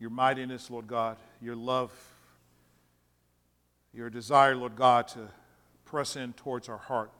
your 0.00 0.10
mightiness, 0.10 0.70
Lord 0.70 0.86
God, 0.86 1.16
your 1.40 1.56
love, 1.56 1.92
your 3.92 4.10
desire, 4.10 4.54
Lord 4.54 4.76
God, 4.76 5.08
to 5.08 5.28
press 5.84 6.16
in 6.16 6.32
towards 6.34 6.68
our 6.68 6.78
heart. 6.78 7.10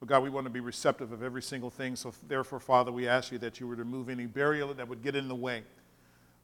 But 0.00 0.08
God, 0.08 0.22
we 0.22 0.30
want 0.30 0.46
to 0.46 0.50
be 0.50 0.60
receptive 0.60 1.10
of 1.10 1.22
every 1.22 1.42
single 1.42 1.70
thing. 1.70 1.96
So, 1.96 2.12
therefore, 2.28 2.60
Father, 2.60 2.92
we 2.92 3.08
ask 3.08 3.32
you 3.32 3.38
that 3.38 3.58
you 3.58 3.66
would 3.66 3.78
remove 3.78 4.08
any 4.08 4.26
barrier 4.26 4.72
that 4.74 4.88
would 4.88 5.02
get 5.02 5.16
in 5.16 5.26
the 5.26 5.34
way. 5.34 5.64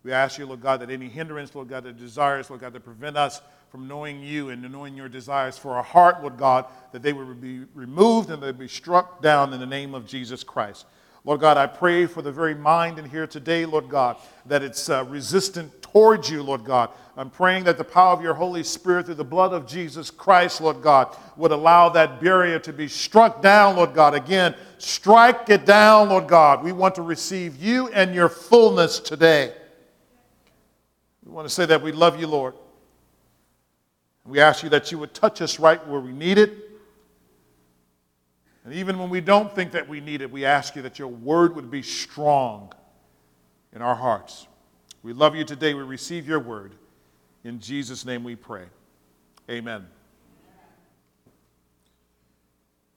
We 0.02 0.12
ask 0.12 0.38
you, 0.38 0.46
Lord 0.46 0.60
God, 0.60 0.80
that 0.80 0.90
any 0.90 1.08
hindrance, 1.08 1.54
Lord 1.54 1.68
God, 1.68 1.84
that 1.84 1.96
desires, 1.96 2.50
Lord 2.50 2.60
God, 2.60 2.72
that 2.74 2.84
prevent 2.84 3.16
us 3.16 3.40
from 3.70 3.88
knowing 3.88 4.22
you 4.22 4.50
and 4.50 4.70
knowing 4.70 4.94
your 4.96 5.08
desires 5.08 5.56
for 5.56 5.76
our 5.76 5.82
heart, 5.82 6.20
Lord 6.20 6.36
God, 6.36 6.66
that 6.92 7.02
they 7.02 7.12
would 7.12 7.40
be 7.40 7.60
removed 7.74 8.30
and 8.30 8.42
they 8.42 8.48
would 8.48 8.58
be 8.58 8.68
struck 8.68 9.22
down 9.22 9.54
in 9.54 9.60
the 9.60 9.66
name 9.66 9.94
of 9.94 10.06
Jesus 10.06 10.44
Christ. 10.44 10.84
Lord 11.26 11.40
God, 11.40 11.56
I 11.56 11.66
pray 11.66 12.04
for 12.04 12.20
the 12.20 12.30
very 12.30 12.54
mind 12.54 12.98
in 12.98 13.08
here 13.08 13.26
today, 13.26 13.64
Lord 13.64 13.88
God, 13.88 14.18
that 14.44 14.62
it's 14.62 14.90
uh, 14.90 15.06
resistant 15.08 15.80
towards 15.80 16.28
you, 16.28 16.42
Lord 16.42 16.64
God. 16.64 16.90
I'm 17.16 17.30
praying 17.30 17.64
that 17.64 17.78
the 17.78 17.84
power 17.84 18.12
of 18.12 18.20
your 18.20 18.34
Holy 18.34 18.62
Spirit 18.62 19.06
through 19.06 19.14
the 19.14 19.24
blood 19.24 19.54
of 19.54 19.66
Jesus 19.66 20.10
Christ, 20.10 20.60
Lord 20.60 20.82
God, 20.82 21.16
would 21.36 21.50
allow 21.50 21.88
that 21.90 22.20
barrier 22.20 22.58
to 22.58 22.74
be 22.74 22.88
struck 22.88 23.40
down, 23.40 23.76
Lord 23.76 23.94
God. 23.94 24.12
Again, 24.14 24.54
strike 24.76 25.48
it 25.48 25.64
down, 25.64 26.10
Lord 26.10 26.28
God. 26.28 26.62
We 26.62 26.72
want 26.72 26.94
to 26.96 27.02
receive 27.02 27.56
you 27.56 27.88
and 27.88 28.14
your 28.14 28.28
fullness 28.28 28.98
today. 28.98 29.54
We 31.24 31.32
want 31.32 31.48
to 31.48 31.54
say 31.54 31.64
that 31.64 31.80
we 31.80 31.92
love 31.92 32.20
you, 32.20 32.26
Lord. 32.26 32.54
We 34.26 34.40
ask 34.40 34.62
you 34.62 34.68
that 34.70 34.92
you 34.92 34.98
would 34.98 35.14
touch 35.14 35.40
us 35.40 35.58
right 35.58 35.86
where 35.86 36.00
we 36.00 36.12
need 36.12 36.36
it. 36.36 36.63
And 38.64 38.72
even 38.72 38.98
when 38.98 39.10
we 39.10 39.20
don't 39.20 39.54
think 39.54 39.72
that 39.72 39.88
we 39.88 40.00
need 40.00 40.22
it, 40.22 40.30
we 40.30 40.44
ask 40.44 40.74
you 40.74 40.82
that 40.82 40.98
your 40.98 41.08
word 41.08 41.54
would 41.54 41.70
be 41.70 41.82
strong 41.82 42.72
in 43.74 43.82
our 43.82 43.94
hearts. 43.94 44.46
We 45.02 45.12
love 45.12 45.36
you 45.36 45.44
today. 45.44 45.74
We 45.74 45.82
receive 45.82 46.26
your 46.26 46.40
word. 46.40 46.74
In 47.44 47.60
Jesus' 47.60 48.06
name 48.06 48.24
we 48.24 48.36
pray. 48.36 48.64
Amen. 49.50 49.86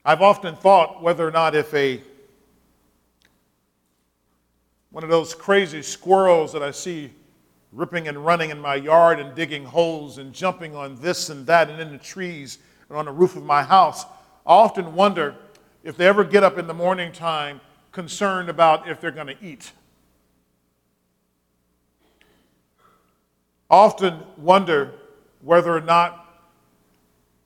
I've 0.04 0.22
often 0.22 0.56
thought 0.56 1.02
whether 1.02 1.28
or 1.28 1.30
not 1.30 1.54
if 1.54 1.72
a 1.74 2.00
one 4.90 5.04
of 5.04 5.10
those 5.10 5.34
crazy 5.34 5.82
squirrels 5.82 6.54
that 6.54 6.62
I 6.62 6.70
see 6.70 7.12
ripping 7.72 8.08
and 8.08 8.24
running 8.24 8.48
in 8.48 8.58
my 8.58 8.74
yard 8.76 9.20
and 9.20 9.34
digging 9.34 9.66
holes 9.66 10.16
and 10.16 10.32
jumping 10.32 10.74
on 10.74 10.96
this 10.96 11.28
and 11.28 11.46
that 11.46 11.68
and 11.68 11.78
in 11.78 11.92
the 11.92 11.98
trees 11.98 12.58
and 12.88 12.96
on 12.96 13.04
the 13.04 13.12
roof 13.12 13.36
of 13.36 13.42
my 13.42 13.62
house, 13.62 14.04
I 14.46 14.54
often 14.54 14.94
wonder 14.94 15.36
if 15.82 15.96
they 15.96 16.06
ever 16.06 16.24
get 16.24 16.42
up 16.42 16.58
in 16.58 16.66
the 16.66 16.74
morning 16.74 17.12
time 17.12 17.60
concerned 17.92 18.48
about 18.48 18.88
if 18.88 19.00
they're 19.00 19.10
going 19.10 19.26
to 19.26 19.36
eat. 19.42 19.72
Often 23.70 24.22
wonder 24.36 24.92
whether 25.42 25.76
or 25.76 25.80
not 25.80 26.24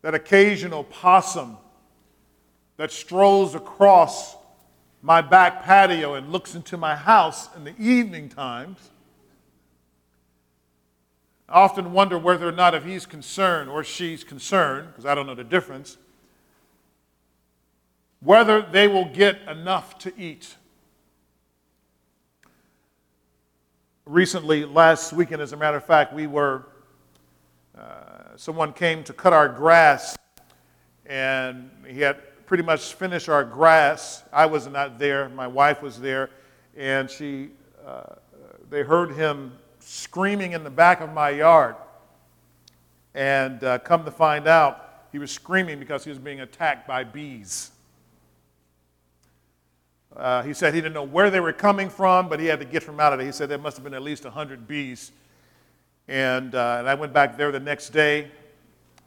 that 0.02 0.14
occasional 0.14 0.84
possum 0.84 1.56
that 2.76 2.90
strolls 2.90 3.54
across 3.54 4.36
my 5.02 5.20
back 5.20 5.64
patio 5.64 6.14
and 6.14 6.30
looks 6.30 6.54
into 6.54 6.76
my 6.76 6.94
house 6.94 7.54
in 7.56 7.64
the 7.64 7.74
evening 7.78 8.28
times. 8.28 8.90
I 11.48 11.60
often 11.60 11.92
wonder 11.92 12.18
whether 12.18 12.48
or 12.48 12.52
not 12.52 12.74
if 12.74 12.84
he's 12.84 13.04
concerned 13.04 13.68
or 13.68 13.84
she's 13.84 14.24
concerned, 14.24 14.88
because 14.88 15.04
I 15.04 15.14
don't 15.14 15.26
know 15.26 15.34
the 15.34 15.44
difference, 15.44 15.98
whether 18.22 18.62
they 18.62 18.86
will 18.86 19.06
get 19.06 19.38
enough 19.48 19.98
to 19.98 20.12
eat. 20.16 20.56
Recently, 24.06 24.64
last 24.64 25.12
weekend, 25.12 25.42
as 25.42 25.52
a 25.52 25.56
matter 25.56 25.76
of 25.76 25.84
fact, 25.84 26.12
we 26.12 26.26
were, 26.26 26.66
uh, 27.76 28.36
someone 28.36 28.72
came 28.72 29.02
to 29.04 29.12
cut 29.12 29.32
our 29.32 29.48
grass, 29.48 30.16
and 31.06 31.70
he 31.86 32.00
had 32.00 32.16
pretty 32.46 32.62
much 32.62 32.94
finished 32.94 33.28
our 33.28 33.44
grass. 33.44 34.22
I 34.32 34.46
was 34.46 34.66
not 34.66 34.98
there, 34.98 35.28
my 35.28 35.46
wife 35.46 35.82
was 35.82 36.00
there, 36.00 36.30
and 36.76 37.10
she, 37.10 37.50
uh, 37.84 38.14
they 38.70 38.82
heard 38.82 39.12
him 39.12 39.52
screaming 39.80 40.52
in 40.52 40.62
the 40.62 40.70
back 40.70 41.00
of 41.00 41.12
my 41.12 41.30
yard. 41.30 41.74
And 43.14 43.62
uh, 43.64 43.78
come 43.80 44.04
to 44.04 44.10
find 44.10 44.46
out, 44.46 45.06
he 45.10 45.18
was 45.18 45.30
screaming 45.30 45.78
because 45.78 46.04
he 46.04 46.10
was 46.10 46.18
being 46.18 46.40
attacked 46.40 46.86
by 46.86 47.04
bees. 47.04 47.72
Uh, 50.16 50.42
he 50.42 50.52
said 50.52 50.74
he 50.74 50.80
didn't 50.80 50.94
know 50.94 51.02
where 51.02 51.30
they 51.30 51.40
were 51.40 51.52
coming 51.52 51.88
from, 51.88 52.28
but 52.28 52.38
he 52.38 52.46
had 52.46 52.58
to 52.58 52.64
get 52.64 52.82
from 52.82 53.00
out 53.00 53.12
of 53.12 53.20
it. 53.20 53.24
He 53.24 53.32
said 53.32 53.48
there 53.48 53.58
must 53.58 53.76
have 53.76 53.84
been 53.84 53.94
at 53.94 54.02
least 54.02 54.24
100 54.24 54.66
bees. 54.66 55.12
And, 56.08 56.54
uh, 56.54 56.76
and 56.78 56.88
I 56.88 56.94
went 56.94 57.12
back 57.12 57.36
there 57.36 57.52
the 57.52 57.60
next 57.60 57.90
day 57.90 58.30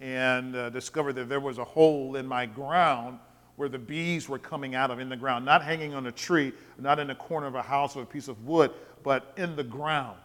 and 0.02 0.56
uh, 0.56 0.70
discovered 0.70 1.14
that 1.14 1.30
there 1.30 1.40
was 1.40 1.58
a 1.58 1.64
hole 1.64 2.16
in 2.16 2.26
my 2.26 2.46
ground 2.46 3.20
where 3.56 3.70
the 3.70 3.80
bees 3.80 4.28
were 4.28 4.40
coming 4.40 4.76
out 4.76 4.92
of 4.92 5.00
in 5.00 5.08
the 5.08 5.16
ground, 5.16 5.46
not 5.46 5.64
hanging 5.64 5.94
on 5.94 6.08
a 6.08 6.12
tree, 6.12 6.52
not 6.80 7.00
in 7.00 7.08
the 7.08 7.16
corner 7.16 7.48
of 7.48 7.56
a 7.56 7.62
house 7.62 7.96
or 7.96 8.04
a 8.04 8.06
piece 8.06 8.28
of 8.28 8.46
wood, 8.46 8.72
but 9.04 9.34
in 9.38 9.56
the 9.56 9.64
ground. 9.64 10.18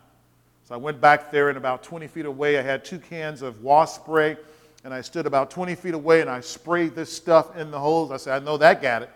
So 0.64 0.74
I 0.74 0.78
went 0.78 1.00
back 1.00 1.30
there, 1.30 1.48
and 1.48 1.56
about 1.56 1.82
20 1.82 2.08
feet 2.08 2.26
away, 2.26 2.58
I 2.58 2.62
had 2.62 2.84
two 2.84 2.98
cans 2.98 3.42
of 3.42 3.62
wasp 3.62 4.02
spray, 4.02 4.36
and 4.84 4.94
I 4.94 5.00
stood 5.00 5.26
about 5.26 5.50
20 5.50 5.74
feet 5.74 5.94
away 5.94 6.20
and 6.20 6.30
I 6.30 6.40
sprayed 6.40 6.94
this 6.94 7.12
stuff 7.12 7.56
in 7.56 7.70
the 7.70 7.78
holes. 7.78 8.10
I 8.10 8.16
said, 8.16 8.40
I 8.40 8.44
know 8.44 8.56
that 8.56 8.80
got 8.80 9.02
it. 9.02 9.10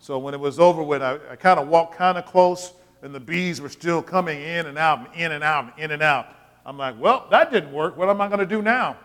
So 0.00 0.18
when 0.18 0.34
it 0.34 0.40
was 0.40 0.58
over 0.60 0.82
with, 0.82 1.02
I, 1.02 1.18
I 1.30 1.36
kind 1.36 1.58
of 1.58 1.68
walked 1.68 1.96
kind 1.96 2.18
of 2.18 2.26
close, 2.26 2.72
and 3.02 3.14
the 3.14 3.20
bees 3.20 3.60
were 3.60 3.68
still 3.68 4.02
coming 4.02 4.40
in 4.40 4.66
and 4.66 4.78
out, 4.78 4.98
and 4.98 5.08
in 5.14 5.32
and 5.32 5.44
out, 5.44 5.64
and 5.64 5.84
in 5.84 5.90
and 5.90 6.02
out. 6.02 6.34
I'm 6.64 6.76
like, 6.76 6.98
well, 6.98 7.26
that 7.30 7.50
didn't 7.50 7.72
work. 7.72 7.96
What 7.96 8.08
am 8.08 8.20
I 8.20 8.28
going 8.28 8.40
to 8.40 8.46
do 8.46 8.62
now? 8.62 8.96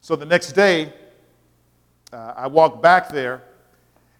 So 0.00 0.16
the 0.16 0.26
next 0.26 0.52
day, 0.52 0.92
uh, 2.12 2.34
I 2.36 2.46
walked 2.46 2.82
back 2.82 3.10
there, 3.10 3.42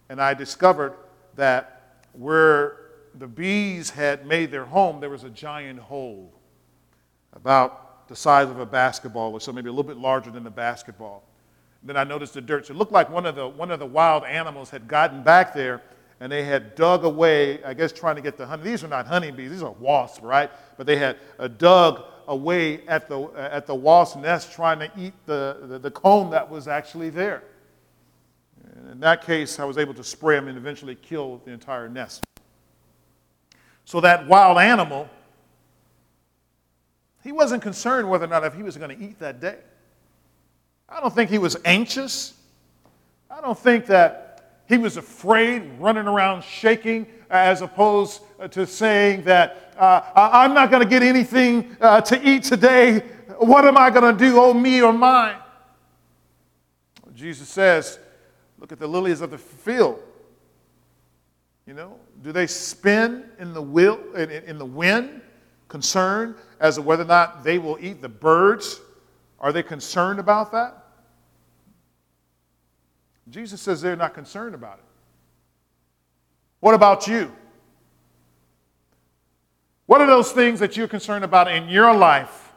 and 0.09 0.21
I 0.21 0.33
discovered 0.33 0.93
that 1.35 2.05
where 2.13 2.77
the 3.15 3.27
bees 3.27 3.89
had 3.89 4.25
made 4.25 4.51
their 4.51 4.65
home, 4.65 4.99
there 4.99 5.09
was 5.09 5.23
a 5.23 5.29
giant 5.29 5.79
hole 5.79 6.31
about 7.33 8.07
the 8.07 8.15
size 8.15 8.49
of 8.49 8.59
a 8.59 8.65
basketball, 8.65 9.31
or 9.31 9.39
so 9.39 9.51
maybe 9.51 9.69
a 9.69 9.71
little 9.71 9.83
bit 9.83 9.97
larger 9.97 10.31
than 10.31 10.45
a 10.45 10.51
basketball. 10.51 11.23
Then 11.83 11.97
I 11.97 12.03
noticed 12.03 12.33
the 12.33 12.41
dirt. 12.41 12.67
So 12.67 12.73
it 12.73 12.77
looked 12.77 12.91
like 12.91 13.09
one 13.09 13.25
of 13.25 13.35
the, 13.35 13.47
one 13.47 13.71
of 13.71 13.79
the 13.79 13.85
wild 13.85 14.23
animals 14.23 14.69
had 14.69 14.87
gotten 14.87 15.23
back 15.23 15.53
there 15.53 15.81
and 16.19 16.31
they 16.31 16.43
had 16.43 16.75
dug 16.75 17.03
away, 17.03 17.63
I 17.63 17.73
guess 17.73 17.91
trying 17.91 18.15
to 18.15 18.21
get 18.21 18.37
the 18.37 18.45
honey. 18.45 18.63
These 18.63 18.83
are 18.83 18.87
not 18.87 19.07
honeybees, 19.07 19.49
these 19.49 19.63
are 19.63 19.71
wasps, 19.71 20.21
right? 20.21 20.51
But 20.77 20.85
they 20.85 20.97
had 20.97 21.17
uh, 21.39 21.47
dug 21.47 22.03
away 22.27 22.85
at 22.87 23.07
the, 23.07 23.19
uh, 23.21 23.49
at 23.51 23.65
the 23.65 23.73
wasp 23.73 24.19
nest 24.19 24.53
trying 24.53 24.77
to 24.79 24.91
eat 24.95 25.13
the, 25.25 25.57
the, 25.63 25.79
the 25.79 25.89
comb 25.89 26.29
that 26.29 26.47
was 26.47 26.67
actually 26.67 27.09
there. 27.09 27.43
And 28.75 28.91
in 28.91 28.99
that 28.99 29.25
case, 29.25 29.59
I 29.59 29.65
was 29.65 29.79
able 29.79 29.95
to 29.95 30.03
spray 30.03 30.35
them 30.35 30.47
and 30.47 30.57
eventually 30.57 30.93
kill 30.93 31.41
the 31.43 31.51
entire 31.51 31.89
nest. 31.89 32.23
So 33.85 33.99
that 34.01 34.27
wild 34.27 34.59
animal, 34.59 35.09
he 37.23 37.31
wasn't 37.31 37.63
concerned 37.63 38.07
whether 38.07 38.25
or 38.25 38.29
not 38.29 38.43
if 38.43 38.53
he 38.53 38.61
was 38.61 38.77
going 38.77 38.95
to 38.95 39.03
eat 39.03 39.17
that 39.19 39.39
day. 39.41 39.57
I 40.91 40.99
don't 40.99 41.13
think 41.13 41.29
he 41.29 41.37
was 41.37 41.55
anxious. 41.63 42.33
I 43.29 43.39
don't 43.39 43.57
think 43.57 43.85
that 43.85 44.61
he 44.67 44.77
was 44.77 44.97
afraid, 44.97 45.63
running 45.79 46.05
around 46.05 46.43
shaking, 46.43 47.07
as 47.29 47.61
opposed 47.61 48.21
to 48.51 48.67
saying 48.67 49.23
that 49.23 49.73
uh, 49.77 50.01
I'm 50.15 50.53
not 50.53 50.69
going 50.69 50.83
to 50.83 50.89
get 50.89 51.01
anything 51.01 51.75
uh, 51.79 52.01
to 52.01 52.21
eat 52.27 52.43
today. 52.43 52.99
What 53.37 53.65
am 53.65 53.77
I 53.77 53.89
going 53.89 54.15
to 54.15 54.25
do, 54.25 54.39
oh 54.39 54.53
me 54.53 54.81
or 54.81 54.91
mine? 54.91 55.37
Jesus 57.15 57.47
says, 57.47 57.99
Look 58.59 58.71
at 58.71 58.79
the 58.79 58.87
lilies 58.87 59.21
of 59.21 59.31
the 59.31 59.37
field. 59.37 59.99
You 61.65 61.73
know, 61.73 61.95
do 62.21 62.31
they 62.31 62.47
spin 62.47 63.25
in 63.39 63.53
the, 63.53 63.61
will, 63.61 63.99
in, 64.13 64.29
in 64.29 64.57
the 64.57 64.65
wind, 64.65 65.21
concerned 65.67 66.35
as 66.59 66.75
to 66.75 66.81
whether 66.81 67.03
or 67.03 67.07
not 67.07 67.43
they 67.43 67.57
will 67.57 67.77
eat 67.79 68.01
the 68.01 68.09
birds? 68.09 68.81
Are 69.39 69.51
they 69.51 69.63
concerned 69.63 70.19
about 70.19 70.51
that? 70.51 70.80
Jesus 73.31 73.61
says 73.61 73.81
they're 73.81 73.95
not 73.95 74.13
concerned 74.13 74.53
about 74.53 74.77
it. 74.77 74.85
What 76.59 76.75
about 76.75 77.07
you? 77.07 77.31
What 79.87 80.01
are 80.01 80.07
those 80.07 80.31
things 80.31 80.59
that 80.59 80.77
you're 80.77 80.87
concerned 80.87 81.25
about 81.25 81.49
in 81.49 81.67
your 81.69 81.93
life? 81.95 82.51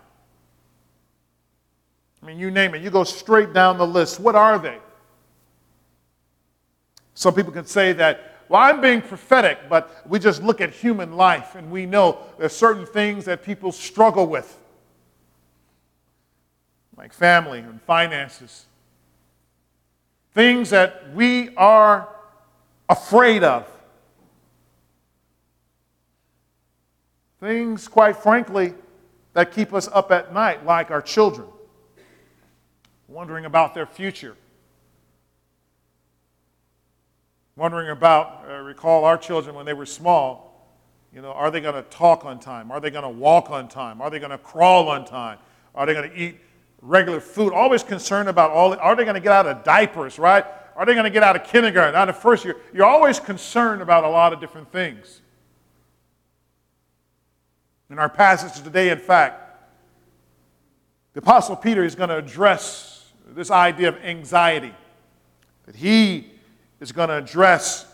I 2.22 2.26
mean, 2.26 2.38
you 2.38 2.50
name 2.50 2.74
it, 2.74 2.82
you 2.82 2.90
go 2.90 3.04
straight 3.04 3.52
down 3.52 3.78
the 3.78 3.86
list. 3.86 4.18
What 4.18 4.34
are 4.34 4.58
they? 4.58 4.78
Some 7.14 7.34
people 7.34 7.52
can 7.52 7.66
say 7.66 7.92
that, 7.94 8.32
well, 8.48 8.60
I'm 8.60 8.80
being 8.80 9.00
prophetic, 9.00 9.58
but 9.68 10.02
we 10.06 10.18
just 10.18 10.42
look 10.42 10.60
at 10.60 10.70
human 10.70 11.16
life 11.16 11.54
and 11.54 11.70
we 11.70 11.86
know 11.86 12.18
there's 12.38 12.54
certain 12.54 12.86
things 12.86 13.24
that 13.26 13.42
people 13.42 13.72
struggle 13.72 14.26
with, 14.26 14.58
like 16.96 17.12
family 17.12 17.60
and 17.60 17.80
finances, 17.82 18.66
things 20.34 20.70
that 20.70 21.14
we 21.14 21.54
are 21.56 22.08
afraid 22.88 23.44
of. 23.44 23.66
Things, 27.40 27.88
quite 27.88 28.16
frankly, 28.16 28.74
that 29.32 29.52
keep 29.52 29.72
us 29.72 29.88
up 29.92 30.10
at 30.10 30.32
night, 30.32 30.64
like 30.64 30.90
our 30.90 31.02
children, 31.02 31.48
wondering 33.08 33.44
about 33.44 33.74
their 33.74 33.86
future. 33.86 34.36
Wondering 37.56 37.90
about, 37.90 38.44
uh, 38.48 38.54
recall 38.58 39.04
our 39.04 39.16
children 39.16 39.54
when 39.54 39.64
they 39.66 39.74
were 39.74 39.86
small, 39.86 40.50
you 41.12 41.22
know, 41.22 41.30
are 41.30 41.50
they 41.52 41.60
going 41.60 41.76
to 41.76 41.82
talk 41.82 42.24
on 42.24 42.40
time? 42.40 42.72
Are 42.72 42.80
they 42.80 42.90
going 42.90 43.04
to 43.04 43.08
walk 43.08 43.50
on 43.50 43.68
time? 43.68 44.00
Are 44.00 44.10
they 44.10 44.18
going 44.18 44.32
to 44.32 44.38
crawl 44.38 44.88
on 44.88 45.04
time? 45.04 45.38
Are 45.74 45.86
they 45.86 45.94
going 45.94 46.10
to 46.10 46.16
eat 46.16 46.40
regular 46.84 47.20
food? 47.20 47.52
Always 47.52 47.82
concerned 47.82 48.28
about 48.28 48.50
all, 48.50 48.74
are 48.74 48.94
they 48.94 49.04
going 49.04 49.14
to 49.14 49.20
get 49.20 49.32
out 49.32 49.46
of 49.46 49.64
diapers, 49.64 50.18
right? 50.18 50.44
Are 50.76 50.84
they 50.84 50.92
going 50.92 51.04
to 51.04 51.10
get 51.10 51.22
out 51.22 51.36
of 51.36 51.44
kindergarten, 51.44 51.94
out 51.94 52.08
of 52.08 52.18
first 52.18 52.44
year? 52.44 52.56
You're 52.72 52.86
always 52.86 53.18
concerned 53.18 53.80
about 53.80 54.04
a 54.04 54.08
lot 54.08 54.32
of 54.32 54.40
different 54.40 54.70
things. 54.70 55.20
In 57.90 57.98
our 57.98 58.08
passage 58.08 58.62
today, 58.62 58.90
in 58.90 58.98
fact, 58.98 59.40
the 61.12 61.20
Apostle 61.20 61.54
Peter 61.54 61.84
is 61.84 61.94
going 61.94 62.08
to 62.08 62.16
address 62.16 63.12
this 63.28 63.50
idea 63.50 63.88
of 63.88 63.96
anxiety, 63.98 64.74
that 65.66 65.76
he 65.76 66.28
is 66.80 66.92
going 66.92 67.08
to 67.08 67.16
address 67.16 67.86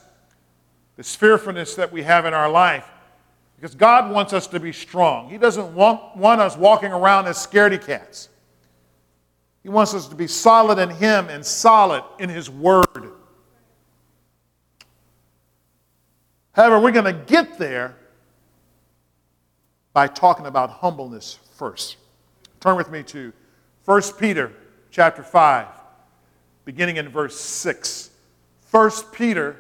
this 0.97 1.15
fearfulness 1.15 1.75
that 1.75 1.93
we 1.93 2.03
have 2.03 2.25
in 2.25 2.35
our 2.35 2.51
life. 2.51 2.89
Because 3.57 3.75
God 3.75 4.11
wants 4.11 4.33
us 4.33 4.47
to 4.49 4.59
be 4.59 4.73
strong. 4.73 5.29
He 5.29 5.37
doesn't 5.37 5.75
want, 5.75 6.17
want 6.17 6.41
us 6.41 6.57
walking 6.57 6.93
around 6.93 7.27
as 7.27 7.37
scaredy 7.37 7.85
cats. 7.85 8.30
He 9.63 9.69
wants 9.69 9.95
us 9.95 10.09
to 10.09 10.15
be 10.15 10.27
solid 10.27 10.79
in 10.79 10.91
Him 10.91 11.29
and 11.29 11.45
solid 11.45 12.03
in 12.19 12.29
His 12.29 12.49
Word. 12.49 13.13
However, 16.53 16.81
we're 16.81 16.93
going 16.93 17.05
to 17.05 17.25
get 17.27 17.59
there 17.59 17.97
by 19.93 20.07
talking 20.07 20.47
about 20.47 20.71
humbleness 20.71 21.39
first. 21.57 21.97
Turn 22.61 22.77
with 22.77 22.91
me 22.91 23.03
to 23.05 23.33
1 23.85 24.03
Peter 24.19 24.53
chapter 24.91 25.23
5, 25.23 25.67
beginning 26.65 26.97
in 26.97 27.09
verse 27.09 27.39
6. 27.39 28.11
1 28.71 28.91
Peter 29.13 29.57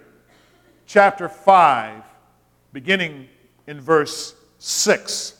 chapter 0.86 1.28
5, 1.28 2.02
beginning 2.72 3.28
in 3.66 3.80
verse 3.80 4.34
6. 4.58 5.39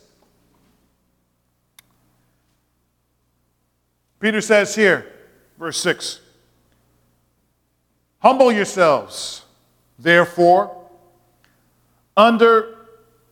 Peter 4.21 4.43
says 4.43 4.75
here, 4.75 5.07
verse 5.59 5.81
6 5.81 6.21
Humble 8.19 8.53
yourselves, 8.53 9.45
therefore, 9.99 10.77
under 12.17 12.77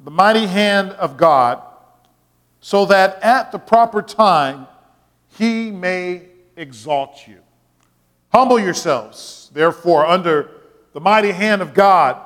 the 0.00 0.10
mighty 0.10 0.46
hand 0.46 0.92
of 0.92 1.18
God, 1.18 1.62
so 2.60 2.86
that 2.86 3.22
at 3.22 3.52
the 3.52 3.58
proper 3.58 4.00
time 4.00 4.66
he 5.36 5.70
may 5.70 6.22
exalt 6.56 7.28
you. 7.28 7.40
Humble 8.32 8.58
yourselves, 8.58 9.50
therefore, 9.52 10.06
under 10.06 10.50
the 10.94 11.00
mighty 11.00 11.32
hand 11.32 11.60
of 11.60 11.74
God, 11.74 12.18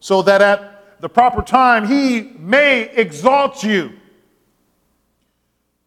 so 0.00 0.22
that 0.22 0.40
at 0.40 1.00
the 1.02 1.08
proper 1.08 1.42
time 1.42 1.86
he 1.86 2.32
may 2.38 2.88
exalt 2.94 3.62
you. 3.62 3.99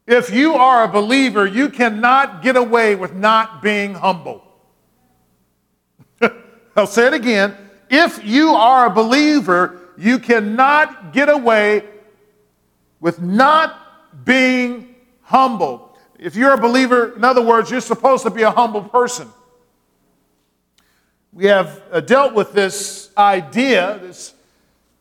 If 0.05 0.31
you 0.31 0.55
are 0.55 0.83
a 0.83 0.88
believer, 0.88 1.45
you 1.45 1.69
cannot 1.69 2.41
get 2.41 2.57
away 2.57 2.95
with 2.95 3.13
not 3.13 3.61
being 3.61 3.94
humble. 3.94 4.44
I'll 6.75 6.88
say 6.88 7.07
it 7.07 7.13
again. 7.13 7.55
If 7.89 8.23
you 8.25 8.50
are 8.50 8.88
a 8.88 8.89
believer, 8.89 9.79
you 9.97 10.19
cannot 10.19 11.13
get 11.13 11.29
away 11.29 11.85
with 13.00 13.21
not 13.21 14.25
being 14.25 14.95
humble. 15.21 15.97
If 16.19 16.35
you're 16.35 16.53
a 16.53 16.57
believer, 16.57 17.15
in 17.15 17.23
other 17.23 17.41
words, 17.41 17.71
you're 17.71 17.81
supposed 17.81 18.23
to 18.23 18.29
be 18.29 18.44
a 18.44 18.51
humble 18.51 18.83
person. 18.83 19.27
We 21.31 21.45
have 21.45 21.81
uh, 21.91 22.00
dealt 22.01 22.33
with 22.33 22.53
this 22.53 23.09
idea, 23.17 24.00
this 24.01 24.33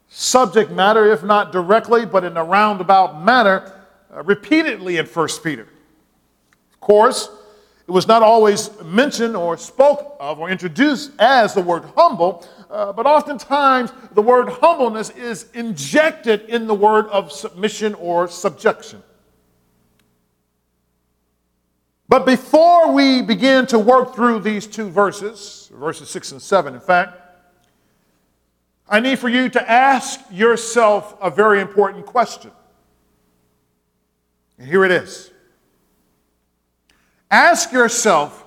subject 0.09 0.71
matter, 0.71 1.13
if 1.13 1.23
not 1.23 1.53
directly, 1.53 2.07
but 2.07 2.25
in 2.25 2.37
a 2.37 2.45
roundabout 2.45 3.23
manner, 3.23 3.82
repeatedly 4.13 4.99
in 4.99 5.07
1 5.07 5.29
Peter. 5.43 5.69
Of 6.73 6.81
course, 6.81 7.29
it 7.87 7.91
was 7.91 8.07
not 8.07 8.23
always 8.23 8.71
mentioned 8.83 9.37
or 9.37 9.57
spoke 9.57 10.17
of 10.21 10.39
or 10.39 10.51
introduced 10.51 11.13
as 11.19 11.55
the 11.55 11.61
word 11.61 11.85
humble, 11.97 12.47
uh, 12.71 12.93
but 12.93 13.07
oftentimes 13.07 13.93
the 14.15 14.23
word 14.23 14.49
humbleness 14.49 15.11
is 15.11 15.51
injected 15.55 16.43
in 16.43 16.67
the 16.67 16.75
word 16.75 17.07
of 17.07 17.33
submission 17.33 17.95
or 17.95 18.29
subjection. 18.29 19.03
But 22.09 22.27
before 22.27 22.93
we 22.93 23.23
begin 23.23 23.67
to 23.69 23.79
work 23.79 24.15
through 24.15 24.41
these 24.41 24.67
two 24.67 24.91
verses, 24.91 25.71
verses 25.73 26.11
6 26.11 26.33
and 26.33 26.43
7, 26.43 26.75
in 26.75 26.81
fact, 26.81 27.19
I 28.89 29.01
need 29.01 29.19
for 29.19 29.31
you 29.31 29.49
to 29.49 29.71
ask 29.71 30.21
yourself 30.31 31.17
a 31.23 31.31
very 31.31 31.61
important 31.61 32.05
question. 32.05 32.51
And 34.63 34.71
here 34.71 34.85
it 34.85 34.93
is 34.93 35.29
Ask 37.29 37.73
yourself, 37.73 38.45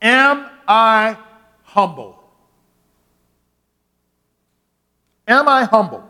Am 0.00 0.46
I 0.68 1.16
humble? 1.64 2.22
Am 5.26 5.48
I 5.48 5.64
humble? 5.64 6.08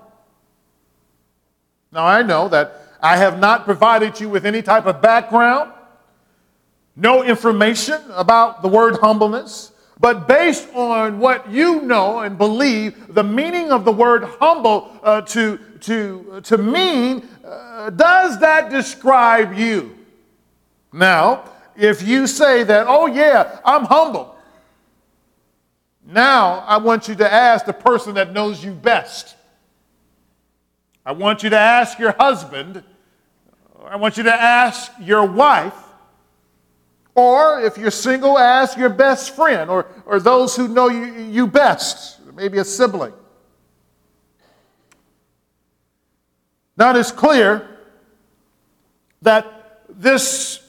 Now, 1.90 2.04
I 2.04 2.20
know 2.20 2.48
that 2.48 2.82
I 3.00 3.16
have 3.16 3.38
not 3.38 3.64
provided 3.64 4.20
you 4.20 4.28
with 4.28 4.44
any 4.44 4.60
type 4.60 4.84
of 4.84 5.00
background, 5.00 5.72
no 6.94 7.22
information 7.22 7.98
about 8.10 8.60
the 8.60 8.68
word 8.68 8.98
humbleness, 9.00 9.72
but 9.98 10.28
based 10.28 10.68
on 10.74 11.18
what 11.18 11.50
you 11.50 11.80
know 11.80 12.20
and 12.20 12.36
believe, 12.36 13.14
the 13.14 13.24
meaning 13.24 13.72
of 13.72 13.86
the 13.86 13.92
word 13.92 14.24
humble 14.38 14.90
uh, 15.02 15.22
to, 15.22 15.58
to, 15.80 16.42
to 16.44 16.58
mean 16.58 17.26
uh, 17.46 17.90
does 17.90 18.40
that 18.40 18.70
describe 18.70 19.54
you? 19.54 19.96
Now, 20.92 21.44
if 21.76 22.02
you 22.02 22.26
say 22.26 22.64
that, 22.64 22.86
oh, 22.88 23.06
yeah, 23.06 23.60
I'm 23.64 23.84
humble, 23.84 24.36
now 26.04 26.60
I 26.66 26.78
want 26.78 27.08
you 27.08 27.14
to 27.16 27.32
ask 27.32 27.66
the 27.66 27.72
person 27.72 28.14
that 28.14 28.32
knows 28.32 28.64
you 28.64 28.72
best. 28.72 29.36
I 31.04 31.12
want 31.12 31.42
you 31.42 31.50
to 31.50 31.58
ask 31.58 31.98
your 31.98 32.12
husband. 32.18 32.82
I 33.84 33.96
want 33.96 34.16
you 34.16 34.24
to 34.24 34.34
ask 34.34 34.90
your 35.00 35.24
wife. 35.24 35.74
Or 37.14 37.60
if 37.60 37.78
you're 37.78 37.90
single, 37.90 38.38
ask 38.38 38.76
your 38.76 38.90
best 38.90 39.34
friend 39.34 39.70
or, 39.70 39.86
or 40.04 40.20
those 40.20 40.56
who 40.56 40.68
know 40.68 40.88
you, 40.88 41.04
you 41.04 41.46
best, 41.46 42.20
maybe 42.34 42.58
a 42.58 42.64
sibling. 42.64 43.12
Now 46.76 46.90
it 46.90 46.96
is 46.96 47.10
clear 47.10 47.66
that 49.22 49.80
this 49.88 50.62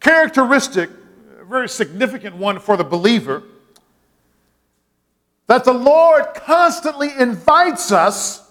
characteristic, 0.00 0.90
a 1.40 1.44
very 1.44 1.68
significant 1.68 2.36
one 2.36 2.58
for 2.58 2.76
the 2.76 2.84
believer, 2.84 3.42
that 5.46 5.64
the 5.64 5.72
Lord 5.72 6.26
constantly 6.34 7.10
invites 7.18 7.92
us 7.92 8.42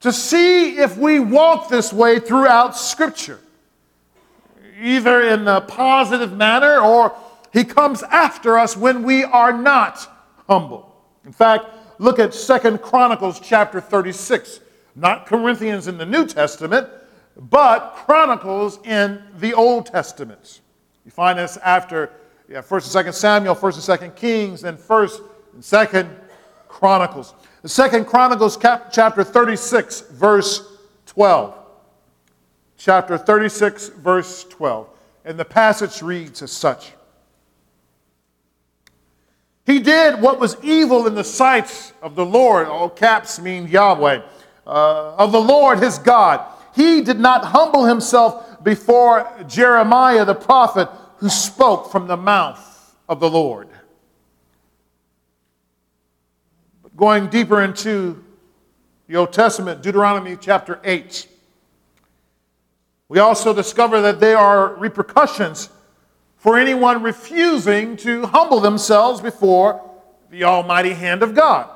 to 0.00 0.12
see 0.12 0.78
if 0.78 0.96
we 0.96 1.20
walk 1.20 1.68
this 1.68 1.92
way 1.92 2.18
throughout 2.18 2.76
Scripture, 2.76 3.38
either 4.80 5.20
in 5.22 5.46
a 5.46 5.60
positive 5.60 6.32
manner 6.32 6.80
or 6.80 7.14
He 7.52 7.62
comes 7.62 8.02
after 8.02 8.58
us 8.58 8.76
when 8.76 9.04
we 9.04 9.22
are 9.22 9.52
not 9.52 10.08
humble. 10.48 10.92
In 11.24 11.32
fact, 11.32 11.66
look 11.98 12.18
at 12.18 12.34
Second 12.34 12.82
Chronicles 12.82 13.38
chapter 13.38 13.80
36 13.80 14.58
not 14.94 15.26
Corinthians 15.26 15.88
in 15.88 15.98
the 15.98 16.06
New 16.06 16.26
Testament, 16.26 16.88
but 17.36 17.94
Chronicles 17.94 18.78
in 18.84 19.22
the 19.38 19.54
Old 19.54 19.86
Testament. 19.86 20.60
You 21.04 21.10
find 21.10 21.38
this 21.38 21.56
after 21.58 22.10
yeah, 22.48 22.60
1st 22.60 22.96
and 22.96 23.06
2nd 23.06 23.14
Samuel, 23.14 23.54
1st 23.54 23.88
and 23.88 24.12
2nd 24.12 24.16
Kings, 24.16 24.60
then 24.60 24.76
1st 24.76 25.22
and 25.54 25.62
2nd 25.62 26.10
Chronicles. 26.68 27.34
The 27.62 27.68
2nd 27.68 28.06
Chronicles 28.06 28.56
cap- 28.56 28.92
chapter 28.92 29.24
36, 29.24 30.02
verse 30.10 30.76
12. 31.06 31.56
Chapter 32.76 33.16
36, 33.16 33.88
verse 33.90 34.44
12. 34.44 34.88
And 35.24 35.38
the 35.38 35.44
passage 35.44 36.02
reads 36.02 36.42
as 36.42 36.50
such. 36.50 36.92
He 39.64 39.78
did 39.78 40.20
what 40.20 40.40
was 40.40 40.56
evil 40.62 41.06
in 41.06 41.14
the 41.14 41.22
sight 41.22 41.92
of 42.02 42.16
the 42.16 42.26
Lord. 42.26 42.66
All 42.66 42.90
caps 42.90 43.40
mean 43.40 43.68
Yahweh 43.68 44.22
uh, 44.66 45.14
of 45.16 45.32
the 45.32 45.40
Lord 45.40 45.78
his 45.78 45.98
God. 45.98 46.46
He 46.74 47.02
did 47.02 47.18
not 47.18 47.44
humble 47.44 47.84
himself 47.84 48.62
before 48.64 49.30
Jeremiah 49.46 50.24
the 50.24 50.34
prophet 50.34 50.88
who 51.16 51.28
spoke 51.28 51.90
from 51.90 52.06
the 52.06 52.16
mouth 52.16 52.96
of 53.08 53.20
the 53.20 53.30
Lord. 53.30 53.68
But 56.82 56.96
going 56.96 57.28
deeper 57.28 57.62
into 57.62 58.24
the 59.06 59.16
Old 59.16 59.32
Testament, 59.32 59.82
Deuteronomy 59.82 60.36
chapter 60.40 60.80
8. 60.82 61.28
We 63.08 63.18
also 63.18 63.52
discover 63.52 64.00
that 64.00 64.20
there 64.20 64.38
are 64.38 64.74
repercussions 64.76 65.68
for 66.38 66.58
anyone 66.58 67.02
refusing 67.02 67.96
to 67.98 68.26
humble 68.26 68.58
themselves 68.60 69.20
before 69.20 69.80
the 70.30 70.44
almighty 70.44 70.94
hand 70.94 71.22
of 71.22 71.34
God. 71.34 71.68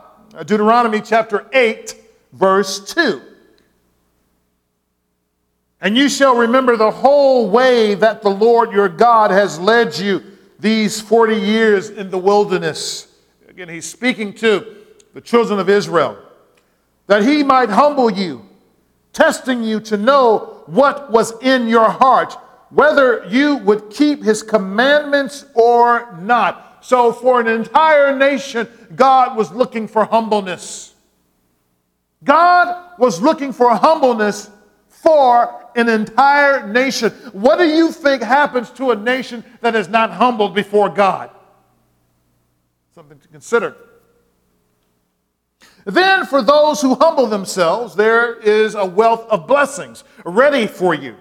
Deuteronomy 0.46 1.00
chapter 1.00 1.46
8, 1.52 1.94
verse 2.36 2.94
2. 2.94 3.22
And 5.80 5.96
you 5.96 6.08
shall 6.08 6.36
remember 6.36 6.76
the 6.76 6.90
whole 6.90 7.50
way 7.50 7.94
that 7.94 8.22
the 8.22 8.30
Lord 8.30 8.72
your 8.72 8.88
God 8.88 9.30
has 9.30 9.58
led 9.58 9.98
you 9.98 10.22
these 10.58 11.00
40 11.00 11.36
years 11.36 11.90
in 11.90 12.10
the 12.10 12.18
wilderness. 12.18 13.08
Again, 13.48 13.68
he's 13.68 13.88
speaking 13.88 14.32
to 14.34 14.76
the 15.14 15.20
children 15.20 15.58
of 15.58 15.68
Israel 15.68 16.18
that 17.06 17.22
he 17.22 17.42
might 17.42 17.70
humble 17.70 18.10
you, 18.10 18.44
testing 19.12 19.62
you 19.62 19.78
to 19.80 19.96
know 19.96 20.64
what 20.66 21.10
was 21.10 21.40
in 21.40 21.68
your 21.68 21.88
heart, 21.88 22.36
whether 22.70 23.24
you 23.28 23.56
would 23.58 23.90
keep 23.90 24.24
his 24.24 24.42
commandments 24.42 25.44
or 25.54 26.18
not. 26.20 26.84
So, 26.84 27.12
for 27.12 27.40
an 27.40 27.46
entire 27.46 28.16
nation, 28.16 28.68
God 28.94 29.36
was 29.36 29.52
looking 29.52 29.86
for 29.86 30.04
humbleness. 30.04 30.95
God 32.24 32.98
was 32.98 33.20
looking 33.20 33.52
for 33.52 33.74
humbleness 33.74 34.50
for 34.88 35.66
an 35.76 35.88
entire 35.88 36.66
nation. 36.66 37.10
What 37.32 37.58
do 37.58 37.64
you 37.64 37.92
think 37.92 38.22
happens 38.22 38.70
to 38.72 38.90
a 38.90 38.96
nation 38.96 39.44
that 39.60 39.76
is 39.76 39.88
not 39.88 40.10
humbled 40.10 40.54
before 40.54 40.88
God? 40.88 41.30
Something 42.94 43.18
to 43.18 43.28
consider. 43.28 43.76
Then, 45.84 46.26
for 46.26 46.42
those 46.42 46.80
who 46.80 46.96
humble 46.96 47.26
themselves, 47.26 47.94
there 47.94 48.34
is 48.40 48.74
a 48.74 48.84
wealth 48.84 49.24
of 49.28 49.46
blessings 49.46 50.02
ready 50.24 50.66
for 50.66 50.94
you. 50.94 51.14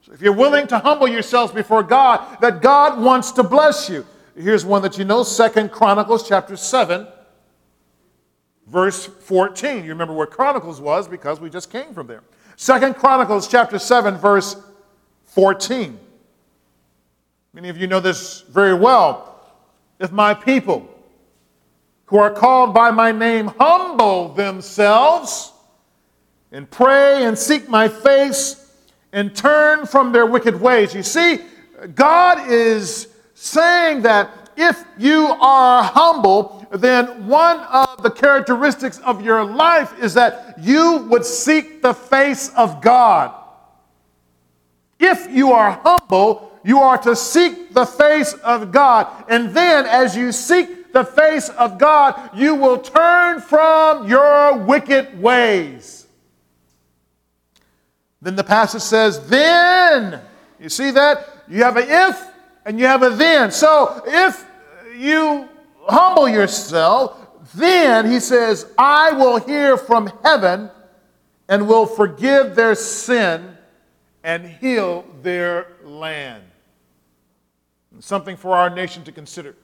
So 0.00 0.12
if 0.12 0.22
you're 0.22 0.32
willing 0.32 0.66
to 0.68 0.78
humble 0.78 1.06
yourselves 1.06 1.52
before 1.52 1.82
God, 1.82 2.40
that 2.40 2.62
God 2.62 2.98
wants 2.98 3.32
to 3.32 3.42
bless 3.42 3.90
you. 3.90 4.06
Here's 4.34 4.64
one 4.64 4.80
that 4.82 4.96
you 4.96 5.04
know, 5.04 5.24
Second 5.24 5.72
Chronicles 5.72 6.26
chapter 6.26 6.56
7, 6.56 7.06
verse 8.70 9.06
14. 9.06 9.84
You 9.84 9.90
remember 9.90 10.14
where 10.14 10.26
Chronicles 10.26 10.80
was 10.80 11.08
because 11.08 11.40
we 11.40 11.50
just 11.50 11.70
came 11.70 11.92
from 11.94 12.06
there. 12.06 12.22
Second 12.56 12.94
Chronicles 12.94 13.48
chapter 13.48 13.78
7, 13.78 14.16
verse 14.16 14.56
14. 15.24 15.98
Many 17.52 17.68
of 17.68 17.76
you 17.76 17.86
know 17.86 18.00
this 18.00 18.42
very 18.42 18.74
well. 18.74 19.40
If 19.98 20.12
my 20.12 20.34
people 20.34 20.88
who 22.06 22.18
are 22.18 22.30
called 22.30 22.72
by 22.74 22.90
my 22.90 23.12
name 23.12 23.48
humble 23.58 24.32
themselves 24.34 25.52
and 26.52 26.70
pray 26.70 27.24
and 27.24 27.36
seek 27.36 27.68
my 27.68 27.88
face 27.88 28.72
and 29.12 29.34
turn 29.34 29.86
from 29.86 30.12
their 30.12 30.26
wicked 30.26 30.58
ways. 30.60 30.94
You 30.94 31.02
see, 31.02 31.40
God 31.94 32.50
is 32.50 33.08
saying 33.34 34.02
that 34.02 34.50
if 34.56 34.82
you 34.98 35.26
are 35.26 35.82
humble, 35.82 36.57
then 36.70 37.26
one 37.26 37.60
of 37.60 38.02
the 38.02 38.10
characteristics 38.10 38.98
of 38.98 39.22
your 39.22 39.44
life 39.44 39.98
is 40.02 40.14
that 40.14 40.56
you 40.60 41.06
would 41.08 41.24
seek 41.24 41.82
the 41.82 41.94
face 41.94 42.50
of 42.56 42.82
God. 42.82 43.34
If 44.98 45.30
you 45.30 45.52
are 45.52 45.80
humble, 45.82 46.52
you 46.64 46.80
are 46.80 46.98
to 46.98 47.16
seek 47.16 47.72
the 47.72 47.86
face 47.86 48.34
of 48.34 48.72
God. 48.72 49.24
And 49.28 49.54
then, 49.54 49.86
as 49.86 50.16
you 50.16 50.32
seek 50.32 50.92
the 50.92 51.04
face 51.04 51.48
of 51.50 51.78
God, 51.78 52.30
you 52.34 52.54
will 52.54 52.78
turn 52.78 53.40
from 53.40 54.08
your 54.08 54.58
wicked 54.58 55.20
ways. 55.22 56.06
Then 58.20 58.36
the 58.36 58.44
passage 58.44 58.82
says, 58.82 59.28
then. 59.28 60.20
You 60.60 60.68
see 60.68 60.90
that? 60.90 61.44
You 61.48 61.62
have 61.62 61.76
an 61.76 61.86
if 61.88 62.20
and 62.64 62.78
you 62.78 62.86
have 62.86 63.02
a 63.02 63.10
then. 63.10 63.50
So 63.50 64.02
if 64.04 64.44
you 64.96 65.48
humble 65.88 66.28
yourself, 66.28 67.16
then 67.54 68.10
he 68.10 68.20
says, 68.20 68.70
I 68.76 69.12
will 69.12 69.38
hear 69.38 69.76
from 69.76 70.12
heaven 70.22 70.70
and 71.48 71.66
will 71.66 71.86
forgive 71.86 72.54
their 72.54 72.74
sin 72.74 73.56
and 74.22 74.46
heal 74.46 75.04
their 75.22 75.68
land. 75.82 76.44
Something 78.00 78.36
for 78.36 78.54
our 78.54 78.70
nation 78.70 79.02
to 79.04 79.12
consider. 79.12 79.56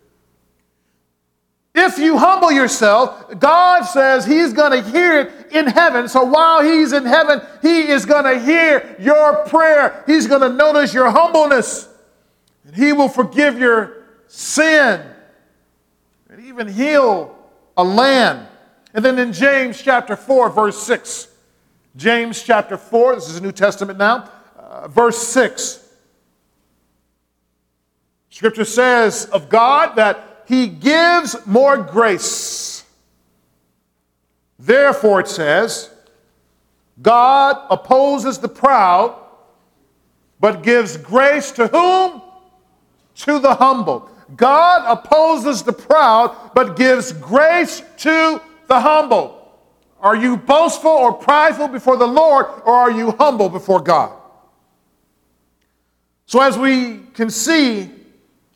If 1.75 1.99
you 1.99 2.19
humble 2.19 2.53
yourself, 2.53 3.39
God 3.39 3.83
says 3.83 4.25
He's 4.25 4.53
going 4.53 4.71
to 4.71 4.91
hear 4.91 5.21
it 5.21 5.53
in 5.53 5.67
heaven. 5.67 6.09
So 6.09 6.25
while 6.25 6.63
He's 6.63 6.93
in 6.93 7.05
heaven, 7.05 7.41
He 7.63 7.89
is 7.89 8.07
going 8.07 8.25
to 8.25 8.45
hear 8.45 8.97
your 8.99 9.45
prayer. 9.47 10.05
He's 10.07 10.27
going 10.27 10.41
to 10.43 10.49
notice 10.49 10.95
your 10.95 11.11
humbleness. 11.11 11.89
And 12.65 12.75
He 12.75 12.93
will 12.93 13.09
forgive 13.09 13.59
your 13.59 14.05
sin 14.29 15.14
and 16.35 16.45
even 16.47 16.67
heal 16.67 17.33
a 17.77 17.85
land. 17.85 18.45
And 18.93 19.05
then 19.05 19.21
in 19.21 19.33
James 19.33 19.81
chapter 19.81 20.17
4, 20.17 20.51
verse 20.51 20.83
6, 20.83 21.29
James 21.95 22.43
chapter 22.43 22.77
4, 22.77 23.15
this 23.15 23.31
is 23.31 23.41
New 23.41 23.53
Testament 23.53 24.01
now, 24.01 24.29
uh, 24.59 24.89
verse 24.89 25.17
6. 25.29 25.81
Scripture 28.31 28.65
says 28.65 29.27
of 29.27 29.49
God 29.49 29.95
that 29.95 30.43
he 30.49 30.67
gives 30.67 31.37
more 31.47 31.77
grace. 31.77 32.83
Therefore, 34.59 35.21
it 35.21 35.29
says, 35.29 35.89
God 37.01 37.65
opposes 37.71 38.39
the 38.39 38.49
proud, 38.49 39.17
but 40.41 40.65
gives 40.65 40.97
grace 40.97 41.53
to 41.53 41.69
whom? 41.69 42.23
To 43.19 43.39
the 43.39 43.55
humble. 43.55 44.11
God 44.37 44.85
opposes 44.87 45.63
the 45.63 45.73
proud, 45.73 46.53
but 46.55 46.77
gives 46.77 47.13
grace 47.13 47.83
to 47.99 48.41
the 48.69 48.81
humble. 48.81 49.41
Are 50.01 50.17
you 50.17 50.37
boastful 50.37 50.91
or 50.91 51.13
prideful 51.13 51.69
before 51.69 51.97
the 51.97 52.07
Lord, 52.07 52.47
or 52.65 52.75
are 52.75 52.91
you 52.91 53.13
humble 53.13 53.49
before 53.49 53.81
God? 53.81 54.13
So, 56.27 56.41
as 56.41 56.59
we 56.59 57.01
can 57.15 57.31
see 57.31 57.91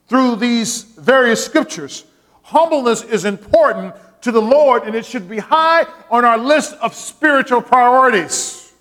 through 0.08 0.37
these 0.37 0.82
various 0.82 1.44
scriptures. 1.44 2.04
Humbleness 2.42 3.02
is 3.02 3.25
important 3.25 3.94
to 4.22 4.32
the 4.32 4.40
Lord, 4.40 4.84
and 4.84 4.96
it 4.96 5.04
should 5.04 5.28
be 5.28 5.38
high 5.38 5.87
on 6.10 6.25
our 6.25 6.38
list 6.38 6.75
of 6.80 6.94
spiritual 6.94 7.60
priorities. 7.60 8.72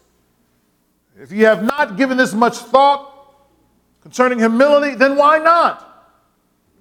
If 1.19 1.31
you 1.31 1.45
have 1.45 1.63
not 1.63 1.97
given 1.97 2.17
this 2.17 2.33
much 2.33 2.57
thought 2.57 3.13
concerning 4.01 4.39
humility, 4.39 4.95
then 4.95 5.15
why 5.15 5.37
not? 5.37 5.83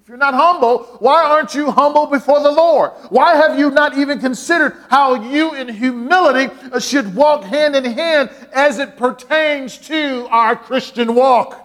If 0.07 0.11
you're 0.11 0.17
not 0.19 0.35
humble, 0.35 0.83
why 0.99 1.21
aren't 1.21 1.53
you 1.53 1.69
humble 1.69 2.05
before 2.05 2.39
the 2.39 2.49
Lord? 2.49 2.91
Why 3.09 3.35
have 3.35 3.59
you 3.59 3.69
not 3.69 3.97
even 3.97 4.21
considered 4.21 4.77
how 4.89 5.15
you 5.15 5.53
in 5.53 5.67
humility 5.67 6.49
should 6.79 7.13
walk 7.13 7.43
hand 7.43 7.75
in 7.75 7.83
hand 7.83 8.29
as 8.53 8.79
it 8.79 8.95
pertains 8.95 9.77
to 9.79 10.25
our 10.31 10.55
Christian 10.55 11.13
walk? 11.13 11.61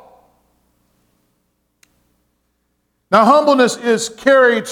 Now, 3.12 3.24
humbleness 3.24 3.76
is 3.76 4.08
carried 4.08 4.68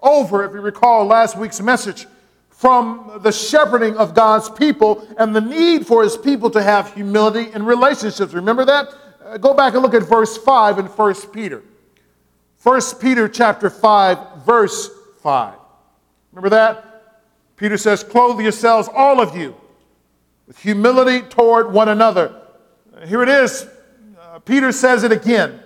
over, 0.00 0.44
if 0.44 0.52
you 0.52 0.60
recall 0.60 1.04
last 1.04 1.36
week's 1.36 1.60
message, 1.60 2.06
from 2.50 3.18
the 3.24 3.32
shepherding 3.32 3.96
of 3.96 4.14
God's 4.14 4.48
people 4.48 5.08
and 5.18 5.34
the 5.34 5.40
need 5.40 5.88
for 5.88 6.04
his 6.04 6.16
people 6.16 6.50
to 6.50 6.62
have 6.62 6.94
humility 6.94 7.52
in 7.52 7.64
relationships. 7.64 8.32
Remember 8.32 8.64
that? 8.64 8.94
Uh, 9.24 9.38
go 9.38 9.54
back 9.54 9.74
and 9.74 9.82
look 9.82 9.94
at 9.94 10.04
verse 10.04 10.36
5 10.36 10.78
in 10.78 10.86
1 10.86 11.14
Peter. 11.32 11.64
1 12.68 12.82
Peter 13.00 13.30
chapter 13.30 13.70
5, 13.70 14.44
verse 14.44 14.90
5. 15.22 15.54
Remember 16.32 16.50
that? 16.50 17.14
Peter 17.56 17.78
says, 17.78 18.04
Clothe 18.04 18.38
yourselves, 18.42 18.90
all 18.94 19.22
of 19.22 19.34
you, 19.34 19.56
with 20.46 20.58
humility 20.58 21.22
toward 21.22 21.72
one 21.72 21.88
another. 21.88 22.42
Here 23.06 23.22
it 23.22 23.30
is. 23.30 23.66
Uh, 24.20 24.40
Peter 24.40 24.70
says 24.70 25.02
it 25.02 25.12
again. 25.12 25.60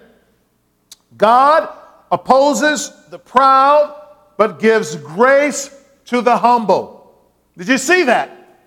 God 1.16 1.76
opposes 2.12 2.92
the 3.11 3.18
proud, 3.18 4.00
but 4.37 4.61
gives 4.61 4.94
grace 4.94 5.76
to 6.04 6.21
the 6.21 6.37
humble. 6.37 7.21
Did 7.59 7.66
you 7.66 7.78
see 7.78 8.04
that? 8.04 8.61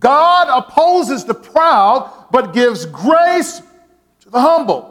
God 0.00 0.48
opposes 0.50 1.24
the 1.24 1.34
proud, 1.34 2.26
but 2.32 2.52
gives 2.52 2.86
grace 2.86 3.62
to 4.22 4.30
the 4.30 4.40
humble. 4.40 4.87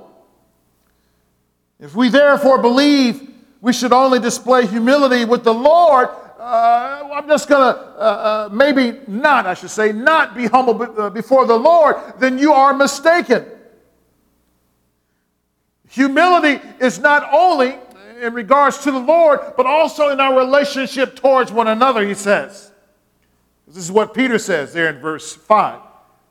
If 1.80 1.96
we 1.96 2.10
therefore 2.10 2.60
believe 2.60 3.30
we 3.62 3.74
should 3.74 3.94
only 3.94 4.20
display 4.20 4.66
humility 4.66 5.26
with 5.26 5.44
the 5.44 5.54
Lord, 5.54 6.10
uh, 6.40 7.10
I'm 7.14 7.28
just 7.28 7.48
going 7.50 7.74
to 7.74 7.80
uh, 7.80 8.50
uh, 8.50 8.50
maybe 8.52 9.00
not, 9.08 9.46
I 9.46 9.54
should 9.54 9.70
say, 9.70 9.92
not 9.92 10.36
be 10.36 10.46
humble 10.48 10.82
uh, 11.00 11.10
before 11.10 11.46
the 11.46 11.58
Lord, 11.58 11.96
then 12.20 12.38
you 12.38 12.54
are 12.54 12.74
mistaken. 12.74 13.46
Humility 15.90 16.66
is 16.80 17.00
not 17.00 17.28
only 17.34 17.76
in 18.22 18.34
regards 18.34 18.80
to 18.80 18.92
the 18.92 19.00
Lord, 19.00 19.40
but 19.56 19.66
also 19.66 20.10
in 20.10 20.20
our 20.20 20.38
relationship 20.38 21.16
towards 21.16 21.52
one 21.52 21.68
another, 21.68 22.06
he 22.06 22.14
says. 22.14 22.72
This 23.68 23.78
is 23.78 23.92
what 23.92 24.14
Peter 24.14 24.40
says 24.40 24.74
there 24.74 24.90
in 24.90 25.00
verse 25.00 25.34
5. 25.34 25.82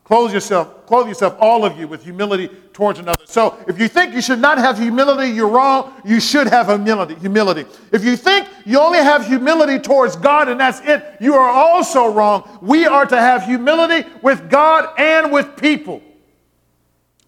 Clothe 0.07 0.33
yourself, 0.33 0.87
clothe 0.87 1.09
yourself, 1.09 1.37
all 1.41 1.65
of 1.65 1.77
you, 1.81 1.89
with 1.89 2.05
humility 2.05 2.47
towards 2.73 3.01
another. 3.01 3.25
So 3.25 3.59
if 3.67 3.77
you 3.81 3.89
think 3.89 4.15
you 4.15 4.23
should 4.23 4.39
not 4.39 4.57
have 4.57 4.79
humility, 4.79 5.33
you're 5.33 5.49
wrong. 5.49 6.01
You 6.05 6.21
should 6.21 6.47
have 6.47 6.69
humility. 6.69 7.17
Humility. 7.17 7.65
If 7.91 8.05
you 8.05 8.17
think 8.17 8.47
you 8.65 8.79
only 8.79 9.01
have 9.01 9.27
humility 9.27 9.81
towards 9.81 10.15
God 10.15 10.49
and 10.49 10.61
that's 10.61 10.79
it, 10.85 11.17
you 11.21 11.35
are 11.35 11.49
also 11.49 12.07
wrong. 12.07 12.57
We 12.63 12.87
are 12.87 13.05
to 13.05 13.17
have 13.17 13.43
humility 13.43 14.09
with 14.23 14.49
God 14.49 14.97
and 14.97 15.33
with 15.33 15.57
people. 15.57 16.01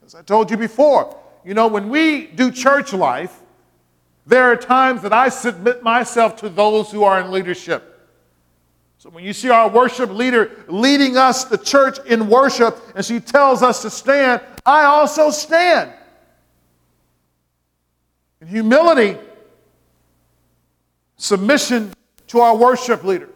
As 0.07 0.15
I 0.15 0.23
told 0.23 0.49
you 0.49 0.57
before, 0.57 1.19
you 1.45 1.55
know, 1.55 1.67
when 1.67 1.89
we 1.89 2.29
do 2.29 2.53
church 2.53 2.93
life, 2.93 3.41
there 4.25 4.45
are 4.45 4.57
times 4.57 5.03
that 5.03 5.13
I 5.13 5.31
submit 5.31 5.83
myself 5.83 6.37
to 6.37 6.49
those 6.49 6.93
who 6.93 7.03
are 7.03 7.21
in 7.21 7.33
leadership. 7.33 7.88
So 8.99 9.11
when 9.11 9.23
you 9.23 9.33
see 9.33 9.49
our 9.49 9.69
worship 9.69 10.11
leader 10.11 10.65
leading 10.67 11.17
us, 11.17 11.45
the 11.45 11.57
church, 11.57 11.99
in 12.07 12.29
worship, 12.29 12.77
and 12.97 13.05
she 13.05 13.21
tells 13.21 13.63
us 13.63 13.81
to 13.83 13.91
stand, 13.91 14.43
I 14.67 14.85
also 14.85 15.31
stand. 15.31 15.93
In 18.41 18.49
humility, 18.49 19.17
submission 21.17 21.93
to 22.27 22.41
our 22.41 22.57
worship 22.57 23.05
leader. 23.05 23.31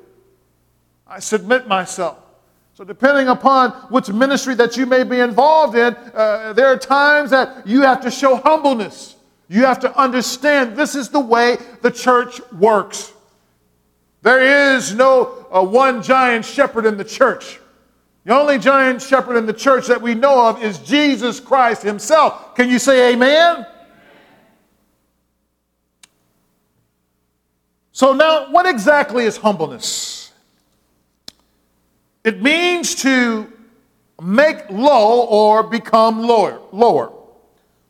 I 1.07 1.21
submit 1.21 1.69
myself. 1.69 2.19
So, 2.75 2.83
depending 2.85 3.29
upon 3.29 3.71
which 3.91 4.09
ministry 4.09 4.55
that 4.57 4.77
you 4.77 4.87
may 4.87 5.05
be 5.05 5.21
involved 5.21 5.77
in, 5.77 5.95
uh, 6.15 6.55
there 6.55 6.67
are 6.67 6.79
times 6.79 7.31
that 7.31 7.67
you 7.67 7.83
have 7.83 8.01
to 8.01 8.11
show 8.11 8.37
humbleness. 8.37 9.15
You 9.49 9.65
have 9.65 9.79
to 9.81 9.97
understand 9.97 10.77
this 10.77 10.97
is 10.97 11.09
the 11.11 11.21
way 11.21 11.59
the 11.83 11.91
church 11.91 12.41
works. 12.51 13.13
There 14.23 14.75
is 14.75 14.95
no 14.95 15.42
uh, 15.53 15.63
one 15.63 16.03
giant 16.03 16.45
shepherd 16.45 16.87
in 16.87 16.97
the 16.97 17.05
church. 17.05 17.61
The 18.25 18.35
only 18.35 18.59
giant 18.59 19.03
shepherd 19.03 19.37
in 19.37 19.47
the 19.47 19.53
church 19.53 19.87
that 19.89 20.01
we 20.01 20.15
know 20.15 20.49
of 20.49 20.63
is 20.63 20.79
Jesus 20.79 21.41
Christ 21.41 21.83
himself. 21.83 22.55
Can 22.55 22.71
you 22.71 22.79
say 22.79 23.13
amen? 23.13 23.67
So, 27.91 28.15
now, 28.15 28.51
what 28.51 28.65
exactly 28.67 29.25
is 29.25 29.37
humbleness? 29.37 30.33
It 32.25 32.41
means 32.41 32.95
to 32.97 33.53
make 34.23 34.71
low 34.71 35.27
or 35.27 35.65
become 35.65 36.23
lower. 36.23 36.61
lower. 36.73 37.13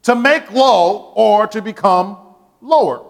To 0.04 0.16
make 0.16 0.50
low 0.50 1.12
or 1.14 1.46
to 1.48 1.62
become 1.62 2.18
lower. 2.60 3.04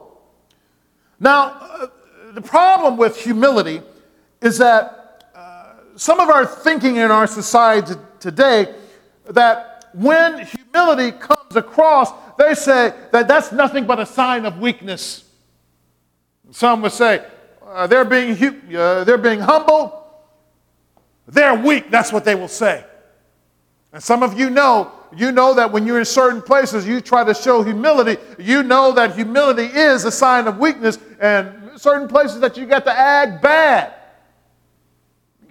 Now, 1.21 1.45
uh, 1.45 1.87
the 2.35 2.43
problem 2.43 2.97
with 2.97 3.17
humility 3.17 3.81
is 4.43 4.59
that 4.59 5.25
uh, 5.35 5.75
some 5.97 6.21
of 6.21 6.29
our 6.29 6.45
thinking 6.45 6.97
in 6.97 7.11
our 7.11 7.27
society 7.27 7.95
today 8.21 8.75
that 9.31 9.87
when 9.95 10.45
humility 10.45 11.17
comes 11.17 11.57
across, 11.57 12.13
they 12.37 12.55
say 12.55 12.93
that 13.13 13.29
that's 13.29 13.53
nothing 13.53 13.87
but 13.87 14.01
a 14.01 14.07
sign 14.07 14.45
of 14.45 14.59
weakness. 14.59 15.25
Some 16.51 16.83
would 16.83 16.93
say 16.93 17.25
uh, 17.67 17.87
they're, 17.87 18.05
being, 18.05 18.33
uh, 18.75 19.05
they're 19.05 19.17
being 19.17 19.41
humble, 19.41 20.07
they're 21.27 21.55
weak. 21.55 21.91
That's 21.91 22.13
what 22.13 22.25
they 22.25 22.35
will 22.35 22.49
say. 22.49 22.85
And 23.93 24.03
some 24.03 24.23
of 24.23 24.39
you 24.39 24.51
know, 24.51 24.93
you 25.15 25.31
know 25.31 25.55
that 25.55 25.71
when 25.71 25.87
you're 25.87 25.99
in 25.99 26.05
certain 26.05 26.43
places, 26.43 26.87
you 26.87 27.01
try 27.01 27.23
to 27.23 27.35
show 27.35 27.63
humility. 27.63 28.21
You 28.39 28.63
know 28.63 28.93
that 28.93 29.15
humility 29.15 29.65
is 29.65 30.05
a 30.05 30.11
sign 30.11 30.47
of 30.47 30.59
weakness, 30.59 30.99
and 31.21 31.79
certain 31.79 32.09
places 32.09 32.41
that 32.41 32.57
you 32.57 32.65
got 32.65 32.85
to 32.87 32.93
act 32.93 33.43
bad. 33.43 33.93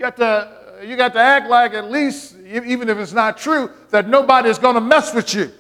You 0.01 0.07
got 0.07 0.17
to, 0.17 0.83
you 0.83 0.95
got 0.95 1.13
to 1.13 1.19
act 1.19 1.47
like 1.47 1.75
at 1.75 1.91
least, 1.91 2.35
even 2.43 2.89
if 2.89 2.97
it's 2.97 3.13
not 3.13 3.37
true, 3.37 3.69
that 3.91 4.09
nobody 4.09 4.49
is 4.49 4.57
going 4.57 4.73
to 4.73 4.81
mess 4.81 5.13
with 5.13 5.31
you. 5.35 5.51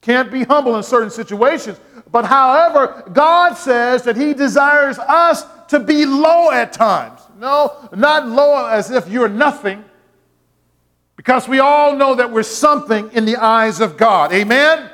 Can't 0.00 0.32
be 0.32 0.42
humble 0.42 0.74
in 0.74 0.82
certain 0.82 1.10
situations. 1.10 1.78
But 2.10 2.24
however, 2.24 3.04
God 3.12 3.54
says 3.54 4.02
that 4.02 4.16
He 4.16 4.34
desires 4.34 4.98
us 4.98 5.44
to 5.68 5.78
be 5.78 6.06
low 6.06 6.50
at 6.50 6.72
times. 6.72 7.20
No, 7.38 7.88
not 7.94 8.26
low 8.26 8.66
as 8.66 8.90
if 8.90 9.08
you're 9.08 9.28
nothing, 9.28 9.84
because 11.14 11.46
we 11.46 11.60
all 11.60 11.94
know 11.94 12.16
that 12.16 12.32
we're 12.32 12.42
something 12.42 13.12
in 13.12 13.26
the 13.26 13.36
eyes 13.36 13.78
of 13.78 13.96
God. 13.96 14.32
Amen? 14.32 14.90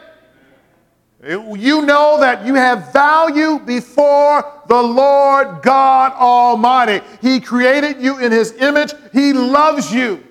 You 1.23 1.83
know 1.83 2.19
that 2.21 2.47
you 2.47 2.55
have 2.55 2.93
value 2.95 3.59
before 3.59 4.63
the 4.69 4.83
Lord 4.83 5.61
God 5.63 6.13
Almighty. 6.13 7.05
He 7.21 7.41
created 7.41 8.01
you 8.01 8.19
in 8.19 8.33
His 8.33 8.53
image, 8.53 8.95
He 9.13 9.35
loves 9.35 9.93
you. 9.93 10.25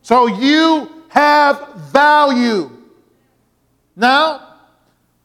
So 0.00 0.26
you 0.26 1.04
have 1.10 1.74
value. 1.92 2.70
Now, 3.96 4.54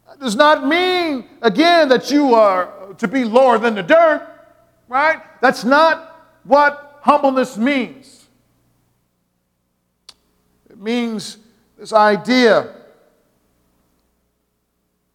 that 0.09 0.19
does 0.19 0.35
not 0.35 0.67
mean, 0.67 1.29
again, 1.41 1.87
that 1.87 2.11
you 2.11 2.33
are 2.33 2.93
to 2.97 3.07
be 3.07 3.23
lower 3.23 3.57
than 3.57 3.75
the 3.75 3.83
dirt, 3.83 4.27
right? 4.89 5.21
That's 5.39 5.63
not 5.63 6.27
what 6.43 6.99
humbleness 7.01 7.55
means. 7.57 8.25
It 10.69 10.77
means 10.77 11.37
this 11.77 11.93
idea 11.93 12.82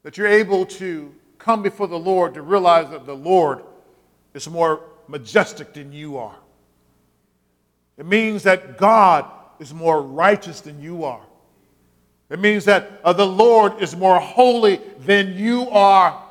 that 0.08 0.16
you're 0.16 0.26
able 0.26 0.64
to 0.64 1.14
come 1.36 1.62
before 1.62 1.86
the 1.86 1.98
Lord 1.98 2.32
to 2.32 2.40
realize 2.40 2.88
that 2.88 3.04
the 3.04 3.14
Lord 3.14 3.62
is 4.32 4.48
more 4.48 4.80
majestic 5.06 5.74
than 5.74 5.92
you 5.92 6.16
are. 6.16 6.34
It 7.98 8.06
means 8.06 8.42
that 8.44 8.78
God 8.78 9.30
is 9.58 9.74
more 9.74 10.00
righteous 10.00 10.62
than 10.62 10.80
you 10.80 11.04
are. 11.04 11.20
It 12.30 12.38
means 12.38 12.64
that 12.64 13.02
uh, 13.04 13.12
the 13.12 13.26
Lord 13.26 13.82
is 13.82 13.94
more 13.94 14.18
holy 14.18 14.80
than 15.00 15.36
you 15.36 15.68
are. 15.68 16.24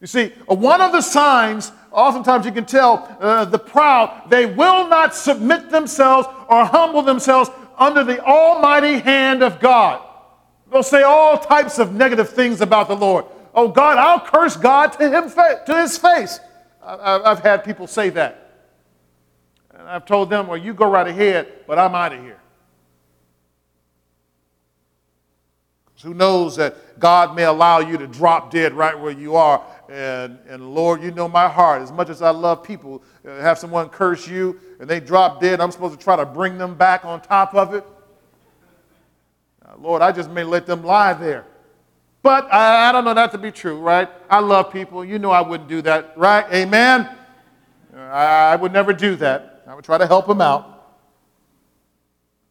You 0.00 0.08
see, 0.08 0.32
uh, 0.50 0.54
one 0.56 0.80
of 0.80 0.90
the 0.90 1.02
signs, 1.02 1.70
oftentimes 1.92 2.44
you 2.46 2.50
can 2.50 2.66
tell 2.66 3.16
uh, 3.20 3.44
the 3.44 3.60
proud, 3.60 4.28
they 4.28 4.44
will 4.44 4.88
not 4.88 5.14
submit 5.14 5.70
themselves 5.70 6.26
or 6.48 6.64
humble 6.64 7.02
themselves 7.02 7.48
under 7.78 8.02
the 8.02 8.20
almighty 8.24 8.98
hand 8.98 9.44
of 9.44 9.60
God. 9.60 10.02
They'll 10.72 10.82
say 10.82 11.02
all 11.02 11.38
types 11.38 11.78
of 11.78 11.92
negative 11.92 12.30
things 12.30 12.62
about 12.62 12.88
the 12.88 12.96
Lord. 12.96 13.26
Oh, 13.54 13.68
God, 13.68 13.98
I'll 13.98 14.20
curse 14.20 14.56
God 14.56 14.92
to, 14.94 15.10
him, 15.10 15.30
to 15.30 15.80
his 15.80 15.98
face. 15.98 16.40
I've 16.82 17.40
had 17.40 17.64
people 17.64 17.86
say 17.86 18.08
that. 18.10 18.50
And 19.74 19.86
I've 19.86 20.06
told 20.06 20.30
them, 20.30 20.46
well, 20.46 20.56
you 20.56 20.72
go 20.72 20.90
right 20.90 21.06
ahead, 21.06 21.66
but 21.66 21.78
I'm 21.78 21.94
out 21.94 22.14
of 22.14 22.20
here. 22.22 22.38
Who 26.02 26.14
knows 26.14 26.56
that 26.56 26.98
God 26.98 27.36
may 27.36 27.44
allow 27.44 27.78
you 27.78 27.96
to 27.96 28.08
drop 28.08 28.50
dead 28.50 28.72
right 28.72 28.98
where 28.98 29.12
you 29.12 29.36
are. 29.36 29.64
And, 29.88 30.36
and 30.48 30.74
Lord, 30.74 31.00
you 31.00 31.12
know 31.12 31.28
my 31.28 31.48
heart. 31.48 31.80
As 31.80 31.92
much 31.92 32.08
as 32.08 32.22
I 32.22 32.30
love 32.30 32.64
people, 32.64 33.04
uh, 33.24 33.40
have 33.40 33.56
someone 33.56 33.88
curse 33.88 34.26
you 34.26 34.58
and 34.80 34.90
they 34.90 34.98
drop 34.98 35.40
dead, 35.40 35.60
I'm 35.60 35.70
supposed 35.70 35.96
to 35.96 36.02
try 36.02 36.16
to 36.16 36.26
bring 36.26 36.58
them 36.58 36.74
back 36.74 37.04
on 37.04 37.20
top 37.20 37.54
of 37.54 37.74
it. 37.74 37.84
Lord, 39.78 40.02
I 40.02 40.12
just 40.12 40.30
may 40.30 40.44
let 40.44 40.66
them 40.66 40.84
lie 40.84 41.12
there. 41.14 41.44
But 42.22 42.52
I, 42.52 42.88
I, 42.88 42.92
don't 42.92 43.04
know 43.04 43.14
that 43.14 43.32
to 43.32 43.38
be 43.38 43.50
true, 43.50 43.78
right? 43.78 44.08
I 44.30 44.38
love 44.38 44.72
people. 44.72 45.04
You 45.04 45.18
know 45.18 45.30
I 45.30 45.40
wouldn't 45.40 45.68
do 45.68 45.82
that, 45.82 46.16
right? 46.16 46.46
Amen? 46.52 47.08
I, 47.94 48.52
I 48.52 48.56
would 48.56 48.72
never 48.72 48.92
do 48.92 49.16
that. 49.16 49.64
I 49.66 49.74
would 49.74 49.84
try 49.84 49.98
to 49.98 50.06
help 50.06 50.28
them 50.28 50.40
out. 50.40 50.68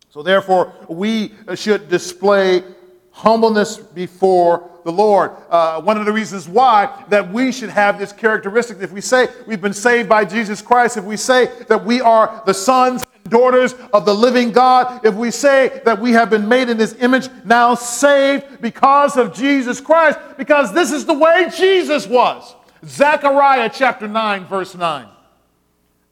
So, 0.09 0.21
therefore, 0.21 0.73
we 0.89 1.33
should 1.55 1.87
display 1.87 2.63
humbleness 3.11 3.77
before 3.77 4.69
the 4.83 4.91
Lord. 4.91 5.31
Uh, 5.49 5.81
one 5.81 5.97
of 5.97 6.05
the 6.05 6.11
reasons 6.11 6.49
why 6.49 7.05
that 7.09 7.31
we 7.31 7.51
should 7.51 7.69
have 7.69 7.97
this 7.99 8.11
characteristic, 8.11 8.79
if 8.81 8.91
we 8.91 9.01
say 9.01 9.29
we've 9.45 9.61
been 9.61 9.73
saved 9.73 10.09
by 10.09 10.25
Jesus 10.25 10.61
Christ, 10.61 10.97
if 10.97 11.05
we 11.05 11.15
say 11.17 11.49
that 11.67 11.85
we 11.85 12.01
are 12.01 12.41
the 12.45 12.53
sons 12.53 13.05
daughters 13.23 13.73
of 13.93 14.05
the 14.05 14.13
living 14.13 14.51
God, 14.51 15.05
if 15.05 15.15
we 15.15 15.31
say 15.31 15.81
that 15.85 15.99
we 15.99 16.11
have 16.11 16.29
been 16.29 16.47
made 16.47 16.69
in 16.69 16.77
his 16.77 16.93
image, 16.95 17.29
now 17.45 17.75
saved 17.75 18.61
because 18.61 19.17
of 19.17 19.33
Jesus 19.33 19.79
Christ, 19.79 20.19
because 20.37 20.73
this 20.73 20.91
is 20.91 21.05
the 21.05 21.13
way 21.13 21.49
Jesus 21.55 22.07
was. 22.07 22.55
Zechariah 22.85 23.69
chapter 23.73 24.07
9, 24.07 24.45
verse 24.45 24.75
9. 24.75 25.07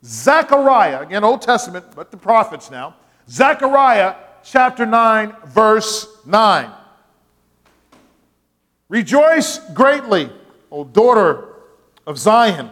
Zechariah, 0.03 1.01
again, 1.01 1.23
Old 1.23 1.41
Testament, 1.41 1.85
but 1.95 2.11
the 2.11 2.17
prophets 2.17 2.71
now. 2.71 2.95
Zechariah 3.29 4.15
chapter 4.43 4.85
9, 4.85 5.35
verse 5.47 6.07
9. 6.25 6.71
Rejoice 8.87 9.59
greatly, 9.73 10.31
O 10.71 10.83
daughter 10.83 11.55
of 12.07 12.17
Zion. 12.17 12.71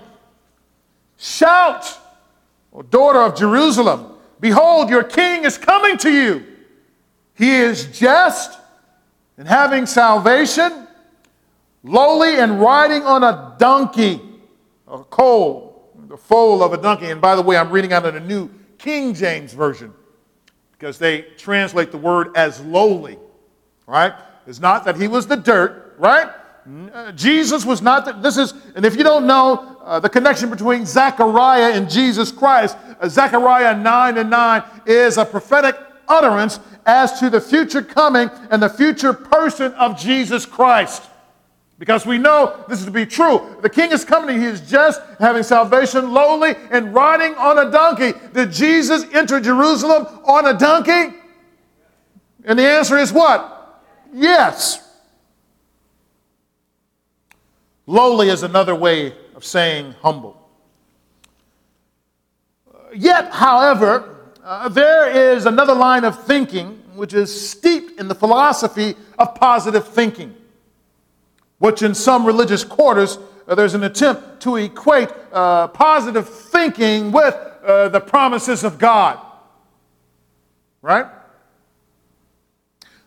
Shout, 1.17 1.97
O 2.73 2.82
daughter 2.82 3.21
of 3.21 3.36
Jerusalem. 3.36 4.16
Behold, 4.39 4.89
your 4.89 5.04
king 5.04 5.45
is 5.45 5.58
coming 5.58 5.97
to 5.97 6.12
you. 6.12 6.45
He 7.34 7.56
is 7.56 7.97
just 7.97 8.60
and 9.38 9.47
having 9.47 9.86
salvation, 9.86 10.88
lowly 11.84 12.38
and 12.38 12.60
riding 12.60 13.04
on 13.04 13.23
a 13.23 13.56
donkey, 13.60 14.19
a 14.88 15.04
colt, 15.04 16.10
the 16.10 16.17
foal 16.17 16.63
of 16.63 16.73
a 16.73 16.78
donkey. 16.78 17.08
And 17.08 17.21
by 17.21 17.36
the 17.36 17.41
way, 17.41 17.56
I'm 17.58 17.69
reading 17.69 17.93
out 17.93 18.06
of 18.06 18.15
the 18.15 18.19
New 18.19 18.50
King 18.78 19.13
James 19.13 19.54
Version 19.54 19.93
because 20.71 20.97
they 20.97 21.21
translate 21.38 21.91
the 21.91 21.97
word 21.97 22.36
as 22.36 22.62
lowly, 22.62 23.17
right? 23.86 24.13
It's 24.47 24.60
not 24.60 24.86
that 24.86 24.95
he 24.95 25.08
was 25.08 25.28
the 25.28 25.38
dirt, 25.38 25.95
right? 26.00 26.30
Uh, 26.93 27.12
Jesus 27.13 27.65
was 27.65 27.82
not, 27.82 28.06
the, 28.06 28.13
this 28.13 28.38
is, 28.38 28.54
and 28.76 28.86
if 28.86 28.95
you 28.95 29.04
don't 29.04 29.26
know 29.26 29.76
uh, 29.88 30.02
the 30.02 30.10
connection 30.10 30.50
between 30.50 30.86
Zechariah 30.86 31.71
and 31.71 31.89
Jesus 31.89 32.30
Christ, 32.30 32.76
uh, 33.00 33.08
Zechariah 33.08 33.73
9 33.78 34.17
and 34.17 34.30
9 34.30 34.63
is 34.86 35.17
a 35.17 35.23
prophetic 35.23 35.78
utterance 36.10 36.60
as 36.86 37.17
to 37.21 37.30
the 37.30 37.39
future 37.39 37.82
coming 37.82 38.30
and 38.52 38.62
the 38.62 38.67
future 38.67 39.13
person 39.13 39.71
of 39.76 39.97
Jesus 39.97 40.45
Christ. 40.45 41.04
Because 41.80 42.06
we 42.06 42.17
know 42.17 42.65
this 42.67 42.80
is 42.80 42.86
to 42.86 42.91
be 42.91 43.06
true. 43.06 43.56
The 43.62 43.69
king 43.69 43.93
is 43.93 44.04
coming, 44.04 44.38
he 44.38 44.45
is 44.45 44.60
just 44.69 45.00
having 45.19 45.43
salvation 45.43 46.12
lowly 46.12 46.56
and 46.69 46.93
riding 46.93 47.36
on 47.36 47.58
a 47.65 47.71
donkey. 47.71 48.12
Did 48.34 48.52
Jesus 48.52 49.06
enter 49.13 49.39
Jerusalem 49.39 50.06
on 50.26 50.47
a 50.47 50.58
donkey? 50.58 51.15
And 52.43 52.60
the 52.60 52.67
answer 52.67 52.97
is 52.97 53.13
what? 53.13 53.86
Yes. 54.13 54.84
Lowly 57.86 58.28
is 58.28 58.43
another 58.43 58.76
way 58.76 59.15
of 59.38 59.45
saying 59.45 59.95
humble. 60.02 60.50
Yet, 62.93 63.32
however, 63.32 64.34
uh, 64.43 64.67
there 64.67 65.10
is 65.10 65.45
another 65.45 65.73
line 65.76 66.04
of 66.04 66.21
thinking 66.26 66.84
which 66.95 67.13
is 67.13 67.50
steeped 67.50 68.00
in 68.00 68.10
the 68.10 68.15
philosophy 68.15 68.95
of 69.17 69.36
positive 69.36 69.88
thinking 69.88 70.36
which 71.60 71.82
in 71.82 71.93
some 71.93 72.26
religious 72.26 72.63
quarters 72.63 73.17
uh, 73.47 73.56
there's 73.56 73.73
an 73.73 73.84
attempt 73.84 74.41
to 74.41 74.58
equate 74.58 75.10
uh, 75.32 75.67
positive 75.69 76.28
thinking 76.28 77.12
with 77.12 77.36
uh, 77.63 77.89
the 77.89 78.00
promises 78.00 78.63
of 78.63 78.78
God. 78.78 79.19
Right? 80.82 81.08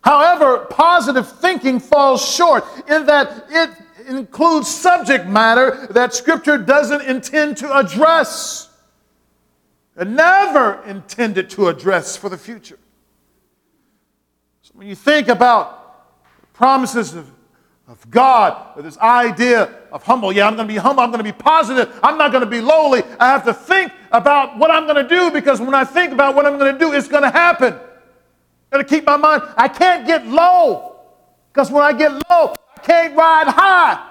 However, 0.02 0.66
positive 0.70 1.30
thinking 1.30 1.78
falls 1.78 2.26
short 2.26 2.64
in 2.88 3.06
that 3.06 3.46
it 3.50 3.70
includes 4.10 4.68
subject 4.68 5.26
matter 5.26 5.86
that 5.90 6.14
Scripture 6.14 6.58
doesn't 6.58 7.02
intend 7.02 7.56
to 7.58 7.76
address 7.76 8.68
and 9.96 10.16
never 10.16 10.82
intended 10.84 11.50
to 11.50 11.68
address 11.68 12.16
for 12.16 12.28
the 12.28 12.38
future. 12.38 12.78
So 14.62 14.72
when 14.74 14.86
you 14.86 14.94
think 14.94 15.28
about 15.28 16.52
promises 16.52 17.14
of 17.14 17.30
of 17.90 18.08
God, 18.08 18.76
this 18.76 18.96
idea 18.98 19.68
of 19.90 20.04
humble. 20.04 20.32
Yeah, 20.32 20.46
I'm 20.46 20.54
going 20.54 20.68
to 20.68 20.72
be 20.72 20.78
humble. 20.78 21.02
I'm 21.02 21.10
going 21.10 21.18
to 21.18 21.24
be 21.24 21.32
positive. 21.32 21.98
I'm 22.04 22.16
not 22.16 22.30
going 22.30 22.44
to 22.44 22.48
be 22.48 22.60
lowly. 22.60 23.02
I 23.18 23.26
have 23.26 23.44
to 23.46 23.52
think 23.52 23.90
about 24.12 24.56
what 24.56 24.70
I'm 24.70 24.86
going 24.86 25.02
to 25.04 25.08
do 25.08 25.32
because 25.32 25.60
when 25.60 25.74
I 25.74 25.84
think 25.84 26.12
about 26.12 26.36
what 26.36 26.46
I'm 26.46 26.56
going 26.56 26.72
to 26.72 26.78
do, 26.78 26.92
it's 26.92 27.08
going 27.08 27.24
to 27.24 27.30
happen. 27.30 27.74
Got 28.70 28.78
to 28.78 28.84
keep 28.84 29.04
my 29.04 29.16
mind. 29.16 29.42
I 29.56 29.66
can't 29.66 30.06
get 30.06 30.24
low 30.24 31.00
because 31.52 31.72
when 31.72 31.82
I 31.82 31.92
get 31.92 32.12
low, 32.30 32.54
can't 32.82 33.16
ride 33.16 33.48
high. 33.48 34.06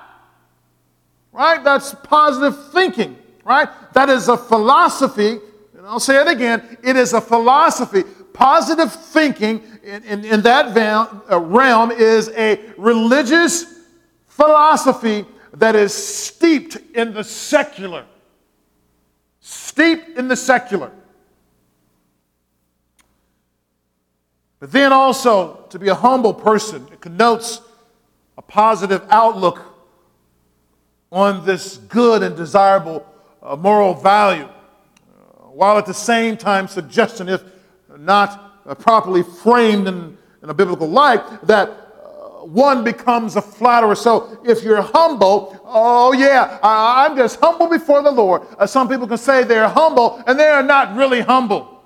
Right? 1.32 1.64
That's 1.64 1.94
positive 1.94 2.72
thinking. 2.72 3.18
Right? 3.44 3.70
That 3.94 4.10
is 4.10 4.28
a 4.28 4.38
philosophy. 4.38 5.40
And 5.78 5.86
I'll 5.86 6.00
say 6.00 6.22
it 6.22 6.28
again. 6.28 6.78
It 6.84 6.96
is 6.96 7.14
a 7.14 7.22
philosophy. 7.22 8.04
Positive 8.34 8.92
thinking 8.92 9.64
in, 9.84 10.04
in, 10.04 10.26
in 10.26 10.42
that 10.42 10.78
uh, 11.30 11.40
realm 11.40 11.92
is 11.92 12.30
a 12.30 12.60
religious 12.78 13.66
philosophy 14.28 15.26
that 15.54 15.76
is 15.76 15.94
steeped 15.94 16.78
in 16.96 17.14
the 17.14 17.24
secular. 17.24 18.06
Steeped 19.42 20.18
in 20.18 20.28
the 20.28 20.36
secular. 20.36 20.92
But 24.60 24.72
then 24.72 24.92
also, 24.92 25.66
to 25.70 25.80
be 25.80 25.88
a 25.88 25.96
humble 25.96 26.34
person, 26.34 26.88
it 26.92 27.00
connotes 27.00 27.62
a 28.40 28.42
positive 28.42 29.06
outlook 29.10 29.60
on 31.12 31.46
this 31.46 31.76
good 31.76 32.24
and 32.24 32.38
desirable 32.38 33.06
uh, 33.44 33.54
moral 33.58 33.94
value, 33.94 34.46
uh, 34.46 35.44
while 35.52 35.78
at 35.78 35.86
the 35.86 35.94
same 35.94 36.38
time 36.38 36.66
suggesting, 36.66 37.28
if 37.28 37.44
not 37.98 38.62
uh, 38.66 38.74
properly 38.74 39.24
framed 39.24 39.90
in, 39.90 40.18
in, 40.42 40.50
a 40.50 40.54
biblical 40.54 40.88
light, 40.88 41.22
that 41.46 41.68
uh, 41.68 42.46
one 42.46 42.82
becomes 42.82 43.36
a 43.36 43.42
flatterer. 43.42 43.94
So 43.94 44.40
if 44.46 44.64
you're 44.64 44.82
humble, 44.82 45.60
oh 45.66 46.14
yeah, 46.14 46.60
I, 46.64 47.08
am 47.08 47.18
just 47.18 47.42
humble 47.42 47.68
before 47.68 48.02
the 48.02 48.12
Lord. 48.12 48.44
Uh, 48.58 48.66
some 48.66 48.88
people 48.88 49.06
can 49.06 49.18
say 49.18 49.44
they're 49.44 49.68
humble 49.68 50.24
and 50.28 50.40
they 50.40 50.48
are 50.48 50.64
not 50.64 50.96
really 50.96 51.20
humble. 51.20 51.79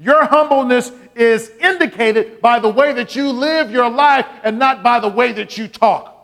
Your 0.00 0.24
humbleness 0.24 0.90
is 1.14 1.50
indicated 1.60 2.40
by 2.40 2.58
the 2.58 2.70
way 2.70 2.94
that 2.94 3.14
you 3.14 3.30
live 3.30 3.70
your 3.70 3.90
life 3.90 4.26
and 4.42 4.58
not 4.58 4.82
by 4.82 4.98
the 4.98 5.08
way 5.08 5.32
that 5.32 5.58
you 5.58 5.68
talk. 5.68 6.16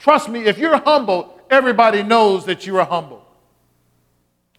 Trust 0.00 0.28
me, 0.28 0.40
if 0.44 0.58
you're 0.58 0.76
humble, 0.76 1.38
everybody 1.48 2.02
knows 2.02 2.44
that 2.46 2.66
you 2.66 2.76
are 2.78 2.84
humble. 2.84 3.24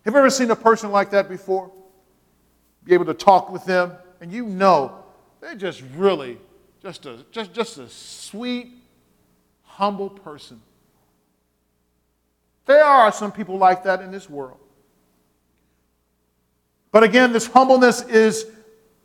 Have 0.06 0.14
you 0.14 0.18
ever 0.18 0.30
seen 0.30 0.50
a 0.50 0.56
person 0.56 0.92
like 0.92 1.12
that 1.12 1.28
before? 1.28 1.72
Be 2.86 2.94
able 2.94 3.06
to 3.06 3.14
talk 3.14 3.52
with 3.52 3.66
them 3.66 3.92
and 4.22 4.32
you 4.32 4.46
know 4.46 5.04
they're 5.42 5.54
just 5.54 5.84
really 5.98 6.38
just 6.82 7.06
a, 7.06 7.18
just, 7.32 7.54
just 7.54 7.78
a 7.80 7.90
sweet, 7.90 8.72
humble 9.64 10.10
person. 10.10 10.62
There 12.66 12.84
are 12.84 13.12
some 13.12 13.34
people 13.34 13.58
like 13.58 13.84
that 13.84 14.02
in 14.02 14.10
this 14.10 14.30
world. 14.30 14.61
But 16.92 17.04
again, 17.04 17.32
this 17.34 17.48
humbleness 17.48 18.02
is 18.04 18.48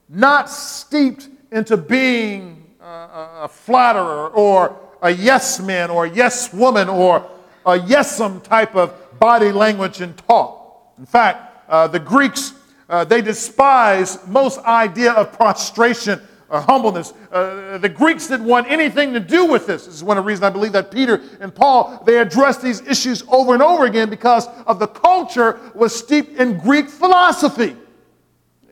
not 0.09 0.51
steeped 0.51 1.29
into 1.53 1.77
being 1.77 2.67
a, 2.81 3.49
flatterer 3.49 4.29
or 4.29 4.77
a 5.03 5.11
yes 5.11 5.61
man 5.61 5.91
or 5.91 6.07
a 6.07 6.11
yes 6.11 6.53
woman 6.53 6.89
or 6.89 7.29
a 7.65 7.79
yesum 7.79 8.43
type 8.43 8.75
of 8.75 9.19
body 9.19 9.53
language 9.53 10.01
and 10.01 10.17
talk. 10.17 10.93
In 10.99 11.07
fact, 11.07 11.69
uh, 11.69 11.87
the 11.89 11.99
Greeks 11.99 12.53
uh, 12.89 13.05
they 13.05 13.21
despise 13.21 14.25
most 14.29 14.61
idea 14.61 15.13
of 15.13 15.33
prostration 15.33 16.21
or 16.49 16.61
humbleness. 16.61 17.13
Uh, 17.33 17.79
the 17.79 17.89
Greeks 17.89 18.29
didn't 18.29 18.47
want 18.47 18.71
anything 18.71 19.13
to 19.13 19.21
do 19.21 19.47
with 19.47 19.67
this. 19.67 19.87
This 19.87 19.95
is 19.95 20.05
one 20.05 20.17
of 20.17 20.25
the 20.25 20.29
reasons 20.29 20.45
I 20.45 20.51
believe 20.51 20.73
that 20.73 20.91
Peter 20.91 21.21
and 21.41 21.55
Paul, 21.55 22.03
they 22.07 22.19
addressed 22.19 22.63
these 22.63 22.81
issues 22.83 23.25
over 23.29 23.55
and 23.55 23.63
over 23.63 23.87
again 23.87 24.11
because 24.11 24.47
of 24.67 24.79
the 24.79 24.87
culture 24.87 25.59
was 25.75 25.95
steeped 25.95 26.39
in 26.39 26.59
Greek 26.59 26.89
philosophy. 26.89 27.77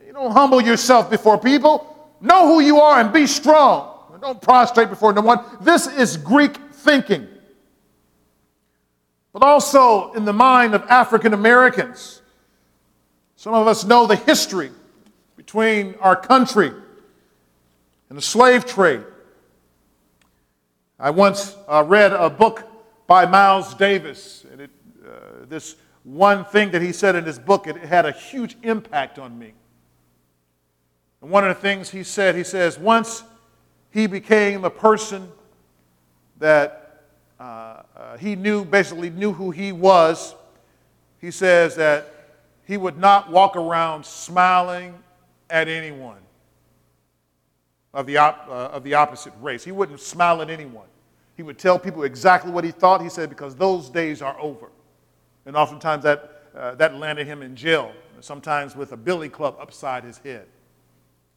You 0.05 0.13
don't 0.13 0.31
humble 0.31 0.61
yourself 0.61 1.09
before 1.09 1.37
people. 1.37 2.15
Know 2.21 2.47
who 2.47 2.61
you 2.61 2.79
are 2.79 2.99
and 2.99 3.11
be 3.11 3.27
strong. 3.27 3.91
Don't 4.21 4.41
prostrate 4.41 4.89
before 4.89 5.13
no 5.13 5.21
one. 5.21 5.45
This 5.61 5.85
is 5.85 6.17
Greek 6.17 6.57
thinking. 6.73 7.27
But 9.33 9.43
also 9.43 10.13
in 10.13 10.25
the 10.25 10.33
mind 10.33 10.73
of 10.73 10.81
African 10.89 11.33
Americans, 11.33 12.23
some 13.35 13.53
of 13.53 13.67
us 13.67 13.83
know 13.83 14.07
the 14.07 14.15
history 14.15 14.71
between 15.35 15.93
our 15.99 16.15
country 16.15 16.71
and 18.09 18.17
the 18.17 18.21
slave 18.21 18.65
trade. 18.65 19.03
I 20.99 21.09
once 21.09 21.55
uh, 21.67 21.83
read 21.85 22.13
a 22.13 22.29
book 22.29 22.63
by 23.07 23.25
Miles 23.25 23.73
Davis, 23.73 24.45
and 24.51 24.61
it, 24.61 24.69
uh, 25.05 25.45
this 25.47 25.75
one 26.03 26.45
thing 26.45 26.71
that 26.71 26.81
he 26.81 26.91
said 26.91 27.15
in 27.15 27.25
his 27.25 27.39
book, 27.39 27.67
it 27.67 27.77
had 27.77 28.05
a 28.05 28.11
huge 28.11 28.55
impact 28.63 29.19
on 29.19 29.37
me. 29.37 29.53
And 31.21 31.31
one 31.31 31.43
of 31.47 31.55
the 31.55 31.61
things 31.61 31.89
he 31.89 32.03
said, 32.03 32.35
he 32.35 32.43
says, 32.43 32.79
once 32.79 33.23
he 33.91 34.07
became 34.07 34.63
a 34.63 34.69
person 34.69 35.29
that 36.39 37.01
uh, 37.39 37.81
uh 37.95 38.17
he 38.17 38.35
knew, 38.35 38.63
basically 38.63 39.09
knew 39.09 39.33
who 39.33 39.51
he 39.51 39.71
was, 39.71 40.35
he 41.19 41.31
says 41.31 41.75
that 41.75 42.13
he 42.65 42.77
would 42.77 42.97
not 42.97 43.29
walk 43.29 43.55
around 43.55 44.05
smiling 44.05 44.95
at 45.49 45.67
anyone 45.67 46.24
of 47.95 48.05
the, 48.05 48.17
op- 48.17 48.47
uh, 48.47 48.75
of 48.75 48.83
the 48.83 48.93
opposite 48.93 49.33
race. 49.41 49.63
He 49.63 49.71
wouldn't 49.71 50.01
smile 50.01 50.41
at 50.41 50.49
anyone. 50.49 50.85
He 51.35 51.43
would 51.43 51.57
tell 51.57 51.79
people 51.79 52.03
exactly 52.03 52.51
what 52.51 52.63
he 52.63 52.71
thought. 52.71 53.01
He 53.01 53.09
said, 53.09 53.29
because 53.29 53.55
those 53.55 53.89
days 53.89 54.21
are 54.21 54.39
over. 54.39 54.69
And 55.45 55.55
oftentimes 55.55 56.03
that, 56.03 56.43
uh, 56.55 56.75
that 56.75 56.95
landed 56.95 57.25
him 57.25 57.41
in 57.41 57.55
jail, 57.55 57.91
sometimes 58.19 58.75
with 58.75 58.91
a 58.91 58.97
billy 58.97 59.29
club 59.29 59.55
upside 59.59 60.03
his 60.03 60.17
head. 60.19 60.45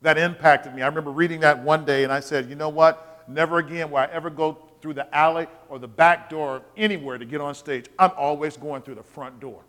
That 0.02 0.18
impacted 0.18 0.74
me. 0.74 0.82
I 0.82 0.86
remember 0.86 1.10
reading 1.10 1.40
that 1.40 1.62
one 1.62 1.84
day 1.84 2.04
and 2.04 2.12
I 2.12 2.20
said, 2.20 2.48
you 2.48 2.56
know 2.56 2.68
what? 2.68 3.24
Never 3.28 3.58
again 3.58 3.90
will 3.90 3.98
I 3.98 4.06
ever 4.06 4.30
go 4.30 4.58
through 4.80 4.94
the 4.94 5.14
alley 5.14 5.46
or 5.68 5.78
the 5.78 5.88
back 5.88 6.28
door 6.30 6.62
anywhere 6.76 7.18
to 7.18 7.24
get 7.24 7.40
on 7.40 7.54
stage. 7.54 7.86
I'm 7.98 8.12
always 8.16 8.56
going 8.56 8.82
through 8.82 8.96
the 8.96 9.02
front 9.02 9.40
door. 9.40 9.62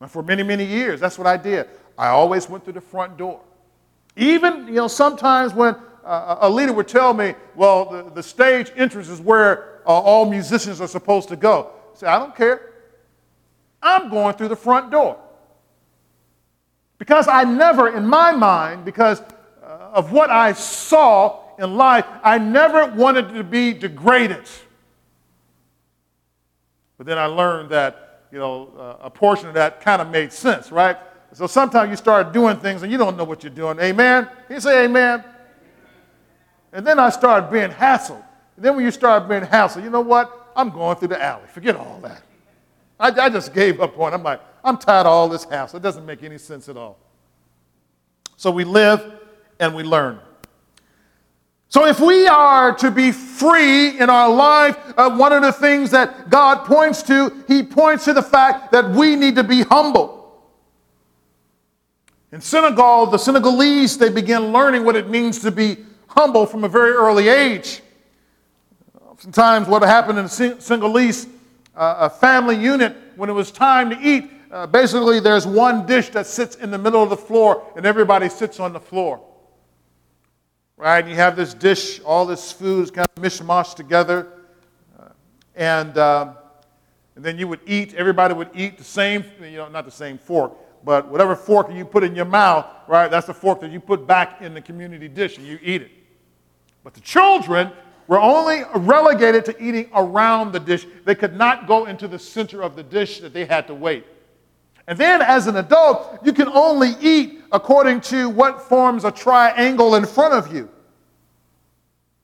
And 0.00 0.10
for 0.10 0.22
many, 0.22 0.42
many 0.42 0.64
years, 0.64 0.98
that's 1.00 1.18
what 1.18 1.26
I 1.26 1.36
did. 1.36 1.68
I 1.96 2.08
always 2.08 2.48
went 2.48 2.64
through 2.64 2.74
the 2.74 2.80
front 2.80 3.16
door. 3.16 3.40
Even, 4.16 4.66
you 4.66 4.74
know, 4.74 4.88
sometimes 4.88 5.54
when 5.54 5.74
uh, 6.04 6.38
a 6.40 6.50
leader 6.50 6.72
would 6.72 6.88
tell 6.88 7.14
me, 7.14 7.34
well, 7.54 7.84
the, 7.90 8.10
the 8.10 8.22
stage 8.22 8.70
entrance 8.76 9.08
is 9.08 9.20
where 9.20 9.80
uh, 9.86 9.90
all 9.90 10.28
musicians 10.28 10.80
are 10.80 10.88
supposed 10.88 11.28
to 11.28 11.36
go. 11.36 11.70
I 11.94 11.98
say, 11.98 12.06
I 12.06 12.18
don't 12.18 12.34
care. 12.34 12.72
I'm 13.82 14.10
going 14.10 14.34
through 14.34 14.48
the 14.48 14.56
front 14.56 14.90
door. 14.90 15.18
Because 16.98 17.26
I 17.26 17.44
never, 17.44 17.88
in 17.88 18.06
my 18.06 18.32
mind, 18.32 18.84
because 18.84 19.20
uh, 19.62 19.90
of 19.92 20.12
what 20.12 20.30
I 20.30 20.52
saw 20.52 21.40
in 21.58 21.76
life, 21.76 22.06
I 22.22 22.38
never 22.38 22.86
wanted 22.86 23.34
to 23.34 23.42
be 23.42 23.72
degraded. 23.72 24.44
But 26.96 27.06
then 27.06 27.18
I 27.18 27.26
learned 27.26 27.70
that, 27.70 28.26
you 28.30 28.38
know, 28.38 28.70
uh, 28.78 29.06
a 29.06 29.10
portion 29.10 29.48
of 29.48 29.54
that 29.54 29.80
kind 29.80 30.00
of 30.00 30.10
made 30.10 30.32
sense, 30.32 30.70
right? 30.70 30.96
So 31.34 31.46
sometimes 31.46 31.90
you 31.90 31.96
start 31.96 32.32
doing 32.32 32.58
things 32.58 32.82
and 32.82 32.92
you 32.92 32.98
don't 32.98 33.16
know 33.16 33.24
what 33.24 33.42
you're 33.42 33.52
doing. 33.52 33.78
Amen? 33.78 34.28
Can 34.46 34.56
you 34.56 34.60
say 34.60 34.84
amen? 34.84 35.24
And 36.72 36.86
then 36.86 36.98
I 36.98 37.10
started 37.10 37.50
being 37.50 37.70
hassled. 37.70 38.22
And 38.56 38.64
then 38.64 38.76
when 38.76 38.84
you 38.84 38.90
start 38.90 39.28
being 39.28 39.42
hassled, 39.42 39.82
you 39.82 39.90
know 39.90 40.00
what? 40.00 40.52
I'm 40.54 40.70
going 40.70 40.96
through 40.96 41.08
the 41.08 41.22
alley. 41.22 41.46
Forget 41.52 41.76
all 41.76 42.00
that. 42.02 42.22
I, 43.00 43.08
I 43.08 43.30
just 43.30 43.54
gave 43.54 43.80
up 43.80 43.98
on 43.98 44.12
it. 44.12 44.16
I'm 44.16 44.22
like, 44.22 44.40
I'm 44.62 44.76
tired 44.76 45.06
of 45.06 45.12
all 45.12 45.28
this 45.28 45.44
hassle. 45.44 45.78
It 45.78 45.82
doesn't 45.82 46.04
make 46.04 46.22
any 46.22 46.38
sense 46.38 46.68
at 46.68 46.76
all. 46.76 46.98
So 48.36 48.50
we 48.50 48.64
live 48.64 49.20
and 49.58 49.74
we 49.74 49.82
learn. 49.82 50.20
So, 51.68 51.86
if 51.86 52.00
we 52.00 52.26
are 52.26 52.74
to 52.74 52.90
be 52.90 53.12
free 53.12 53.98
in 53.98 54.10
our 54.10 54.28
life, 54.28 54.76
uh, 54.98 55.08
one 55.16 55.32
of 55.32 55.40
the 55.40 55.52
things 55.52 55.90
that 55.92 56.28
God 56.28 56.66
points 56.66 57.02
to, 57.04 57.32
He 57.48 57.62
points 57.62 58.04
to 58.04 58.12
the 58.12 58.20
fact 58.22 58.72
that 58.72 58.90
we 58.90 59.16
need 59.16 59.36
to 59.36 59.42
be 59.42 59.62
humble. 59.62 60.21
In 62.32 62.40
Senegal, 62.40 63.06
the 63.06 63.18
Senegalese, 63.18 63.98
they 63.98 64.08
begin 64.08 64.52
learning 64.52 64.84
what 64.84 64.96
it 64.96 65.08
means 65.08 65.38
to 65.40 65.50
be 65.50 65.76
humble 66.08 66.46
from 66.46 66.64
a 66.64 66.68
very 66.68 66.92
early 66.92 67.28
age. 67.28 67.82
Sometimes, 69.18 69.68
what 69.68 69.82
happened 69.82 70.18
in 70.18 70.24
the 70.24 70.56
Senegalese 70.58 71.26
uh, 71.76 71.96
a 72.00 72.10
family 72.10 72.56
unit, 72.56 72.96
when 73.16 73.30
it 73.30 73.34
was 73.34 73.50
time 73.50 73.90
to 73.90 73.98
eat, 74.00 74.30
uh, 74.50 74.66
basically 74.66 75.20
there's 75.20 75.46
one 75.46 75.86
dish 75.86 76.08
that 76.10 76.26
sits 76.26 76.56
in 76.56 76.70
the 76.70 76.78
middle 76.78 77.02
of 77.02 77.10
the 77.10 77.16
floor, 77.16 77.64
and 77.76 77.86
everybody 77.86 78.28
sits 78.28 78.58
on 78.58 78.72
the 78.72 78.80
floor 78.80 79.20
right? 80.82 80.98
And 80.98 81.08
you 81.08 81.14
have 81.14 81.36
this 81.36 81.54
dish, 81.54 82.00
all 82.00 82.26
this 82.26 82.50
food 82.50 82.82
is 82.82 82.90
kind 82.90 83.06
of 83.16 83.22
mishmash 83.22 83.74
together. 83.76 84.26
Uh, 84.98 85.10
and, 85.54 85.96
um, 85.96 86.34
and 87.14 87.24
then 87.24 87.38
you 87.38 87.46
would 87.46 87.60
eat, 87.66 87.94
everybody 87.94 88.34
would 88.34 88.50
eat 88.52 88.78
the 88.78 88.84
same, 88.84 89.24
you 89.40 89.58
know, 89.58 89.68
not 89.68 89.84
the 89.84 89.92
same 89.92 90.18
fork, 90.18 90.52
but 90.84 91.08
whatever 91.08 91.36
fork 91.36 91.72
you 91.72 91.84
put 91.84 92.02
in 92.02 92.14
your 92.14 92.24
mouth, 92.24 92.66
right, 92.88 93.10
that's 93.10 93.26
the 93.26 93.34
fork 93.34 93.60
that 93.60 93.70
you 93.70 93.80
put 93.80 94.06
back 94.06 94.42
in 94.42 94.54
the 94.54 94.60
community 94.60 95.08
dish 95.08 95.38
and 95.38 95.46
you 95.46 95.58
eat 95.62 95.82
it. 95.82 95.90
But 96.84 96.94
the 96.94 97.00
children 97.00 97.70
were 98.08 98.20
only 98.20 98.62
relegated 98.74 99.44
to 99.46 99.62
eating 99.62 99.88
around 99.94 100.52
the 100.52 100.60
dish. 100.60 100.86
They 101.04 101.14
could 101.14 101.36
not 101.36 101.66
go 101.66 101.86
into 101.86 102.08
the 102.08 102.18
center 102.18 102.62
of 102.62 102.76
the 102.76 102.82
dish 102.82 103.20
that 103.20 103.32
they 103.32 103.44
had 103.44 103.66
to 103.68 103.74
wait. 103.74 104.04
And 104.88 104.98
then 104.98 105.22
as 105.22 105.46
an 105.46 105.56
adult, 105.56 106.18
you 106.24 106.32
can 106.32 106.48
only 106.48 106.94
eat 107.00 107.40
according 107.52 108.00
to 108.02 108.28
what 108.28 108.62
forms 108.62 109.04
a 109.04 109.12
triangle 109.12 109.94
in 109.94 110.04
front 110.04 110.34
of 110.34 110.52
you. 110.52 110.68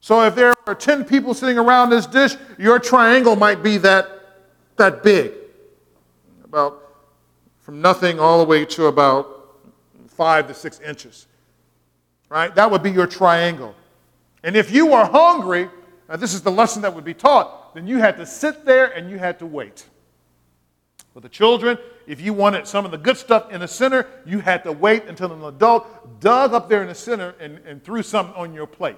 So 0.01 0.23
if 0.23 0.35
there 0.35 0.55
are 0.67 0.75
10 0.75 1.05
people 1.05 1.35
sitting 1.35 1.59
around 1.59 1.91
this 1.91 2.07
dish, 2.07 2.37
your 2.59 2.79
triangle 2.79 3.37
might 3.37 3.63
be 3.63 3.79
that, 3.79 4.09
that 4.77 5.03
big. 5.03 5.33
About 6.45 6.88
from 7.69 7.83
nothing 7.83 8.19
all 8.19 8.39
the 8.39 8.47
way 8.47 8.65
to 8.65 8.87
about 8.87 9.61
five 10.07 10.49
to 10.49 10.55
six 10.55 10.81
inches. 10.81 11.27
Right? 12.31 12.55
That 12.55 12.71
would 12.71 12.83
be 12.83 12.91
your 12.91 13.07
triangle. 13.07 13.75
And 14.43 14.57
if 14.57 14.71
you 14.71 14.87
were 14.87 15.05
hungry, 15.05 15.69
now 16.09 16.17
this 16.17 16.33
is 16.33 16.41
the 16.41 16.51
lesson 16.51 16.81
that 16.81 16.95
would 16.95 17.05
be 17.05 17.13
taught, 17.13 17.75
then 17.75 17.87
you 17.87 17.99
had 17.99 18.17
to 18.17 18.25
sit 18.25 18.65
there 18.65 18.87
and 18.87 19.11
you 19.11 19.19
had 19.19 19.39
to 19.41 19.47
wait. 19.47 19.85
For 21.13 21.21
the 21.21 21.29
children, 21.29 21.77
if 22.07 22.23
you 22.23 22.33
wanted 22.33 22.67
some 22.67 22.87
of 22.87 22.91
the 22.91 22.97
good 22.97 23.19
stuff 23.19 23.53
in 23.53 23.61
the 23.61 23.69
center, 23.69 24.07
you 24.25 24.39
had 24.39 24.65
to 24.65 24.73
wait 24.73 25.05
until 25.05 25.31
an 25.31 25.45
adult 25.45 26.21
dug 26.21 26.55
up 26.55 26.71
there 26.71 26.81
in 26.81 26.89
the 26.89 26.95
center 26.95 27.35
and, 27.39 27.59
and 27.67 27.85
threw 27.85 28.03
something 28.03 28.35
on 28.35 28.55
your 28.55 28.67
plate. 28.67 28.97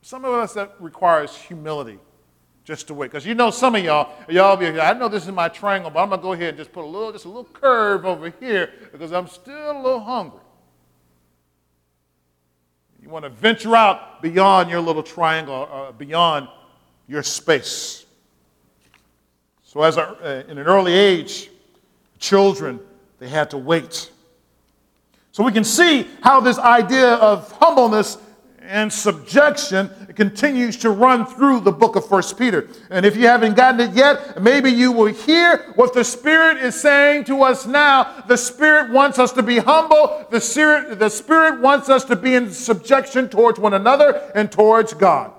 Some 0.00 0.24
of 0.24 0.32
us, 0.32 0.54
that 0.54 0.76
requires 0.80 1.36
humility 1.36 1.98
just 2.66 2.88
to 2.88 2.94
wait. 2.94 3.12
Because 3.12 3.24
you 3.24 3.34
know, 3.34 3.50
some 3.50 3.76
of 3.76 3.84
y'all, 3.84 4.12
y'all 4.28 4.56
be, 4.56 4.66
I 4.66 4.92
know 4.92 5.08
this 5.08 5.24
is 5.24 5.32
my 5.32 5.48
triangle, 5.48 5.88
but 5.88 6.02
I'm 6.02 6.10
to 6.10 6.18
go 6.18 6.32
ahead 6.32 6.48
and 6.48 6.58
just 6.58 6.72
put 6.72 6.84
a 6.84 6.86
little, 6.86 7.12
just 7.12 7.24
a 7.24 7.28
little 7.28 7.44
curve 7.44 8.04
over 8.04 8.28
here 8.40 8.72
because 8.92 9.12
I'm 9.12 9.28
still 9.28 9.70
a 9.70 9.80
little 9.80 10.00
hungry. 10.00 10.40
You 13.00 13.08
want 13.08 13.24
to 13.24 13.30
venture 13.30 13.76
out 13.76 14.20
beyond 14.20 14.68
your 14.68 14.80
little 14.80 15.04
triangle, 15.04 15.68
uh, 15.70 15.92
beyond 15.92 16.48
your 17.06 17.22
space. 17.22 18.04
So, 19.62 19.82
as 19.82 19.96
a, 19.96 20.02
uh, 20.02 20.50
in 20.50 20.58
an 20.58 20.66
early 20.66 20.92
age, 20.92 21.50
children, 22.18 22.80
they 23.20 23.28
had 23.28 23.50
to 23.50 23.58
wait. 23.58 24.10
So, 25.30 25.44
we 25.44 25.52
can 25.52 25.62
see 25.62 26.08
how 26.20 26.40
this 26.40 26.58
idea 26.58 27.14
of 27.14 27.52
humbleness 27.52 28.18
and 28.66 28.92
subjection 28.92 29.90
continues 30.14 30.76
to 30.78 30.90
run 30.90 31.26
through 31.26 31.60
the 31.60 31.72
book 31.72 31.96
of 31.96 32.08
First 32.08 32.38
Peter. 32.38 32.68
And 32.90 33.06
if 33.06 33.16
you 33.16 33.26
haven't 33.26 33.54
gotten 33.54 33.80
it 33.80 33.92
yet, 33.92 34.42
maybe 34.42 34.70
you 34.70 34.92
will 34.92 35.12
hear 35.12 35.72
what 35.76 35.94
the 35.94 36.04
Spirit 36.04 36.58
is 36.58 36.78
saying 36.80 37.24
to 37.24 37.42
us 37.42 37.66
now. 37.66 38.24
The 38.26 38.36
Spirit 38.36 38.90
wants 38.90 39.18
us 39.18 39.32
to 39.32 39.42
be 39.42 39.58
humble. 39.58 40.26
The 40.30 40.40
Spirit, 40.40 40.98
the 40.98 41.08
Spirit 41.08 41.60
wants 41.60 41.88
us 41.88 42.04
to 42.04 42.16
be 42.16 42.34
in 42.34 42.50
subjection 42.50 43.28
towards 43.28 43.58
one 43.58 43.74
another 43.74 44.30
and 44.34 44.50
towards 44.50 44.94
God. 44.94 45.32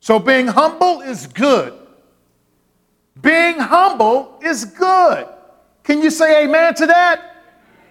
So 0.00 0.18
being 0.18 0.48
humble 0.48 1.00
is 1.00 1.26
good. 1.26 1.74
Being 3.20 3.58
humble 3.58 4.40
is 4.42 4.64
good. 4.64 5.28
Can 5.84 6.02
you 6.02 6.10
say 6.10 6.44
amen 6.44 6.74
to 6.74 6.86
that? 6.86 7.31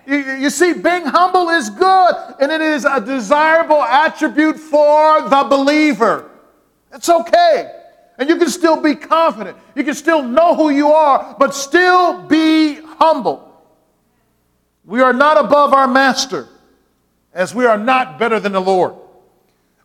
You, 0.05 0.17
you, 0.17 0.49
see, 0.49 0.73
being 0.73 1.05
humble 1.05 1.49
is 1.49 1.69
good, 1.69 2.15
and 2.39 2.51
it 2.51 2.61
is 2.61 2.85
a 2.85 2.99
desirable 2.99 3.83
attribute 3.83 4.57
for 4.57 5.21
the 5.29 5.45
believer. 5.49 6.29
It's 6.93 7.09
okay. 7.09 7.71
And 8.17 8.29
you 8.29 8.37
can 8.37 8.49
still 8.49 8.81
be 8.81 8.95
confident. 8.95 9.57
You 9.75 9.83
can 9.83 9.93
still 9.93 10.23
know 10.23 10.55
who 10.55 10.69
you 10.69 10.87
are, 10.87 11.35
but 11.39 11.53
still 11.53 12.23
be 12.23 12.75
humble. 12.75 13.47
We 14.85 15.01
are 15.01 15.13
not 15.13 15.43
above 15.43 15.73
our 15.73 15.87
master, 15.87 16.47
as 17.33 17.53
we 17.53 17.65
are 17.65 17.77
not 17.77 18.17
better 18.17 18.39
than 18.39 18.51
the 18.51 18.61
Lord. 18.61 18.95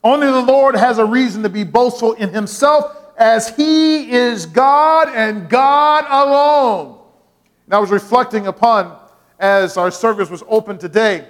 Only 0.02 0.26
the 0.26 0.40
Lord 0.40 0.74
has 0.76 0.98
a 0.98 1.04
reason 1.04 1.42
to 1.42 1.48
be 1.48 1.64
boastful 1.64 2.14
in 2.14 2.30
himself, 2.30 2.96
as 3.18 3.48
he 3.48 4.10
is 4.10 4.46
God 4.46 5.08
and 5.08 5.48
God 5.48 6.04
alone. 6.08 6.98
And 7.66 7.74
I 7.74 7.78
was 7.78 7.90
reflecting 7.90 8.46
upon 8.46 8.96
as 9.38 9.76
our 9.76 9.90
service 9.90 10.30
was 10.30 10.42
open 10.48 10.78
today, 10.78 11.26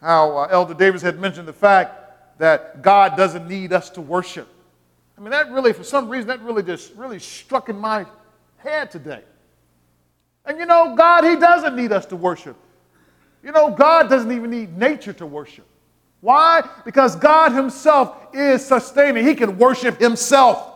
how 0.00 0.36
uh, 0.36 0.48
Elder 0.50 0.74
Davis 0.74 1.02
had 1.02 1.18
mentioned 1.18 1.48
the 1.48 1.52
fact 1.52 2.38
that 2.38 2.82
God 2.82 3.16
doesn't 3.16 3.48
need 3.48 3.72
us 3.72 3.90
to 3.90 4.00
worship. 4.00 4.48
I 5.16 5.20
mean, 5.20 5.30
that 5.30 5.50
really, 5.50 5.72
for 5.72 5.84
some 5.84 6.08
reason, 6.08 6.28
that 6.28 6.40
really 6.40 6.62
just 6.62 6.94
really 6.94 7.18
struck 7.18 7.68
in 7.68 7.78
my 7.78 8.06
head 8.56 8.90
today. 8.90 9.22
And 10.46 10.58
you 10.58 10.66
know, 10.66 10.94
God, 10.96 11.24
He 11.24 11.36
doesn't 11.36 11.76
need 11.76 11.92
us 11.92 12.06
to 12.06 12.16
worship. 12.16 12.56
You 13.42 13.52
know, 13.52 13.70
God 13.70 14.08
doesn't 14.08 14.32
even 14.32 14.50
need 14.50 14.76
nature 14.76 15.12
to 15.14 15.26
worship. 15.26 15.66
Why? 16.20 16.62
Because 16.84 17.16
God 17.16 17.52
Himself 17.52 18.34
is 18.34 18.64
sustaining. 18.64 19.26
He 19.26 19.34
can 19.34 19.58
worship 19.58 19.98
Himself. 19.98 20.66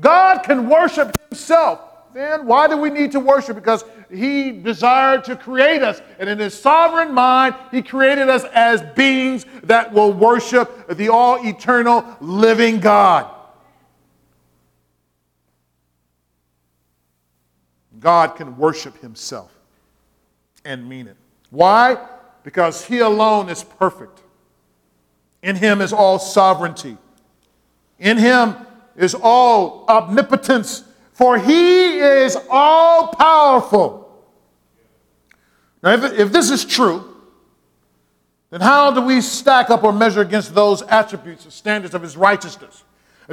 God 0.00 0.42
can 0.42 0.68
worship 0.68 1.16
Himself. 1.28 1.80
Then 2.14 2.46
why 2.46 2.68
do 2.68 2.76
we 2.76 2.90
need 2.90 3.12
to 3.12 3.20
worship? 3.20 3.56
Because 3.56 3.84
he 4.10 4.50
desired 4.50 5.24
to 5.24 5.36
create 5.36 5.82
us. 5.82 6.00
And 6.18 6.28
in 6.28 6.38
his 6.38 6.58
sovereign 6.58 7.12
mind, 7.12 7.54
he 7.70 7.82
created 7.82 8.28
us 8.28 8.44
as 8.54 8.82
beings 8.94 9.44
that 9.64 9.92
will 9.92 10.12
worship 10.12 10.96
the 10.96 11.08
all 11.08 11.46
eternal 11.46 12.04
living 12.20 12.80
God. 12.80 13.34
God 18.00 18.36
can 18.36 18.56
worship 18.56 18.96
himself 19.00 19.52
and 20.64 20.88
mean 20.88 21.08
it. 21.08 21.16
Why? 21.50 21.96
Because 22.44 22.84
he 22.84 23.00
alone 23.00 23.48
is 23.48 23.64
perfect. 23.64 24.22
In 25.42 25.56
him 25.56 25.80
is 25.80 25.92
all 25.92 26.18
sovereignty. 26.18 26.96
In 27.98 28.18
him 28.18 28.54
is 28.96 29.14
all 29.14 29.84
omnipotence 29.88 30.84
for 31.18 31.36
he 31.36 31.98
is 31.98 32.38
all 32.48 33.08
powerful. 33.08 34.08
Now, 35.82 35.94
if, 35.94 36.16
if 36.16 36.32
this 36.32 36.48
is 36.48 36.64
true, 36.64 37.12
then 38.50 38.60
how 38.60 38.92
do 38.92 39.02
we 39.02 39.20
stack 39.20 39.68
up 39.68 39.82
or 39.82 39.92
measure 39.92 40.20
against 40.20 40.54
those 40.54 40.82
attributes 40.82 41.42
and 41.42 41.52
standards 41.52 41.92
of 41.92 42.02
his 42.02 42.16
righteousness? 42.16 42.84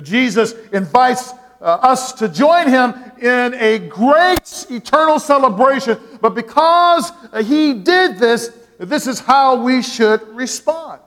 Jesus 0.01 0.53
invites 0.73 1.31
uh, 1.61 1.65
us 1.65 2.11
to 2.13 2.27
join 2.27 2.69
him 2.69 2.95
in 3.21 3.53
a 3.53 3.77
great 3.77 4.65
eternal 4.71 5.19
celebration, 5.19 5.99
but 6.21 6.33
because 6.33 7.11
uh, 7.31 7.43
he 7.43 7.75
did 7.75 8.17
this, 8.17 8.49
this 8.79 9.05
is 9.05 9.19
how 9.19 9.61
we 9.61 9.83
should 9.83 10.27
respond 10.29 11.01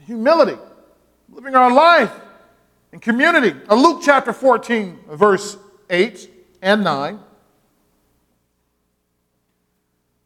humility, 0.00 0.58
living 1.30 1.54
our 1.54 1.72
life 1.72 2.12
in 2.92 3.00
community. 3.00 3.58
Luke 3.70 4.02
chapter 4.04 4.34
14, 4.34 4.98
verse 5.12 5.56
8 5.92 6.30
and 6.62 6.82
9. 6.82 7.20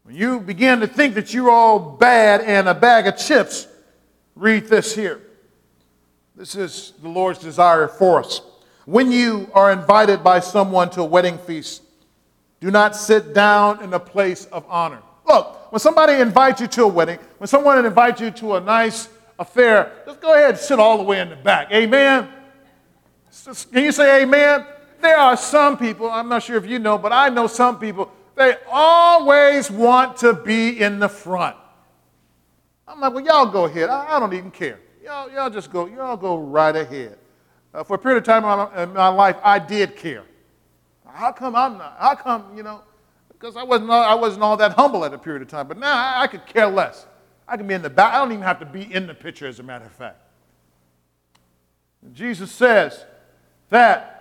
When 0.05 0.14
you 0.14 0.38
begin 0.38 0.81
to 0.81 0.87
think 0.87 1.16
that 1.16 1.35
you're 1.35 1.50
all 1.50 1.79
bad 1.81 2.40
and 2.40 2.68
a 2.68 2.74
bag 2.74 3.09
of 3.09 3.16
chips, 3.16 3.66
read 4.37 4.66
this 4.68 4.94
here. 4.94 5.20
This 6.37 6.55
is 6.55 6.92
the 7.02 7.09
Lord's 7.09 7.40
desire 7.40 7.88
for 7.88 8.20
us. 8.20 8.40
When 8.85 9.11
you 9.11 9.50
are 9.52 9.72
invited 9.72 10.22
by 10.22 10.38
someone 10.38 10.90
to 10.90 11.00
a 11.00 11.05
wedding 11.05 11.38
feast, 11.38 11.83
do 12.61 12.70
not 12.70 12.94
sit 12.94 13.35
down 13.35 13.83
in 13.83 13.92
a 13.92 13.98
place 13.98 14.44
of 14.46 14.64
honor. 14.68 15.02
Look, 15.26 15.72
when 15.72 15.81
somebody 15.81 16.20
invites 16.20 16.61
you 16.61 16.68
to 16.68 16.85
a 16.85 16.88
wedding, 16.88 17.18
when 17.38 17.48
someone 17.48 17.85
invites 17.85 18.20
you 18.20 18.31
to 18.31 18.55
a 18.55 18.61
nice 18.61 19.09
affair, 19.40 19.92
just 20.07 20.20
go 20.20 20.35
ahead 20.35 20.50
and 20.50 20.59
sit 20.59 20.79
all 20.79 20.98
the 20.98 21.05
way 21.05 21.20
in 21.20 21.31
the 21.31 21.37
back. 21.37 21.72
Amen? 21.72 22.29
Can 23.72 23.83
you 23.83 23.90
say 23.90 24.22
amen? 24.22 24.64
There 25.00 25.16
are 25.16 25.37
some 25.37 25.76
people, 25.76 26.11
I'm 26.11 26.28
not 26.28 26.42
sure 26.42 26.56
if 26.56 26.66
you 26.66 26.78
know, 26.78 26.98
but 26.98 27.12
I 27.12 27.28
know 27.28 27.46
some 27.46 27.78
people 27.78 28.11
they 28.37 28.54
always 28.70 29.70
want 29.70 30.18
to 30.18 30.35
be 30.35 30.80
in 30.80 30.98
the 30.98 31.09
front. 31.09 31.56
I'm 32.87 33.00
like, 33.00 33.14
well, 33.14 33.24
y'all 33.24 33.46
go 33.46 33.64
ahead. 33.64 33.88
I, 33.88 34.16
I 34.16 34.20
don't 34.20 34.35
even 34.35 34.50
care. 34.50 34.78
Y'all, 35.02 35.30
y'all 35.30 35.50
just 35.50 35.72
go, 35.72 35.87
y'all 35.87 36.16
go 36.16 36.38
right 36.38 36.76
ahead. 36.76 37.18
Uh, 37.72 37.82
for 37.82 37.94
a 37.94 37.98
period 37.98 38.18
of 38.18 38.24
time 38.24 38.44
in 38.44 38.48
my, 38.48 38.82
in 38.82 38.92
my, 38.92 39.09
life, 39.09 39.37
I 39.42 39.59
did 39.59 39.96
care. 39.96 40.24
How 41.06 41.32
come 41.32 41.56
I'm 41.56 41.78
not? 41.78 41.96
How 41.98 42.14
come, 42.14 42.56
you 42.56 42.62
know, 42.62 42.82
because 43.28 43.56
I 43.56 43.62
wasn't, 43.62 43.90
I 43.90 44.14
wasn't 44.14 44.42
all 44.42 44.56
that 44.59 44.72
humble 44.72 45.04
at 45.04 45.14
a 45.14 45.18
period 45.18 45.42
of 45.42 45.48
time. 45.48 45.66
But 45.66 45.78
now 45.78 45.92
I, 45.92 46.22
I 46.22 46.26
could 46.26 46.46
care 46.46 46.66
less. 46.66 47.06
I 47.48 47.56
can 47.56 47.66
be 47.66 47.74
in 47.74 47.82
the 47.82 47.90
back. 47.90 48.12
I 48.12 48.18
don't 48.18 48.32
even 48.32 48.42
have 48.42 48.59
to 48.61 48.66
be 48.66 48.92
in 48.92 49.06
the 49.06 49.14
picture, 49.14 49.46
as 49.46 49.61
a 49.61 49.62
matter 49.62 49.87
of 49.87 49.92
fact. 49.92 50.20
Jesus 52.12 52.52
says 52.52 53.04
that 53.70 54.15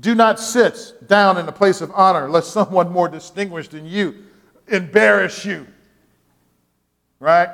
do 0.00 0.14
not 0.14 0.40
sit 0.40 1.06
down 1.06 1.36
in 1.36 1.46
a 1.48 1.52
place 1.52 1.80
of 1.80 1.90
honor, 1.94 2.28
lest 2.28 2.52
someone 2.52 2.90
more 2.90 3.08
distinguished 3.08 3.72
than 3.72 3.84
you 3.84 4.14
embarrass 4.68 5.44
you. 5.44 5.66
Right? 7.20 7.50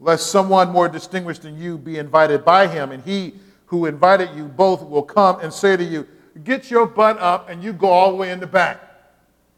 Lest 0.00 0.28
someone 0.28 0.70
more 0.70 0.88
distinguished 0.88 1.42
than 1.42 1.60
you 1.60 1.78
be 1.78 1.98
invited 1.98 2.44
by 2.44 2.66
him, 2.66 2.92
and 2.92 3.02
he 3.04 3.34
who 3.66 3.86
invited 3.86 4.34
you 4.34 4.44
both 4.44 4.82
will 4.82 5.02
come 5.02 5.40
and 5.40 5.52
say 5.52 5.76
to 5.76 5.84
you, 5.84 6.06
Get 6.44 6.70
your 6.70 6.86
butt 6.86 7.18
up, 7.18 7.50
and 7.50 7.62
you 7.62 7.74
go 7.74 7.88
all 7.88 8.10
the 8.10 8.16
way 8.16 8.30
in 8.30 8.40
the 8.40 8.46
back. 8.46 8.80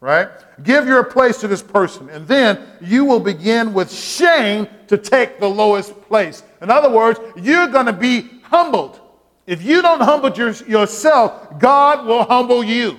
Right? 0.01 0.27
Give 0.61 0.85
your 0.85 1.05
place 1.05 1.37
to 1.37 1.47
this 1.47 1.63
person, 1.63 2.09
and 2.09 2.27
then 2.27 2.67
you 2.81 3.05
will 3.05 3.21
begin 3.21 3.73
with 3.73 3.91
shame 3.91 4.67
to 4.87 4.97
take 4.97 5.39
the 5.39 5.47
lowest 5.47 5.99
place. 6.01 6.43
In 6.61 6.69
other 6.69 6.89
words, 6.89 7.19
you're 7.37 7.67
going 7.67 7.85
to 7.85 7.93
be 7.93 8.29
humbled 8.43 8.99
if 9.47 9.63
you 9.63 9.81
don't 9.81 10.01
humble 10.01 10.31
your, 10.31 10.51
yourself, 10.51 11.59
God 11.59 12.05
will 12.05 12.23
humble 12.23 12.63
you. 12.63 12.97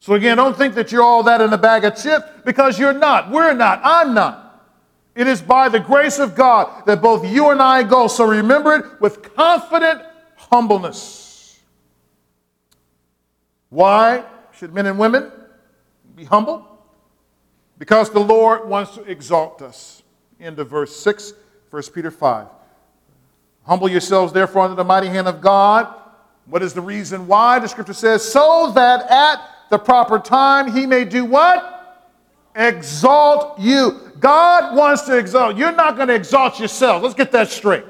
So, 0.00 0.12
again, 0.14 0.36
don't 0.36 0.56
think 0.56 0.74
that 0.74 0.92
you're 0.92 1.02
all 1.02 1.22
that 1.22 1.40
in 1.40 1.50
a 1.52 1.58
bag 1.58 1.84
of 1.84 1.96
chips 1.96 2.26
because 2.44 2.78
you're 2.78 2.92
not. 2.92 3.30
We're 3.30 3.54
not. 3.54 3.80
I'm 3.82 4.12
not. 4.12 4.62
It 5.14 5.26
is 5.26 5.40
by 5.40 5.70
the 5.70 5.80
grace 5.80 6.18
of 6.18 6.34
God 6.34 6.84
that 6.84 7.00
both 7.00 7.24
you 7.26 7.50
and 7.50 7.62
I 7.62 7.84
go. 7.84 8.06
So, 8.06 8.26
remember 8.26 8.74
it 8.74 9.00
with 9.00 9.34
confident 9.34 10.02
humbleness. 10.36 11.58
Why 13.70 14.24
should 14.52 14.74
men 14.74 14.86
and 14.86 14.98
women 14.98 15.32
be 16.14 16.24
humble? 16.24 16.68
Because 17.78 18.10
the 18.10 18.20
Lord 18.20 18.68
wants 18.68 18.94
to 18.96 19.02
exalt 19.02 19.62
us. 19.62 20.02
End 20.38 20.58
of 20.58 20.68
verse 20.68 20.94
6, 20.96 21.32
1 21.70 21.82
Peter 21.94 22.10
5. 22.10 22.46
Humble 23.66 23.88
yourselves, 23.88 24.32
therefore, 24.32 24.62
under 24.62 24.76
the 24.76 24.84
mighty 24.84 25.08
hand 25.08 25.26
of 25.26 25.40
God. 25.40 25.92
What 26.46 26.62
is 26.62 26.74
the 26.74 26.80
reason 26.80 27.26
why? 27.26 27.58
The 27.58 27.68
scripture 27.68 27.94
says, 27.94 28.22
so 28.22 28.72
that 28.74 29.10
at 29.10 29.40
the 29.70 29.78
proper 29.78 30.18
time 30.18 30.70
he 30.70 30.86
may 30.86 31.04
do 31.04 31.24
what? 31.24 31.70
Exalt 32.54 33.58
you. 33.58 34.12
God 34.20 34.76
wants 34.76 35.02
to 35.02 35.16
exalt. 35.16 35.56
You're 35.56 35.72
not 35.72 35.96
going 35.96 36.08
to 36.08 36.14
exalt 36.14 36.60
yourself. 36.60 37.02
Let's 37.02 37.14
get 37.14 37.32
that 37.32 37.48
straight. 37.48 37.84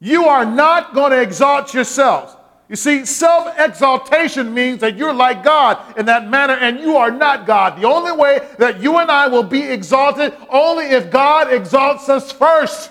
You 0.00 0.24
are 0.24 0.44
not 0.44 0.94
going 0.94 1.12
to 1.12 1.22
exalt 1.22 1.72
yourselves. 1.72 2.36
You 2.68 2.76
see, 2.76 3.04
self 3.04 3.54
exaltation 3.58 4.52
means 4.52 4.80
that 4.80 4.96
you're 4.96 5.14
like 5.14 5.44
God 5.44 5.98
in 5.98 6.06
that 6.06 6.28
manner, 6.28 6.54
and 6.54 6.80
you 6.80 6.96
are 6.96 7.10
not 7.10 7.46
God. 7.46 7.80
The 7.80 7.86
only 7.86 8.12
way 8.12 8.40
that 8.58 8.80
you 8.80 8.98
and 8.98 9.10
I 9.10 9.28
will 9.28 9.42
be 9.42 9.62
exalted, 9.62 10.34
only 10.48 10.86
if 10.86 11.10
God 11.10 11.52
exalts 11.52 12.08
us 12.08 12.32
first. 12.32 12.90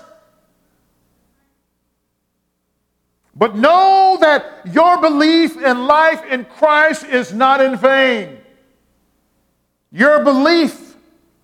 But 3.42 3.56
know 3.56 4.18
that 4.20 4.60
your 4.72 5.00
belief 5.00 5.56
in 5.56 5.84
life 5.84 6.24
in 6.30 6.44
Christ 6.44 7.02
is 7.02 7.32
not 7.32 7.60
in 7.60 7.76
vain. 7.76 8.38
Your 9.90 10.22
belief 10.22 10.94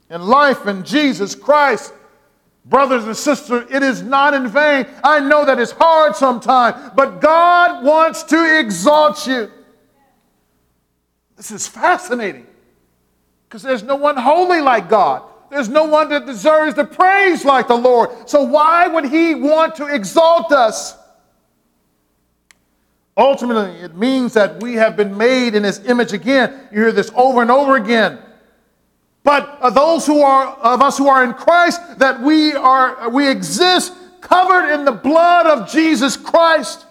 in 0.09 0.23
life 0.23 0.65
in 0.69 0.85
Jesus 0.85 1.35
Christ, 1.35 1.93
brothers 2.65 3.05
and 3.05 3.17
sisters, 3.17 3.67
it 3.69 3.83
is 3.83 4.01
not 4.01 4.33
in 4.33 4.47
vain. 4.47 4.87
I 5.03 5.19
know 5.19 5.45
that 5.45 5.59
it's 5.59 5.73
hard 5.73 6.15
sometimes, 6.15 6.93
but 6.95 7.21
God 7.21 7.85
wants 7.85 8.23
to 8.23 8.61
exalt 8.61 9.27
you. 9.27 9.51
This 11.37 11.51
is 11.51 11.67
fascinating 11.67 12.47
because 13.49 13.65
there's 13.65 13.83
no 13.83 13.97
one 13.97 14.17
holy 14.17 14.61
like 14.61 14.89
God. 14.89 15.25
There's 15.51 15.69
no 15.69 15.83
one 15.83 16.11
that 16.11 16.27
deserves 16.27 16.77
the 16.77 16.85
praise 16.85 17.45
like 17.45 17.67
the 17.67 17.75
Lord. 17.75 18.11
So, 18.29 18.45
why 18.45 18.87
would 18.87 19.07
He 19.07 19.35
want 19.35 19.75
to 19.75 19.93
exalt 19.93 20.53
us? 20.53 20.97
Ultimately, 23.19 23.73
it 23.81 23.97
means 23.97 24.33
that 24.35 24.63
we 24.63 24.75
have 24.75 24.97
been 24.97 25.19
made 25.19 25.57
in 25.57 25.65
his 25.65 25.85
image 25.87 26.13
again. 26.13 26.69
You 26.71 26.83
hear 26.83 26.93
this 26.93 27.11
over 27.17 27.43
and 27.43 27.51
over 27.51 27.75
again. 27.75 28.21
But 29.25 29.59
uh, 29.61 29.71
those 29.71 30.07
who 30.07 30.23
are 30.23 30.47
of 30.47 30.81
us 30.81 30.97
who 30.97 31.09
are 31.09 31.25
in 31.25 31.35
Christ, 31.35 31.99
that 31.99 32.21
we 32.23 32.55
are 32.55 33.11
we 33.11 33.29
exist 33.29 33.93
covered 34.21 34.73
in 34.73 34.85
the 34.85 34.93
blood 34.93 35.47
of 35.47 35.69
Jesus 35.69 36.17
Christ. 36.17 36.87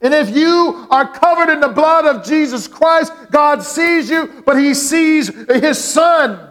And 0.00 0.14
if 0.14 0.34
you 0.34 0.86
are 0.90 1.06
covered 1.06 1.52
in 1.52 1.60
the 1.60 1.68
blood 1.68 2.06
of 2.06 2.24
Jesus 2.24 2.66
Christ, 2.66 3.12
God 3.30 3.62
sees 3.62 4.08
you, 4.08 4.42
but 4.46 4.58
he 4.58 4.72
sees 4.72 5.28
his 5.48 5.82
son, 5.82 6.48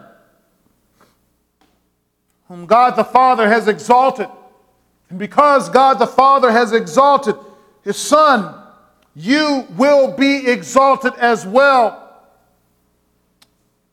whom 2.46 2.66
God 2.66 2.94
the 2.94 3.04
Father 3.04 3.48
has 3.48 3.66
exalted. 3.66 4.28
And 5.10 5.18
because 5.18 5.68
God 5.70 5.94
the 5.98 6.06
Father 6.06 6.52
has 6.52 6.72
exalted 6.72 7.34
his 7.82 7.96
son, 7.96 8.62
you 9.18 9.66
will 9.78 10.12
be 10.12 10.46
exalted 10.46 11.14
as 11.14 11.46
well. 11.46 12.02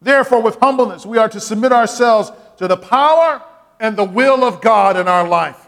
Therefore, 0.01 0.41
with 0.41 0.57
humbleness, 0.59 1.05
we 1.05 1.17
are 1.17 1.29
to 1.29 1.39
submit 1.39 1.71
ourselves 1.71 2.29
to 2.57 2.67
the 2.67 2.75
power 2.75 3.41
and 3.79 3.95
the 3.95 4.03
will 4.03 4.43
of 4.43 4.59
God 4.59 4.97
in 4.97 5.07
our 5.07 5.25
life. 5.25 5.65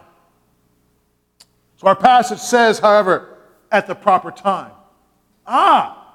So, 1.77 1.87
our 1.87 1.95
passage 1.95 2.39
says, 2.39 2.79
however, 2.79 3.37
at 3.71 3.87
the 3.87 3.95
proper 3.95 4.29
time. 4.29 4.71
Ah, 5.47 6.13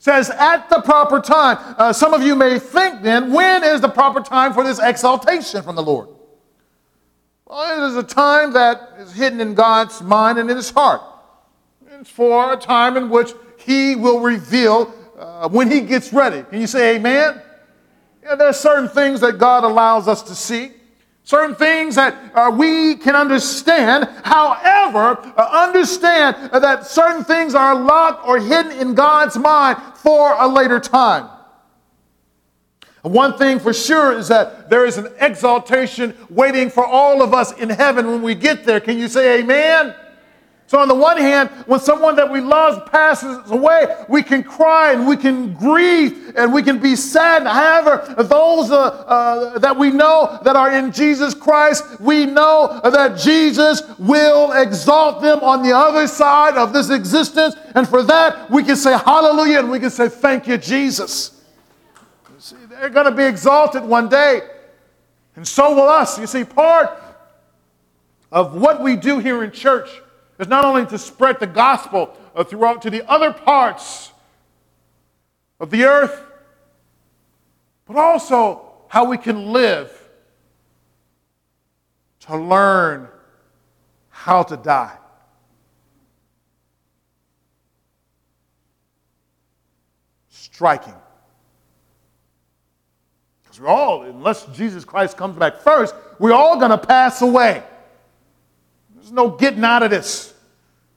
says 0.00 0.28
at 0.30 0.68
the 0.68 0.80
proper 0.80 1.20
time. 1.20 1.58
Uh, 1.78 1.92
some 1.92 2.12
of 2.12 2.24
you 2.24 2.34
may 2.34 2.58
think 2.58 3.02
then, 3.02 3.32
when 3.32 3.62
is 3.62 3.80
the 3.80 3.88
proper 3.88 4.20
time 4.20 4.52
for 4.52 4.64
this 4.64 4.80
exaltation 4.80 5.62
from 5.62 5.76
the 5.76 5.82
Lord? 5.82 6.08
Well, 7.46 7.84
it 7.84 7.88
is 7.90 7.96
a 7.96 8.02
time 8.02 8.52
that 8.54 8.94
is 8.98 9.12
hidden 9.12 9.40
in 9.40 9.54
God's 9.54 10.02
mind 10.02 10.38
and 10.38 10.50
in 10.50 10.56
his 10.56 10.70
heart 10.70 11.02
for 12.04 12.52
a 12.52 12.56
time 12.56 12.96
in 12.96 13.10
which 13.10 13.32
He 13.58 13.96
will 13.96 14.20
reveal 14.20 14.92
uh, 15.18 15.48
when 15.48 15.70
He 15.70 15.80
gets 15.80 16.12
ready. 16.12 16.42
Can 16.42 16.60
you 16.60 16.66
say 16.66 16.96
amen? 16.96 17.40
Yeah, 18.22 18.34
there 18.34 18.48
are 18.48 18.52
certain 18.52 18.88
things 18.88 19.20
that 19.20 19.38
God 19.38 19.64
allows 19.64 20.06
us 20.06 20.22
to 20.22 20.34
see, 20.34 20.72
certain 21.24 21.54
things 21.54 21.94
that 21.94 22.14
uh, 22.34 22.50
we 22.50 22.96
can 22.96 23.16
understand. 23.16 24.08
However, 24.22 25.18
uh, 25.36 25.64
understand 25.66 26.50
that 26.52 26.86
certain 26.86 27.24
things 27.24 27.54
are 27.54 27.74
locked 27.74 28.26
or 28.26 28.38
hidden 28.38 28.72
in 28.72 28.94
God's 28.94 29.36
mind 29.36 29.78
for 29.96 30.34
a 30.38 30.46
later 30.46 30.78
time. 30.78 31.28
One 33.02 33.38
thing 33.38 33.58
for 33.58 33.72
sure 33.72 34.12
is 34.12 34.28
that 34.28 34.68
there 34.68 34.84
is 34.84 34.98
an 34.98 35.08
exaltation 35.20 36.14
waiting 36.28 36.68
for 36.68 36.84
all 36.84 37.22
of 37.22 37.32
us 37.32 37.52
in 37.52 37.70
heaven 37.70 38.06
when 38.06 38.22
we 38.22 38.34
get 38.34 38.64
there. 38.64 38.80
Can 38.80 38.98
you 38.98 39.08
say 39.08 39.40
amen? 39.40 39.94
So, 40.68 40.78
on 40.78 40.86
the 40.86 40.94
one 40.94 41.16
hand, 41.16 41.48
when 41.64 41.80
someone 41.80 42.14
that 42.16 42.30
we 42.30 42.42
love 42.42 42.92
passes 42.92 43.50
away, 43.50 43.86
we 44.06 44.22
can 44.22 44.44
cry 44.44 44.92
and 44.92 45.08
we 45.08 45.16
can 45.16 45.54
grieve 45.54 46.34
and 46.36 46.52
we 46.52 46.62
can 46.62 46.78
be 46.78 46.94
sad. 46.94 47.46
However, 47.46 48.14
those 48.22 48.70
uh, 48.70 48.76
uh, 48.76 49.58
that 49.60 49.74
we 49.74 49.90
know 49.90 50.38
that 50.44 50.56
are 50.56 50.70
in 50.70 50.92
Jesus 50.92 51.32
Christ, 51.32 51.98
we 51.98 52.26
know 52.26 52.82
that 52.84 53.18
Jesus 53.18 53.80
will 53.98 54.52
exalt 54.52 55.22
them 55.22 55.40
on 55.40 55.62
the 55.62 55.74
other 55.74 56.06
side 56.06 56.58
of 56.58 56.74
this 56.74 56.90
existence. 56.90 57.56
And 57.74 57.88
for 57.88 58.02
that, 58.02 58.50
we 58.50 58.62
can 58.62 58.76
say 58.76 58.92
hallelujah 58.92 59.60
and 59.60 59.70
we 59.70 59.80
can 59.80 59.88
say 59.88 60.10
thank 60.10 60.46
you, 60.46 60.58
Jesus. 60.58 61.42
See, 62.40 62.56
they're 62.68 62.90
going 62.90 63.06
to 63.06 63.16
be 63.16 63.24
exalted 63.24 63.84
one 63.84 64.10
day. 64.10 64.42
And 65.34 65.48
so 65.48 65.74
will 65.74 65.88
us. 65.88 66.18
You 66.18 66.26
see, 66.26 66.44
part 66.44 66.90
of 68.30 68.54
what 68.54 68.82
we 68.82 68.96
do 68.96 69.18
here 69.18 69.42
in 69.42 69.50
church 69.50 69.88
is 70.38 70.48
not 70.48 70.64
only 70.64 70.86
to 70.86 70.98
spread 70.98 71.40
the 71.40 71.46
gospel 71.46 72.16
uh, 72.34 72.44
throughout 72.44 72.82
to 72.82 72.90
the 72.90 73.08
other 73.10 73.32
parts 73.32 74.12
of 75.58 75.70
the 75.70 75.84
earth, 75.84 76.22
but 77.86 77.96
also 77.96 78.70
how 78.88 79.04
we 79.04 79.18
can 79.18 79.52
live 79.52 79.92
to 82.20 82.36
learn 82.36 83.08
how 84.10 84.42
to 84.42 84.56
die. 84.56 84.96
Striking. 90.28 90.94
Because 93.42 93.60
we're 93.60 93.68
all, 93.68 94.02
unless 94.02 94.44
Jesus 94.46 94.84
Christ 94.84 95.16
comes 95.16 95.36
back 95.36 95.58
first, 95.60 95.94
we're 96.18 96.32
all 96.32 96.58
going 96.58 96.70
to 96.70 96.78
pass 96.78 97.22
away. 97.22 97.62
There's 99.08 99.16
no 99.16 99.30
getting 99.30 99.64
out 99.64 99.82
of 99.82 99.88
this. 99.88 100.34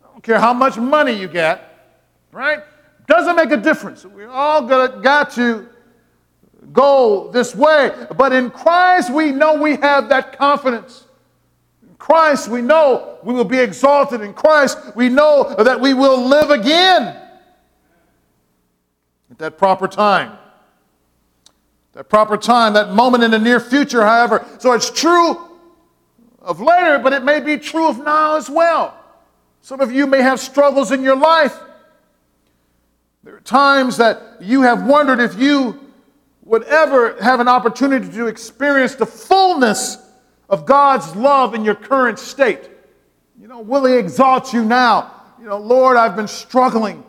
I 0.04 0.12
don't 0.12 0.22
care 0.22 0.38
how 0.38 0.54
much 0.54 0.76
money 0.76 1.14
you 1.14 1.30
get, 1.30 1.96
right? 2.34 2.60
Doesn't 3.08 3.38
make 3.38 3.52
a 3.52 3.58
difference. 3.58 4.04
We 4.04 4.26
all 4.26 4.64
got, 4.68 5.02
got 5.02 5.32
to 5.36 5.70
go 6.74 7.32
this 7.32 7.56
way. 7.56 7.92
But 8.18 8.34
in 8.34 8.52
Christ, 8.52 9.14
we 9.14 9.32
know 9.32 9.54
we 9.54 9.78
have 9.78 10.10
that 10.10 10.38
confidence. 10.38 11.06
In 11.88 11.96
Christ, 11.96 12.50
we 12.50 12.62
know 12.62 13.18
we 13.24 13.34
will 13.34 13.46
be 13.46 13.60
exalted. 13.60 14.20
In 14.20 14.34
Christ, 14.34 14.78
we 14.94 15.08
know 15.08 15.56
that 15.58 15.80
we 15.80 15.94
will 15.94 16.22
live 16.22 16.50
again 16.50 17.16
at 19.32 19.38
that 19.38 19.58
proper 19.58 19.88
time. 19.88 20.38
That 21.94 22.10
proper 22.10 22.36
time, 22.36 22.74
that 22.74 22.92
moment 22.92 23.24
in 23.24 23.32
the 23.32 23.40
near 23.40 23.62
future, 23.62 24.04
however. 24.04 24.46
So 24.60 24.74
it's 24.74 24.90
true 24.92 25.48
of 26.42 26.60
later, 26.60 27.00
but 27.00 27.14
it 27.14 27.24
may 27.24 27.40
be 27.40 27.58
true 27.58 27.88
of 27.88 28.04
now 28.04 28.36
as 28.36 28.50
well. 28.50 28.98
Some 29.62 29.80
of 29.80 29.92
you 29.92 30.08
may 30.08 30.22
have 30.22 30.40
struggles 30.40 30.92
in 30.92 31.04
your 31.04 31.16
life. 31.16 31.58
There 33.24 33.36
are 33.36 33.42
times 33.42 33.98
that 33.98 34.38
you 34.42 34.64
have 34.64 34.86
wondered 34.86 35.20
if 35.20 35.40
you 35.40 35.80
would 36.44 36.64
ever 36.64 37.22
have 37.22 37.40
an 37.40 37.48
opportunity 37.48 38.10
to 38.10 38.26
experience 38.26 38.96
the 38.96 39.06
fullness 39.06 39.98
of 40.50 40.66
God's 40.66 41.16
love 41.16 41.54
in 41.54 41.64
your 41.64 41.76
current 41.76 42.18
state. 42.18 42.70
You 43.40 43.48
know, 43.48 43.62
will 43.62 43.86
He 43.86 43.96
exalt 43.96 44.52
you 44.52 44.66
now? 44.66 45.12
You 45.40 45.46
know, 45.46 45.58
Lord, 45.58 45.98
I've 45.98 46.16
been 46.16 46.28
struggling 46.28 47.04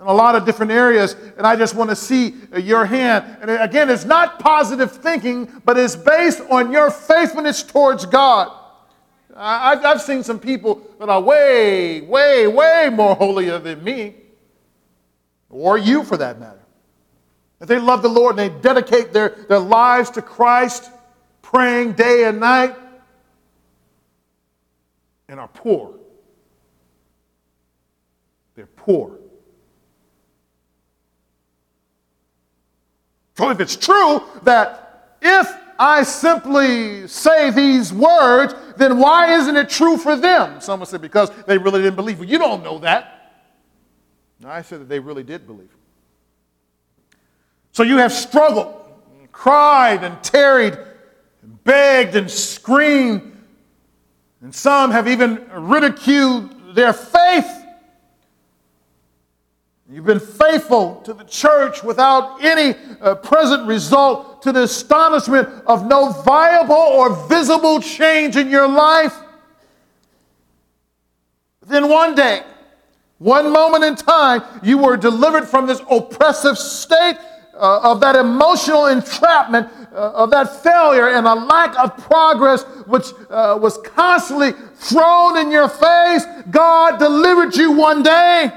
in 0.00 0.06
a 0.06 0.12
lot 0.12 0.34
of 0.34 0.44
different 0.44 0.72
areas, 0.72 1.14
and 1.38 1.46
I 1.46 1.54
just 1.54 1.76
want 1.76 1.90
to 1.90 1.96
see 1.96 2.34
your 2.60 2.84
hand. 2.84 3.38
And 3.40 3.50
again, 3.50 3.88
it's 3.88 4.04
not 4.04 4.40
positive 4.40 4.90
thinking, 4.90 5.62
but 5.64 5.78
it's 5.78 5.94
based 5.94 6.40
on 6.50 6.72
your 6.72 6.90
faithfulness 6.90 7.62
towards 7.62 8.04
God. 8.04 8.50
I've, 9.36 9.84
I've 9.84 10.00
seen 10.00 10.22
some 10.22 10.38
people 10.38 10.80
that 10.98 11.08
are 11.08 11.20
way, 11.20 12.00
way, 12.02 12.46
way 12.46 12.90
more 12.92 13.16
holier 13.16 13.58
than 13.58 13.82
me, 13.82 14.14
or 15.50 15.76
you 15.76 16.04
for 16.04 16.16
that 16.16 16.38
matter. 16.38 16.60
That 17.58 17.66
they 17.66 17.78
love 17.78 18.02
the 18.02 18.08
Lord 18.08 18.38
and 18.38 18.38
they 18.38 18.60
dedicate 18.60 19.12
their, 19.12 19.30
their 19.48 19.58
lives 19.58 20.10
to 20.10 20.22
Christ, 20.22 20.90
praying 21.42 21.94
day 21.94 22.24
and 22.24 22.38
night, 22.38 22.76
and 25.28 25.40
are 25.40 25.48
poor. 25.48 25.94
They're 28.54 28.66
poor. 28.66 29.18
So 33.36 33.50
if 33.50 33.58
it's 33.58 33.74
true 33.74 34.22
that 34.44 35.16
if 35.20 35.63
I 35.78 36.02
simply 36.02 37.08
say 37.08 37.50
these 37.50 37.92
words, 37.92 38.54
then 38.76 38.98
why 38.98 39.34
isn't 39.34 39.56
it 39.56 39.68
true 39.68 39.96
for 39.96 40.16
them? 40.16 40.60
Someone 40.60 40.86
said, 40.86 41.00
because 41.00 41.30
they 41.46 41.58
really 41.58 41.80
didn't 41.80 41.96
believe. 41.96 42.18
Well, 42.18 42.28
you 42.28 42.38
don't 42.38 42.62
know 42.62 42.78
that. 42.78 43.42
No, 44.40 44.48
I 44.48 44.62
said 44.62 44.80
that 44.80 44.88
they 44.88 44.98
really 45.00 45.22
did 45.22 45.46
believe. 45.46 45.70
So 47.72 47.82
you 47.82 47.96
have 47.98 48.12
struggled, 48.12 48.74
and 49.18 49.30
cried, 49.32 50.04
and 50.04 50.22
tarried, 50.22 50.78
and 51.42 51.64
begged, 51.64 52.14
and 52.14 52.30
screamed, 52.30 53.36
and 54.40 54.54
some 54.54 54.90
have 54.90 55.08
even 55.08 55.48
ridiculed 55.52 56.74
their 56.74 56.92
faith. 56.92 57.63
You've 59.94 60.04
been 60.04 60.18
faithful 60.18 60.96
to 61.04 61.12
the 61.12 61.22
church 61.22 61.84
without 61.84 62.42
any 62.42 62.74
uh, 63.00 63.14
present 63.14 63.64
result, 63.68 64.42
to 64.42 64.50
the 64.50 64.64
astonishment 64.64 65.48
of 65.68 65.86
no 65.86 66.10
viable 66.10 66.74
or 66.74 67.14
visible 67.28 67.80
change 67.80 68.36
in 68.36 68.50
your 68.50 68.66
life. 68.66 69.16
Then 71.64 71.88
one 71.88 72.16
day, 72.16 72.42
one 73.18 73.52
moment 73.52 73.84
in 73.84 73.94
time, 73.94 74.42
you 74.64 74.78
were 74.78 74.96
delivered 74.96 75.44
from 75.44 75.68
this 75.68 75.80
oppressive 75.88 76.58
state 76.58 77.16
uh, 77.54 77.92
of 77.92 78.00
that 78.00 78.16
emotional 78.16 78.86
entrapment, 78.86 79.68
uh, 79.92 80.10
of 80.10 80.30
that 80.32 80.60
failure, 80.64 81.10
and 81.10 81.24
a 81.24 81.34
lack 81.34 81.78
of 81.78 81.96
progress 81.98 82.64
which 82.88 83.06
uh, 83.30 83.56
was 83.62 83.78
constantly 83.84 84.54
thrown 84.74 85.38
in 85.38 85.52
your 85.52 85.68
face, 85.68 86.24
God 86.50 86.98
delivered 86.98 87.54
you 87.54 87.70
one 87.70 88.02
day. 88.02 88.50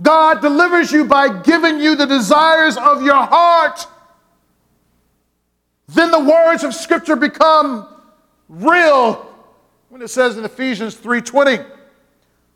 God 0.00 0.42
delivers 0.42 0.92
you 0.92 1.04
by 1.04 1.40
giving 1.42 1.80
you 1.80 1.96
the 1.96 2.06
desires 2.06 2.76
of 2.76 3.02
your 3.02 3.14
heart. 3.14 3.86
Then 5.88 6.10
the 6.10 6.20
words 6.20 6.64
of 6.64 6.74
Scripture 6.74 7.16
become 7.16 7.88
real 8.48 9.32
when 9.88 10.02
it 10.02 10.08
says 10.08 10.36
in 10.36 10.44
Ephesians 10.44 10.94
3:20 10.94 11.64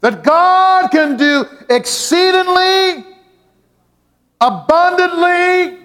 that 0.01 0.23
God 0.23 0.91
can 0.91 1.17
do 1.17 1.47
exceedingly 1.69 3.07
abundantly 4.41 5.79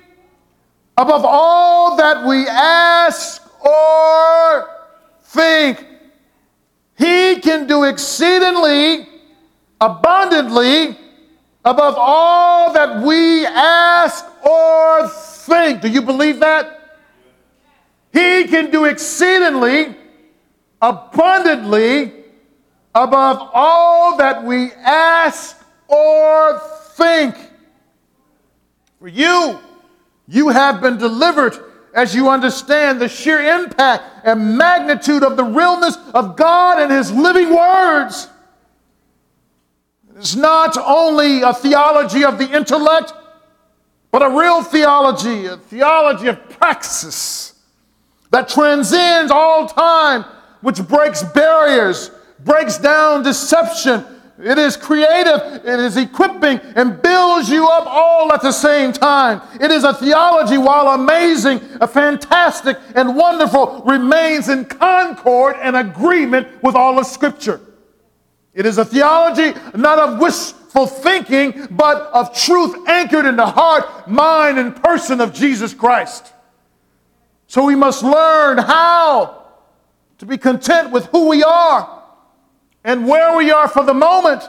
above 0.98 1.26
all 1.26 1.98
that 1.98 2.26
we 2.26 2.48
ask 2.48 3.42
or 3.66 4.70
think. 5.24 5.86
He 6.98 7.40
can 7.42 7.68
do 7.68 7.84
exceedingly 7.84 9.08
abundantly 9.82 10.98
above 11.66 11.96
all 11.98 12.72
that 12.74 13.02
we 13.02 13.46
ask 13.46 14.24
or 14.46 15.10
think. 15.10 15.82
Do 15.82 15.90
you 15.90 16.02
believe 16.02 16.40
that? 16.40 17.00
He 18.14 18.46
can 18.46 18.72
do 18.72 18.86
exceedingly 18.86 19.96
abundantly 20.82 22.14
above 22.94 23.50
all 23.54 24.18
that 24.18 24.44
we 24.44 24.72
ask 24.74 25.60
or 25.88 26.60
think. 26.94 27.36
For 29.00 29.08
you, 29.08 29.60
you 30.28 30.50
have 30.50 30.82
been 30.82 30.98
delivered 30.98 31.58
as 31.94 32.14
you 32.14 32.30
understand 32.30 33.02
the 33.02 33.10
sheer 33.10 33.42
impact 33.42 34.04
and 34.24 34.58
magnitude 34.58 35.24
of 35.24 35.38
the 35.38 35.44
realness 35.44 35.98
of 36.14 36.36
God 36.36 36.80
and 36.80 36.92
His 36.92 37.12
living 37.12 37.54
words. 37.54 38.30
It's 40.16 40.36
not 40.36 40.78
only 40.78 41.42
a 41.42 41.54
theology 41.54 42.24
of 42.24 42.38
the 42.38 42.50
intellect, 42.50 43.14
but 44.12 44.22
a 44.22 44.30
real 44.30 44.64
theology, 44.64 45.46
a 45.46 45.58
theology 45.58 46.28
of 46.28 46.50
praxis 46.50 47.54
that 48.32 48.48
transcends 48.48 49.32
all 49.32 49.68
time, 49.68 50.24
which 50.62 50.82
breaks 50.88 51.22
barriers, 51.22 52.12
breaks 52.40 52.78
down 52.78 53.24
deception, 53.24 54.06
it 54.38 54.58
is 54.58 54.76
creative, 54.76 55.66
it 55.66 55.80
is 55.80 55.96
equipping, 55.96 56.60
and 56.76 57.02
builds 57.02 57.50
you 57.50 57.68
up 57.68 57.86
all 57.88 58.34
at 58.34 58.42
the 58.42 58.52
same 58.52 58.92
time. 58.92 59.42
It 59.62 59.72
is 59.72 59.86
a 59.86 59.94
theology, 59.94 60.58
while 60.58 60.90
amazing, 60.90 61.62
a 61.80 61.88
fantastic, 61.88 62.78
and 62.96 63.16
wonderful, 63.16 63.82
remains 63.86 64.50
in 64.50 64.66
concord 64.66 65.56
and 65.62 65.78
agreement 65.78 66.48
with 66.62 66.76
all 66.76 67.00
of 67.00 67.06
Scripture. 67.06 67.62
It 68.56 68.66
is 68.66 68.78
a 68.78 68.86
theology 68.86 69.54
not 69.76 70.00
of 70.00 70.20
wishful 70.20 70.88
thinking, 70.88 71.68
but 71.72 72.04
of 72.14 72.34
truth 72.34 72.88
anchored 72.88 73.26
in 73.26 73.36
the 73.36 73.46
heart, 73.46 74.10
mind, 74.10 74.58
and 74.58 74.74
person 74.74 75.20
of 75.20 75.34
Jesus 75.34 75.74
Christ. 75.74 76.34
So 77.48 77.66
we 77.66 77.76
must 77.76 78.02
learn 78.02 78.58
how 78.58 79.44
to 80.18 80.26
be 80.26 80.38
content 80.38 80.92
with 80.92 81.06
who 81.08 81.28
we 81.28 81.44
are 81.44 82.04
and 82.86 83.06
where 83.06 83.36
we 83.38 83.52
are 83.52 83.68
for 83.68 83.84
the 83.84 83.94
moment 83.94 84.44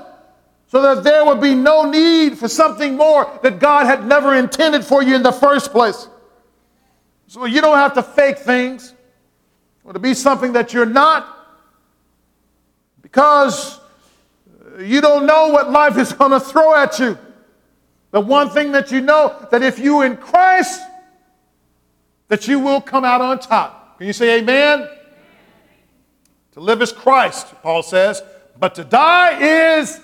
so 0.68 0.82
that 0.82 1.02
there 1.02 1.24
would 1.24 1.40
be 1.40 1.54
no 1.54 1.90
need 1.90 2.38
for 2.38 2.48
something 2.48 2.96
more 2.96 3.28
that 3.42 3.58
God 3.58 3.86
had 3.86 4.06
never 4.06 4.36
intended 4.36 4.84
for 4.84 5.02
you 5.02 5.16
in 5.16 5.22
the 5.24 5.32
first 5.32 5.72
place. 5.72 6.08
So 7.26 7.44
you 7.44 7.60
don't 7.60 7.76
have 7.76 7.94
to 7.94 8.04
fake 8.04 8.38
things 8.38 8.94
or 9.82 9.92
to 9.92 9.98
be 9.98 10.14
something 10.14 10.52
that 10.52 10.72
you're 10.72 10.86
not 10.86 11.32
because 13.02 13.80
you 14.78 15.00
don't 15.00 15.26
know 15.26 15.48
what 15.48 15.70
life 15.70 15.96
is 15.98 16.12
going 16.12 16.32
to 16.32 16.40
throw 16.40 16.74
at 16.74 16.98
you. 16.98 17.18
The 18.10 18.20
one 18.20 18.50
thing 18.50 18.72
that 18.72 18.90
you 18.90 19.00
know 19.00 19.46
that 19.50 19.62
if 19.62 19.78
you 19.78 20.02
in 20.02 20.16
Christ 20.16 20.80
that 22.28 22.48
you 22.48 22.58
will 22.58 22.80
come 22.80 23.04
out 23.04 23.20
on 23.20 23.38
top. 23.38 23.98
Can 23.98 24.06
you 24.06 24.12
say 24.12 24.38
amen? 24.38 24.88
To 26.52 26.60
live 26.60 26.82
is 26.82 26.92
Christ, 26.92 27.54
Paul 27.62 27.82
says, 27.82 28.22
but 28.58 28.74
to 28.76 28.84
die 28.84 29.76
is 29.78 30.00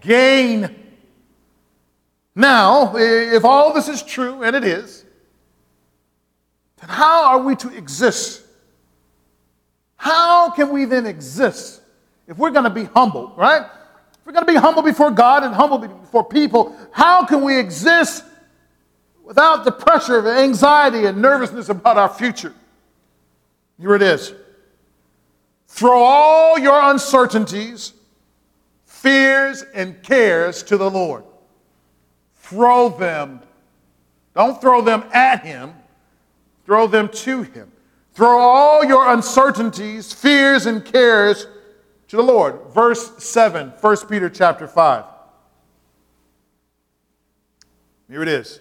gain. 0.00 0.76
Now, 2.34 2.94
if 2.96 3.44
all 3.44 3.72
this 3.72 3.88
is 3.88 4.02
true, 4.02 4.42
and 4.42 4.56
it 4.56 4.64
is, 4.64 5.04
then 6.78 6.88
how 6.88 7.26
are 7.26 7.38
we 7.38 7.54
to 7.56 7.68
exist? 7.76 8.42
How 9.96 10.50
can 10.50 10.70
we 10.70 10.84
then 10.84 11.06
exist 11.06 11.82
if 12.26 12.38
we're 12.38 12.50
going 12.50 12.64
to 12.64 12.70
be 12.70 12.84
humble, 12.84 13.32
right? 13.36 13.66
We're 14.32 14.36
going 14.36 14.46
to 14.46 14.52
be 14.54 14.58
humble 14.58 14.82
before 14.82 15.10
God 15.10 15.44
and 15.44 15.54
humble 15.54 15.76
before 15.76 16.24
people, 16.24 16.74
how 16.90 17.26
can 17.26 17.42
we 17.42 17.58
exist 17.58 18.24
without 19.22 19.66
the 19.66 19.70
pressure 19.70 20.16
of 20.16 20.26
anxiety 20.26 21.04
and 21.04 21.20
nervousness 21.20 21.68
about 21.68 21.98
our 21.98 22.08
future? 22.08 22.54
Here 23.78 23.94
it 23.94 24.00
is. 24.00 24.32
Throw 25.68 26.02
all 26.02 26.58
your 26.58 26.80
uncertainties, 26.80 27.92
fears, 28.86 29.66
and 29.74 30.02
cares 30.02 30.62
to 30.62 30.78
the 30.78 30.90
Lord. 30.90 31.24
Throw 32.36 32.88
them. 32.88 33.42
Don't 34.34 34.58
throw 34.62 34.80
them 34.80 35.04
at 35.12 35.44
Him, 35.44 35.74
throw 36.64 36.86
them 36.86 37.10
to 37.10 37.42
Him. 37.42 37.70
Throw 38.14 38.38
all 38.38 38.82
your 38.82 39.12
uncertainties, 39.12 40.10
fears, 40.10 40.64
and 40.64 40.82
cares 40.82 41.46
to 42.12 42.18
the 42.18 42.22
Lord. 42.22 42.60
Verse 42.74 43.24
7, 43.24 43.72
1 43.80 43.96
Peter 44.06 44.28
chapter 44.28 44.68
5. 44.68 45.04
Here 48.06 48.20
it 48.20 48.28
is. 48.28 48.60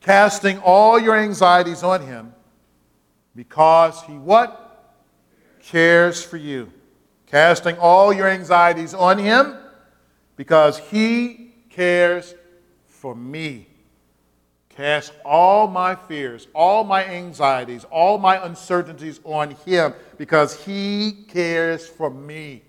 Casting 0.00 0.58
all 0.58 0.98
your 0.98 1.16
anxieties 1.16 1.84
on 1.84 2.04
him 2.04 2.34
because 3.36 4.02
he 4.02 4.14
what? 4.14 4.92
Cares 5.62 6.20
for 6.24 6.36
you. 6.36 6.72
Casting 7.26 7.78
all 7.78 8.12
your 8.12 8.26
anxieties 8.26 8.92
on 8.92 9.18
him 9.18 9.56
because 10.34 10.78
he 10.78 11.54
cares 11.70 12.34
for 12.86 13.14
me. 13.14 13.67
Cast 14.78 15.12
all 15.24 15.66
my 15.66 15.96
fears, 15.96 16.46
all 16.54 16.84
my 16.84 17.04
anxieties, 17.04 17.82
all 17.90 18.16
my 18.16 18.46
uncertainties 18.46 19.18
on 19.24 19.50
Him 19.66 19.92
because 20.18 20.54
He 20.64 21.24
cares 21.26 21.84
for 21.84 22.10
me. 22.10 22.62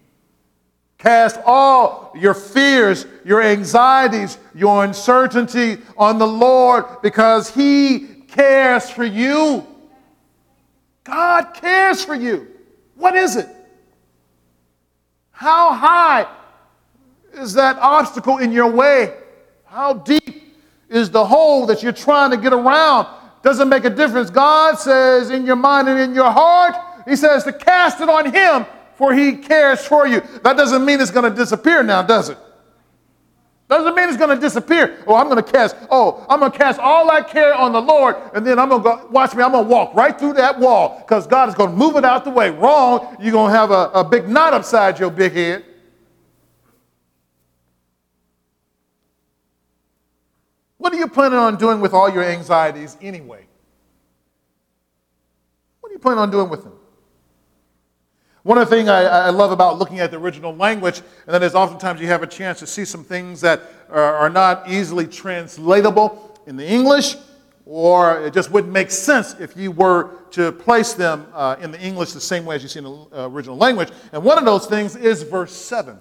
Cast 0.97 1.39
all 1.45 2.11
your 2.15 2.33
fears, 2.33 3.05
your 3.23 3.43
anxieties, 3.43 4.39
your 4.55 4.85
uncertainty 4.85 5.77
on 5.99 6.17
the 6.17 6.25
Lord 6.25 6.85
because 7.03 7.53
He 7.53 8.23
cares 8.27 8.89
for 8.89 9.05
you. 9.05 9.63
God 11.03 11.53
cares 11.53 12.03
for 12.03 12.15
you. 12.15 12.47
What 12.95 13.15
is 13.15 13.35
it? 13.35 13.47
How 15.29 15.75
high 15.75 16.25
is 17.33 17.53
that 17.53 17.77
obstacle 17.77 18.39
in 18.39 18.51
your 18.51 18.71
way? 18.71 19.15
How 19.65 19.93
deep 19.93 20.38
is 20.89 21.09
the 21.09 21.25
hole 21.25 21.65
that 21.67 21.83
you're 21.83 21.91
trying 21.91 22.31
to 22.31 22.37
get 22.37 22.53
around. 22.53 23.07
Doesn't 23.41 23.69
make 23.69 23.85
a 23.85 23.89
difference. 23.89 24.29
God 24.29 24.77
says 24.79 25.29
in 25.29 25.45
your 25.45 25.55
mind 25.55 25.87
and 25.87 25.99
in 25.99 26.13
your 26.13 26.31
heart, 26.31 26.75
He 27.07 27.15
says 27.15 27.43
to 27.45 27.53
cast 27.53 28.01
it 28.01 28.09
on 28.09 28.33
Him, 28.33 28.65
for 28.95 29.13
He 29.13 29.37
cares 29.37 29.85
for 29.85 30.07
you. 30.07 30.21
That 30.43 30.57
doesn't 30.57 30.83
mean 30.83 30.99
it's 30.99 31.11
going 31.11 31.29
to 31.29 31.35
disappear 31.35 31.83
now, 31.83 32.01
does 32.01 32.29
it? 32.29 32.37
Doesn't 33.69 33.93
mean 33.93 34.09
it's 34.09 34.17
going 34.17 34.35
to 34.35 34.41
disappear. 34.41 34.97
Oh, 35.05 35.15
I'm 35.15 35.29
going 35.29 35.41
to 35.41 35.51
cast, 35.51 35.75
oh, 35.91 36.25
I'm 36.27 36.39
going 36.39 36.51
to 36.51 36.57
cast 36.57 36.79
all 36.79 37.11
I 37.11 37.21
care 37.21 37.53
on 37.53 37.71
the 37.71 37.81
Lord, 37.81 38.15
and 38.33 38.45
then 38.45 38.57
I'm 38.57 38.67
going 38.67 38.81
to 38.81 38.89
go, 38.89 39.07
watch 39.11 39.35
me, 39.35 39.43
I'm 39.43 39.51
going 39.51 39.65
to 39.65 39.69
walk 39.69 39.93
right 39.93 40.17
through 40.17 40.33
that 40.33 40.59
wall 40.59 40.97
because 40.97 41.27
God 41.27 41.49
is 41.49 41.55
going 41.55 41.69
to 41.69 41.75
move 41.75 41.95
it 41.95 42.03
out 42.03 42.23
the 42.23 42.31
way. 42.31 42.49
Wrong, 42.49 43.15
you're 43.21 43.31
going 43.31 43.51
to 43.51 43.57
have 43.57 43.69
a, 43.69 43.91
a 43.93 44.03
big 44.03 44.27
knot 44.27 44.55
upside 44.55 44.99
your 44.99 45.11
big 45.11 45.33
head. 45.33 45.63
What 50.79 50.93
are 50.93 50.97
you 50.97 51.07
planning 51.07 51.37
on 51.37 51.57
doing 51.57 51.81
with 51.81 51.93
all 51.93 52.09
your 52.09 52.23
anxieties 52.23 52.97
anyway? 53.01 53.45
What 55.81 55.89
are 55.89 55.93
you 55.93 55.99
planning 55.99 56.19
on 56.19 56.31
doing 56.31 56.49
with 56.49 56.63
them? 56.63 56.73
One 58.43 58.57
of 58.57 58.69
the 58.69 58.75
things 58.75 58.87
I, 58.87 59.03
I, 59.03 59.29
love 59.29 59.51
about 59.51 59.77
looking 59.77 59.99
at 59.99 60.09
the 60.09 60.17
original 60.17 60.55
language, 60.55 61.01
and 61.27 61.33
that 61.33 61.43
is 61.43 61.53
oftentimes 61.53 61.99
you 61.99 62.07
have 62.07 62.23
a 62.23 62.27
chance 62.27 62.59
to 62.59 62.67
see 62.67 62.85
some 62.85 63.03
things 63.03 63.41
that 63.41 63.61
are, 63.89 64.15
are 64.15 64.29
not 64.29 64.69
easily 64.69 65.05
translatable 65.05 66.39
in 66.47 66.55
the 66.55 66.65
English, 66.65 67.17
or 67.65 68.21
it 68.21 68.33
just 68.33 68.49
wouldn't 68.49 68.71
make 68.71 68.89
sense 68.89 69.35
if 69.37 69.57
you 69.57 69.71
were 69.71 70.11
to 70.31 70.53
place 70.53 70.93
them 70.93 71.27
uh, 71.33 71.57
in 71.59 71.71
the 71.71 71.81
English 71.81 72.13
the 72.13 72.21
same 72.21 72.45
way 72.45 72.55
as 72.55 72.63
you 72.63 72.69
see 72.69 72.79
in 72.79 72.85
the 72.85 73.07
uh, 73.11 73.27
original 73.27 73.57
language. 73.57 73.89
And 74.13 74.23
one 74.23 74.37
of 74.37 74.45
those 74.45 74.65
things 74.65 74.95
is 74.95 75.23
verse 75.23 75.51
7. 75.51 75.99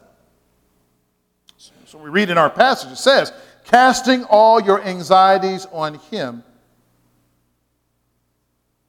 So 1.89 1.99
we 1.99 2.11
read 2.11 2.31
in 2.31 2.37
our 2.39 2.51
passage, 2.51 2.93
it 2.93 2.99
says, 2.99 3.33
casting 3.69 4.25
all 4.25 4.61
your 4.61 4.83
anxieties 4.83 5.67
on 5.73 5.95
Him 6.11 6.43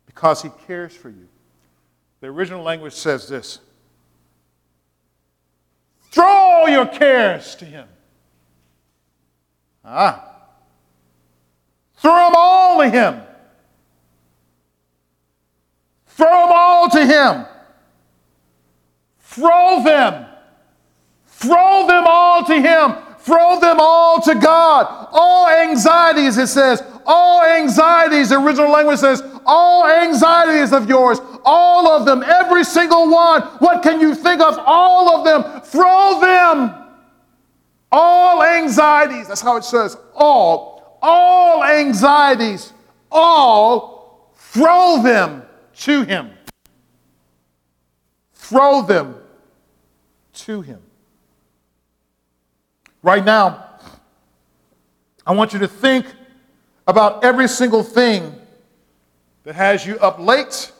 because 0.05 0.41
He 0.41 0.49
cares 0.65 0.95
for 0.95 1.09
you. 1.09 1.27
The 2.21 2.27
original 2.27 2.63
language 2.63 2.93
says 2.93 3.27
this 3.27 3.59
throw 6.11 6.25
all 6.25 6.69
your 6.69 6.85
cares 6.85 7.55
to 7.55 7.65
Him. 7.65 7.87
Ah. 9.83 10.25
Throw 11.97 12.27
them 12.27 12.33
all 12.35 12.81
to 12.81 12.89
Him. 12.89 13.21
Throw 16.07 16.25
them 16.25 16.51
all 16.51 16.89
to 16.89 17.05
Him. 17.05 17.45
Throw 19.19 19.83
them. 19.83 20.25
Throw 21.25 21.87
them 21.87 22.05
all 22.07 22.45
to 22.45 22.61
Him. 22.61 23.08
Throw 23.29 23.59
them 23.59 23.77
all 23.79 24.19
to 24.21 24.33
God. 24.33 25.07
All 25.11 25.47
anxieties, 25.47 26.39
it 26.39 26.47
says, 26.47 26.81
all 27.05 27.43
anxieties, 27.43 28.29
the 28.29 28.39
original 28.39 28.71
language 28.71 28.97
says, 28.97 29.21
all 29.45 29.85
anxieties 29.85 30.73
of 30.73 30.89
yours, 30.89 31.19
all 31.45 31.87
of 31.91 32.07
them, 32.07 32.23
every 32.23 32.63
single 32.63 33.07
one. 33.07 33.43
What 33.59 33.83
can 33.83 34.01
you 34.01 34.15
think 34.15 34.41
of? 34.41 34.57
All 34.65 35.15
of 35.15 35.25
them. 35.25 35.61
Throw 35.61 36.19
them. 36.19 36.73
All 37.91 38.41
anxieties, 38.41 39.27
that's 39.27 39.41
how 39.41 39.57
it 39.57 39.63
says, 39.63 39.95
all, 40.15 40.97
all 40.99 41.63
anxieties, 41.63 42.73
all, 43.11 44.33
throw 44.35 45.03
them 45.03 45.43
to 45.81 46.01
Him. 46.01 46.31
Throw 48.33 48.81
them 48.81 49.17
to 50.33 50.61
Him. 50.61 50.81
Right 53.01 53.23
now, 53.23 53.65
I 55.25 55.33
want 55.33 55.53
you 55.53 55.59
to 55.59 55.67
think 55.67 56.05
about 56.87 57.23
every 57.23 57.47
single 57.47 57.83
thing 57.83 58.35
that 59.43 59.55
has 59.55 59.85
you 59.85 59.97
up 59.99 60.19
late 60.19 60.71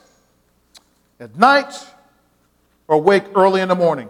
at 1.18 1.36
night 1.36 1.72
or 2.88 2.96
awake 2.96 3.24
early 3.34 3.60
in 3.60 3.68
the 3.68 3.74
morning. 3.74 4.08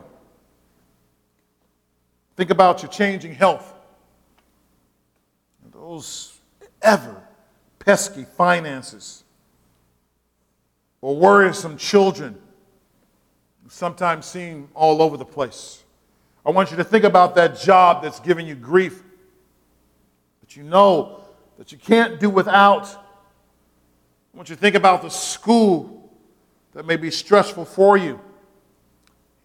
Think 2.37 2.51
about 2.51 2.83
your 2.83 2.91
changing 2.91 3.35
health. 3.35 3.75
Those 5.73 6.39
ever 6.83 7.23
pesky 7.79 8.25
finances 8.25 9.25
or 11.01 11.17
worrisome 11.17 11.77
children 11.77 12.41
sometimes 13.69 14.27
seem 14.27 14.69
all 14.75 15.01
over 15.01 15.17
the 15.17 15.25
place. 15.25 15.85
I 16.45 16.51
want 16.51 16.71
you 16.71 16.77
to 16.79 16.85
think 16.85 17.05
about 17.05 17.35
that 17.35 17.59
job 17.59 18.03
that's 18.03 18.21
giving 18.21 18.47
you 18.47 18.55
grief, 18.55 19.03
that 20.41 20.57
you 20.57 20.63
know 20.63 21.21
that 21.59 21.73
you 21.73 21.79
can't 21.79 22.19
do 22.19 22.31
without. 22.31 22.87
I 22.87 24.37
want 24.37 24.49
you 24.49 24.55
to 24.55 24.61
think 24.61 24.75
about 24.75 25.03
the 25.03 25.11
school 25.11 26.11
that 26.73 26.87
may 26.87 26.97
be 26.97 27.11
stressful 27.11 27.65
for 27.65 27.97
you 27.97 28.19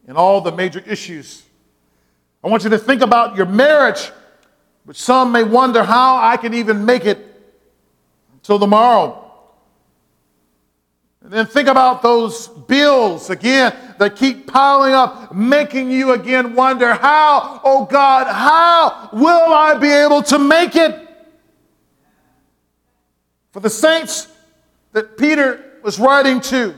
and 0.07 0.17
all 0.17 0.39
the 0.41 0.51
major 0.51 0.83
issues. 0.85 1.43
I 2.43 2.47
want 2.47 2.63
you 2.63 2.69
to 2.69 2.77
think 2.77 3.01
about 3.01 3.35
your 3.35 3.47
marriage, 3.47 4.11
which 4.85 4.97
some 4.97 5.31
may 5.31 5.43
wonder 5.43 5.83
how 5.83 6.17
I 6.17 6.37
can 6.37 6.53
even 6.53 6.85
make 6.85 7.05
it 7.05 7.19
until 8.33 8.59
tomorrow. 8.59 9.24
And 11.25 11.33
then 11.33 11.47
think 11.47 11.67
about 11.67 12.03
those 12.03 12.47
bills 12.47 13.31
again 13.31 13.75
that 13.97 14.15
keep 14.15 14.45
piling 14.45 14.93
up, 14.93 15.33
making 15.33 15.89
you 15.89 16.11
again 16.11 16.53
wonder 16.53 16.93
how, 16.93 17.61
oh 17.63 17.85
God, 17.85 18.27
how 18.27 19.09
will 19.11 19.51
I 19.51 19.73
be 19.73 19.89
able 19.89 20.21
to 20.21 20.37
make 20.37 20.75
it? 20.75 21.09
For 23.53 23.59
the 23.59 23.71
saints 23.71 24.27
that 24.91 25.17
Peter 25.17 25.79
was 25.81 25.97
writing 25.97 26.41
to, 26.41 26.69
it 26.69 26.75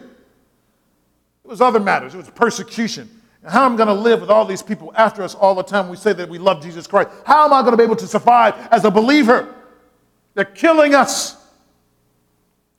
was 1.43 1.59
other 1.59 1.81
matters, 1.81 2.13
it 2.13 2.17
was 2.17 2.29
persecution. 2.29 3.09
And 3.43 3.51
how 3.51 3.65
am 3.65 3.71
I'm 3.71 3.77
going 3.77 3.87
to 3.87 3.93
live 3.93 4.21
with 4.21 4.29
all 4.29 4.45
these 4.45 4.63
people 4.63 4.93
after 4.95 5.23
us 5.23 5.35
all 5.35 5.55
the 5.55 5.63
time 5.63 5.89
we 5.89 5.97
say 5.97 6.13
that 6.13 6.29
we 6.29 6.37
love 6.37 6.63
Jesus 6.63 6.87
Christ. 6.87 7.09
How 7.25 7.43
am 7.43 7.51
I 7.51 7.59
going 7.63 7.73
to 7.73 7.77
be 7.77 7.83
able 7.83 7.97
to 7.97 8.07
survive 8.07 8.55
as 8.71 8.85
a 8.85 8.91
believer? 8.91 9.53
They're 10.35 10.45
killing 10.45 10.95
us. 10.95 11.35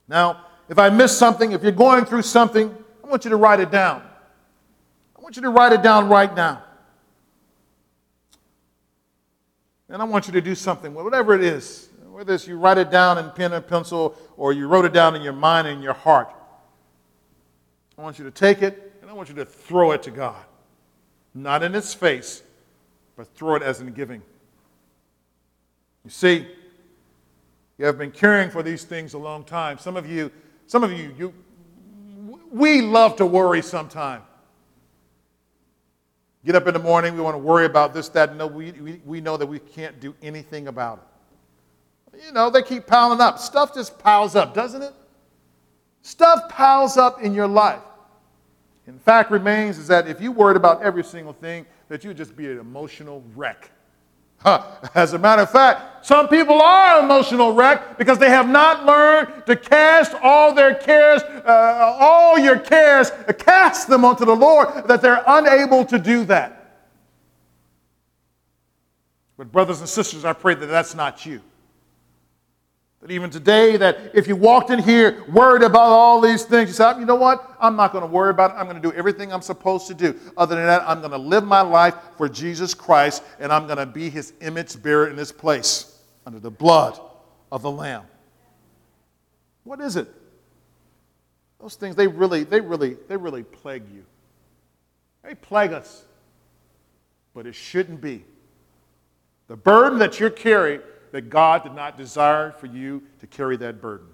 Now, 0.07 0.47
if 0.69 0.77
I 0.77 0.89
miss 0.89 1.17
something, 1.17 1.51
if 1.51 1.63
you're 1.63 1.71
going 1.71 2.05
through 2.05 2.21
something, 2.21 2.75
I 3.03 3.07
want 3.07 3.25
you 3.25 3.31
to 3.31 3.35
write 3.35 3.59
it 3.59 3.71
down. 3.71 4.03
I 5.17 5.21
want 5.21 5.35
you 5.35 5.41
to 5.41 5.49
write 5.49 5.73
it 5.73 5.81
down 5.81 6.07
right 6.07 6.33
now. 6.33 6.63
And 9.89 10.01
I 10.01 10.05
want 10.05 10.27
you 10.27 10.33
to 10.33 10.41
do 10.41 10.53
something, 10.53 10.93
whatever 10.93 11.33
it 11.33 11.43
is, 11.43 11.89
whether 12.11 12.35
it's 12.35 12.47
you 12.47 12.57
write 12.57 12.77
it 12.77 12.91
down 12.91 13.17
in 13.17 13.31
pen 13.31 13.53
and 13.53 13.65
pencil 13.65 14.15
or 14.37 14.53
you 14.53 14.67
wrote 14.67 14.85
it 14.85 14.93
down 14.93 15.15
in 15.15 15.23
your 15.23 15.33
mind 15.33 15.67
and 15.67 15.81
your 15.81 15.93
heart. 15.93 16.31
I 17.97 18.01
want 18.03 18.19
you 18.19 18.25
to 18.25 18.31
take 18.31 18.61
it 18.61 18.93
and 19.01 19.09
I 19.09 19.13
want 19.13 19.29
you 19.29 19.35
to 19.35 19.45
throw 19.45 19.91
it 19.91 20.03
to 20.03 20.11
God. 20.11 20.43
Not 21.33 21.63
in 21.63 21.73
its 21.73 21.93
face, 21.93 22.43
but 23.17 23.27
throw 23.35 23.55
it 23.55 23.63
as 23.63 23.81
in 23.81 23.91
giving. 23.93 24.21
You 26.03 26.11
see, 26.11 26.47
you 27.77 27.85
have 27.85 27.97
been 27.97 28.11
caring 28.11 28.51
for 28.51 28.61
these 28.61 28.83
things 28.83 29.13
a 29.13 29.17
long 29.17 29.43
time. 29.43 29.77
Some 29.77 29.97
of 29.97 30.09
you, 30.09 30.31
some 30.69 30.83
of 30.83 30.91
you, 30.91 31.15
you 31.17 31.33
we 32.51 32.81
love 32.81 33.15
to 33.15 33.25
worry 33.25 33.63
sometimes. 33.63 34.23
Get 36.45 36.53
up 36.53 36.67
in 36.67 36.75
the 36.75 36.79
morning, 36.79 37.15
we 37.15 37.21
want 37.21 37.33
to 37.33 37.39
worry 37.39 37.65
about 37.65 37.91
this, 37.91 38.07
that. 38.09 38.29
And 38.29 38.37
no, 38.37 38.45
we, 38.45 38.71
we, 38.73 39.01
we 39.03 39.19
know 39.19 39.35
that 39.35 39.47
we 39.47 39.57
can't 39.57 39.99
do 39.99 40.13
anything 40.21 40.67
about 40.67 41.03
it. 42.13 42.23
You 42.23 42.31
know, 42.33 42.51
they 42.51 42.61
keep 42.61 42.85
piling 42.85 43.19
up. 43.19 43.39
Stuff 43.39 43.73
just 43.73 43.97
piles 43.97 44.35
up, 44.35 44.53
doesn't 44.53 44.83
it? 44.83 44.93
Stuff 46.03 46.47
piles 46.49 46.97
up 46.97 47.19
in 47.23 47.33
your 47.33 47.47
life. 47.47 47.81
And 48.85 48.95
the 48.95 49.03
fact, 49.03 49.31
remains 49.31 49.79
is 49.79 49.87
that 49.87 50.07
if 50.07 50.21
you 50.21 50.31
worried 50.31 50.55
about 50.55 50.83
every 50.83 51.03
single 51.03 51.33
thing, 51.33 51.65
that 51.87 52.03
you'd 52.03 52.17
just 52.17 52.35
be 52.35 52.45
an 52.45 52.59
emotional 52.59 53.23
wreck. 53.35 53.71
As 54.45 55.13
a 55.13 55.19
matter 55.19 55.41
of 55.41 55.51
fact, 55.51 56.05
some 56.05 56.29
people 56.29 56.61
are 56.61 57.03
emotional 57.03 57.53
wreck 57.53 57.97
because 57.97 58.17
they 58.17 58.29
have 58.29 58.47
not 58.47 58.85
learned 58.85 59.45
to 59.45 59.55
cast 59.55 60.13
all 60.23 60.53
their 60.53 60.73
cares, 60.75 61.21
uh, 61.23 61.97
all 61.99 62.39
your 62.39 62.57
cares, 62.57 63.11
uh, 63.11 63.33
cast 63.33 63.89
them 63.89 64.05
onto 64.05 64.23
the 64.23 64.35
Lord, 64.35 64.87
that 64.87 65.01
they're 65.01 65.23
unable 65.27 65.83
to 65.85 65.99
do 65.99 66.23
that. 66.25 66.55
But, 69.37 69.51
brothers 69.51 69.81
and 69.81 69.89
sisters, 69.89 70.23
I 70.23 70.33
pray 70.33 70.55
that 70.55 70.67
that's 70.67 70.95
not 70.95 71.25
you. 71.25 71.41
That 73.01 73.11
even 73.11 73.29
today, 73.29 73.77
that 73.77 74.11
if 74.13 74.27
you 74.27 74.35
walked 74.35 74.71
in 74.71 74.79
here 74.79 75.23
worried 75.29 75.63
about 75.63 75.87
all 75.87 76.19
these 76.19 76.43
things, 76.43 76.69
you 76.69 76.73
said, 76.73 76.99
you 76.99 77.05
know 77.05 77.15
what? 77.15 77.55
I'm 77.59 77.77
not 77.77 77.93
going 77.93 78.01
to 78.01 78.09
worry 78.09 78.29
about 78.29 78.51
it. 78.51 78.55
I'm 78.55 78.65
going 78.65 78.81
to 78.81 78.81
do 78.81 78.93
everything 78.93 79.31
I'm 79.31 79.41
supposed 79.41 79.87
to 79.87 79.93
do. 79.93 80.19
Other 80.35 80.55
than 80.55 80.65
that, 80.65 80.83
I'm 80.85 80.99
going 80.99 81.11
to 81.11 81.17
live 81.17 81.45
my 81.45 81.61
life 81.61 81.95
for 82.17 82.27
Jesus 82.27 82.73
Christ, 82.73 83.23
and 83.39 83.53
I'm 83.53 83.67
going 83.67 83.77
to 83.77 83.85
be 83.85 84.09
his 84.09 84.33
image 84.41 84.81
bearer 84.81 85.07
in 85.07 85.15
this 85.15 85.31
place 85.31 85.97
under 86.25 86.39
the 86.39 86.51
blood 86.51 86.99
of 87.53 87.61
the 87.61 87.71
Lamb. 87.71 88.03
What 89.63 89.79
is 89.79 89.95
it? 89.95 90.07
Those 91.61 91.75
things, 91.75 91.95
they 91.95 92.07
really, 92.07 92.43
they 92.43 92.59
really, 92.59 92.97
they 93.07 93.15
really 93.15 93.43
plague 93.43 93.83
you. 93.93 94.03
They 95.23 95.35
plague 95.35 95.71
us. 95.71 96.03
But 97.33 97.47
it 97.47 97.55
shouldn't 97.55 98.01
be. 98.01 98.25
The 99.47 99.55
burden 99.55 99.99
that 99.99 100.19
you're 100.19 100.29
carrying 100.29 100.81
that 101.11 101.29
God 101.29 101.63
did 101.63 101.73
not 101.73 101.97
desire 101.97 102.51
for 102.51 102.67
you 102.67 103.03
to 103.19 103.27
carry 103.27 103.57
that 103.57 103.81
burden. 103.81 104.07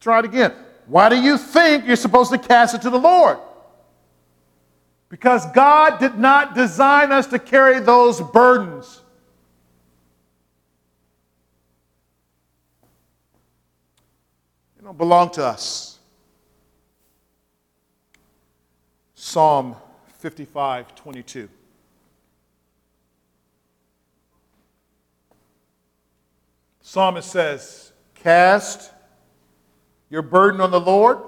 Try 0.00 0.20
it 0.20 0.24
again. 0.24 0.52
Why 0.86 1.08
do 1.08 1.20
you 1.20 1.36
think 1.36 1.86
you're 1.86 1.96
supposed 1.96 2.30
to 2.30 2.38
cast 2.38 2.74
it 2.74 2.82
to 2.82 2.90
the 2.90 2.98
Lord? 2.98 3.38
Because 5.08 5.46
God 5.52 5.98
did 5.98 6.18
not 6.18 6.54
design 6.54 7.12
us 7.12 7.26
to 7.28 7.38
carry 7.38 7.80
those 7.80 8.20
burdens. 8.20 9.00
They 14.76 14.84
don't 14.84 14.98
belong 14.98 15.30
to 15.30 15.44
us. 15.44 15.98
Psalm 19.14 19.76
55 20.18 20.94
22. 20.94 21.48
Psalmist 26.86 27.32
says, 27.32 27.90
Cast 28.14 28.92
your 30.08 30.22
burden 30.22 30.60
on 30.60 30.70
the 30.70 30.80
Lord, 30.80 31.18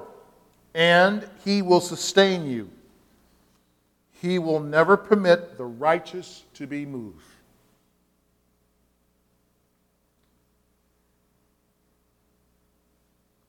and 0.72 1.28
he 1.44 1.62
will 1.62 1.80
sustain 1.80 2.46
you. 2.46 2.70
He 4.22 4.38
will 4.38 4.60
never 4.60 4.96
permit 4.96 5.58
the 5.58 5.64
righteous 5.64 6.44
to 6.54 6.68
be 6.68 6.86
moved. 6.86 7.24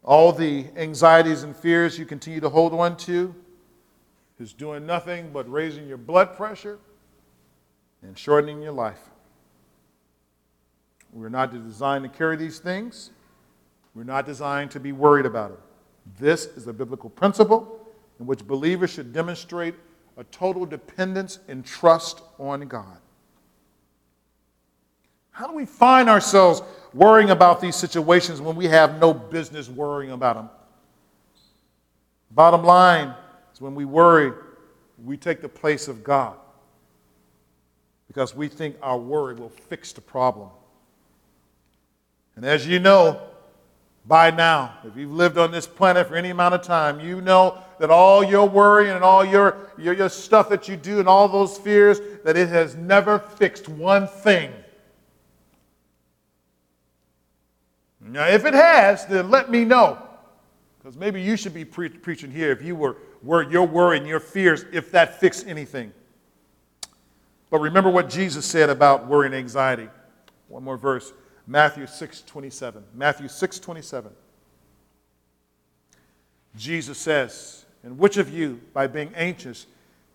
All 0.04 0.34
the 0.34 0.66
anxieties 0.76 1.44
and 1.44 1.56
fears 1.56 2.00
you 2.00 2.08
continue 2.08 2.40
to 2.40 2.50
hold 2.50 2.74
on 2.74 2.98
to 2.98 3.36
is 4.40 4.52
doing 4.52 4.88
nothing 4.88 5.30
but 5.32 5.48
raising 5.48 5.88
your 5.88 5.98
blood 5.98 6.36
pressure 6.36 6.80
and 8.02 8.18
shortening 8.18 8.64
your 8.64 8.72
life. 8.72 9.12
We're 11.12 11.30
not 11.30 11.52
designed 11.52 12.04
to 12.04 12.10
carry 12.10 12.36
these 12.36 12.60
things. 12.60 13.12
We're 13.96 14.04
not 14.04 14.26
designed 14.26 14.72
to 14.72 14.80
be 14.80 14.92
worried 14.92 15.26
about 15.26 15.52
it. 15.52 15.60
This 16.20 16.46
is 16.46 16.68
a 16.68 16.74
biblical 16.74 17.10
principle 17.10 17.88
in 18.20 18.26
which 18.26 18.46
believers 18.46 18.92
should 18.92 19.14
demonstrate 19.14 19.76
a 20.18 20.24
total 20.26 20.66
dependence 20.66 21.40
and 21.48 21.66
trust 21.66 22.22
on 22.38 22.68
God. 22.68 22.98
How 25.32 25.48
do 25.48 25.54
we 25.54 25.66
find 25.66 26.10
ourselves 26.10 26.62
worrying 26.94 27.30
about 27.30 27.62
these 27.62 27.76
situations 27.76 28.42
when 28.42 28.56
we 28.56 28.66
have 28.66 29.00
no 29.00 29.14
business 29.14 29.70
worrying 29.70 30.12
about 30.12 30.36
them? 30.36 30.50
Bottom 32.32 32.64
line 32.64 33.14
is 33.54 33.62
when 33.62 33.74
we 33.74 33.86
worry, 33.86 34.34
we 35.04 35.16
take 35.16 35.42
the 35.42 35.50
place 35.50 35.88
of 35.88 36.04
God 36.04 36.36
because 38.08 38.36
we 38.36 38.48
think 38.50 38.76
our 38.82 38.98
worry 38.98 39.36
will 39.36 39.50
fix 39.50 39.94
the 39.94 40.02
problem. 40.02 40.50
And 42.40 42.46
as 42.46 42.66
you 42.66 42.80
know, 42.80 43.20
by 44.06 44.32
now, 44.32 44.76
if 44.86 44.96
you've 44.96 45.12
lived 45.12 45.38
on 45.38 45.52
this 45.52 45.68
planet 45.68 46.08
for 46.08 46.16
any 46.16 46.30
amount 46.30 46.56
of 46.56 46.62
time, 46.62 47.02
you 47.02 47.20
know 47.20 47.58
that 47.80 47.92
all 47.92 48.24
your 48.24 48.48
worry 48.48 48.92
and 48.92 49.04
all 49.04 49.26
your, 49.26 49.58
your, 49.78 49.94
your 49.94 50.08
stuff 50.08 50.48
that 50.48 50.66
you 50.70 50.78
do 50.78 51.00
and 51.00 51.10
all 51.10 51.28
those 51.28 51.58
fears, 51.58 52.00
that 52.24 52.38
it 52.38 52.48
has 52.48 52.76
never 52.76 53.20
fixed 53.20 53.68
one 53.68 54.08
thing. 54.08 54.54
Now, 58.00 58.30
if 58.30 58.46
it 58.46 58.54
has, 58.54 59.06
then 59.06 59.30
let 59.30 59.52
me 59.52 59.66
know. 59.66 59.98
Because 60.78 60.96
maybe 60.96 61.22
you 61.22 61.36
should 61.36 61.54
be 61.54 61.66
pre- 61.66 61.90
preaching 61.90 62.32
here 62.32 62.54
if 62.54 62.62
you 62.62 62.74
were, 62.74 62.96
were 63.22 63.52
your 63.52 63.68
worry 63.68 63.98
and 63.98 64.08
your 64.08 64.22
fears, 64.22 64.64
if 64.72 64.92
that 64.92 65.20
fixed 65.20 65.46
anything. 65.46 65.92
But 67.50 67.60
remember 67.60 67.90
what 67.90 68.10
Jesus 68.10 68.46
said 68.46 68.70
about 68.70 69.08
worry 69.08 69.26
and 69.26 69.36
anxiety. 69.36 69.90
One 70.48 70.64
more 70.64 70.78
verse. 70.78 71.12
Matthew 71.50 71.88
6 71.88 72.22
27. 72.22 72.84
Matthew 72.94 73.28
6 73.28 73.60
27. 73.60 74.12
Jesus 76.56 76.98
says, 77.00 77.66
And 77.84 77.98
which 77.98 78.18
of 78.18 78.30
you, 78.30 78.62
by 78.72 78.86
being 78.86 79.12
anxious, 79.16 79.66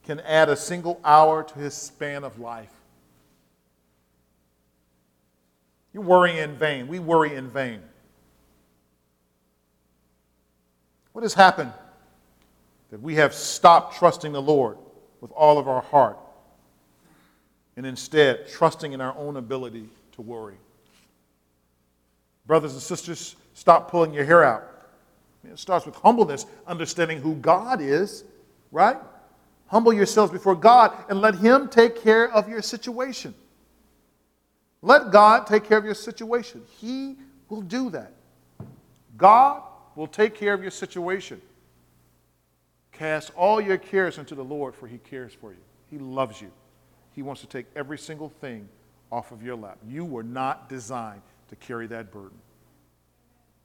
can 0.04 0.20
add 0.20 0.48
a 0.48 0.54
single 0.54 1.00
hour 1.04 1.42
to 1.42 1.58
his 1.58 1.74
span 1.74 2.22
of 2.22 2.38
life? 2.38 2.70
You 5.92 6.02
worry 6.02 6.38
in 6.38 6.54
vain. 6.54 6.86
We 6.86 7.00
worry 7.00 7.34
in 7.34 7.50
vain. 7.50 7.80
What 11.14 11.22
has 11.22 11.34
happened? 11.34 11.72
That 12.92 13.02
we 13.02 13.16
have 13.16 13.34
stopped 13.34 13.96
trusting 13.96 14.32
the 14.32 14.42
Lord 14.42 14.78
with 15.20 15.32
all 15.32 15.58
of 15.58 15.66
our 15.66 15.82
heart 15.82 16.18
and 17.76 17.84
instead 17.84 18.46
trusting 18.48 18.92
in 18.92 19.00
our 19.00 19.16
own 19.18 19.36
ability 19.36 19.88
to 20.12 20.22
worry. 20.22 20.58
Brothers 22.46 22.72
and 22.72 22.82
sisters, 22.82 23.36
stop 23.54 23.90
pulling 23.90 24.12
your 24.12 24.24
hair 24.24 24.44
out. 24.44 24.64
It 25.50 25.58
starts 25.58 25.86
with 25.86 25.94
humbleness, 25.96 26.46
understanding 26.66 27.20
who 27.20 27.34
God 27.36 27.80
is, 27.80 28.24
right? 28.70 28.96
Humble 29.66 29.92
yourselves 29.92 30.32
before 30.32 30.54
God 30.54 30.92
and 31.08 31.20
let 31.20 31.34
Him 31.36 31.68
take 31.68 32.02
care 32.02 32.30
of 32.30 32.48
your 32.48 32.62
situation. 32.62 33.34
Let 34.82 35.10
God 35.10 35.46
take 35.46 35.64
care 35.64 35.78
of 35.78 35.84
your 35.84 35.94
situation. 35.94 36.62
He 36.78 37.16
will 37.48 37.62
do 37.62 37.90
that. 37.90 38.12
God 39.16 39.62
will 39.96 40.06
take 40.06 40.34
care 40.34 40.52
of 40.52 40.60
your 40.60 40.70
situation. 40.70 41.40
Cast 42.92 43.32
all 43.34 43.60
your 43.60 43.78
cares 43.78 44.18
into 44.18 44.34
the 44.34 44.44
Lord, 44.44 44.74
for 44.74 44.86
He 44.86 44.98
cares 44.98 45.32
for 45.32 45.52
you. 45.52 45.58
He 45.90 45.98
loves 45.98 46.40
you. 46.40 46.50
He 47.12 47.22
wants 47.22 47.40
to 47.40 47.46
take 47.46 47.66
every 47.74 47.98
single 47.98 48.28
thing 48.28 48.68
off 49.10 49.32
of 49.32 49.42
your 49.42 49.56
lap. 49.56 49.78
You 49.88 50.04
were 50.04 50.22
not 50.22 50.68
designed 50.68 51.22
to 51.54 51.66
carry 51.66 51.86
that 51.88 52.12
burden. 52.12 52.38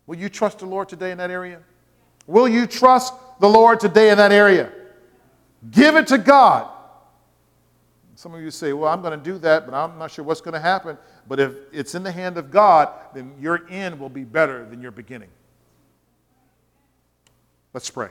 Will 0.05 0.17
you 0.17 0.29
trust 0.29 0.59
the 0.59 0.65
Lord 0.65 0.89
today 0.89 1.11
in 1.11 1.17
that 1.17 1.31
area? 1.31 1.59
Will 2.27 2.47
you 2.47 2.67
trust 2.67 3.13
the 3.39 3.49
Lord 3.49 3.79
today 3.79 4.09
in 4.09 4.17
that 4.17 4.31
area? 4.31 4.71
Give 5.71 5.95
it 5.95 6.07
to 6.07 6.17
God. 6.17 6.69
Some 8.15 8.33
of 8.33 8.41
you 8.41 8.51
say, 8.51 8.73
Well, 8.73 8.91
I'm 8.91 9.01
going 9.01 9.17
to 9.17 9.23
do 9.23 9.37
that, 9.39 9.65
but 9.65 9.73
I'm 9.73 9.97
not 9.97 10.11
sure 10.11 10.25
what's 10.25 10.41
going 10.41 10.53
to 10.53 10.59
happen. 10.59 10.97
But 11.27 11.39
if 11.39 11.53
it's 11.71 11.95
in 11.95 12.03
the 12.03 12.11
hand 12.11 12.37
of 12.37 12.51
God, 12.51 12.89
then 13.13 13.33
your 13.39 13.67
end 13.69 13.99
will 13.99 14.09
be 14.09 14.23
better 14.23 14.65
than 14.65 14.81
your 14.81 14.91
beginning. 14.91 15.29
Let's 17.73 17.89
pray. 17.89 18.09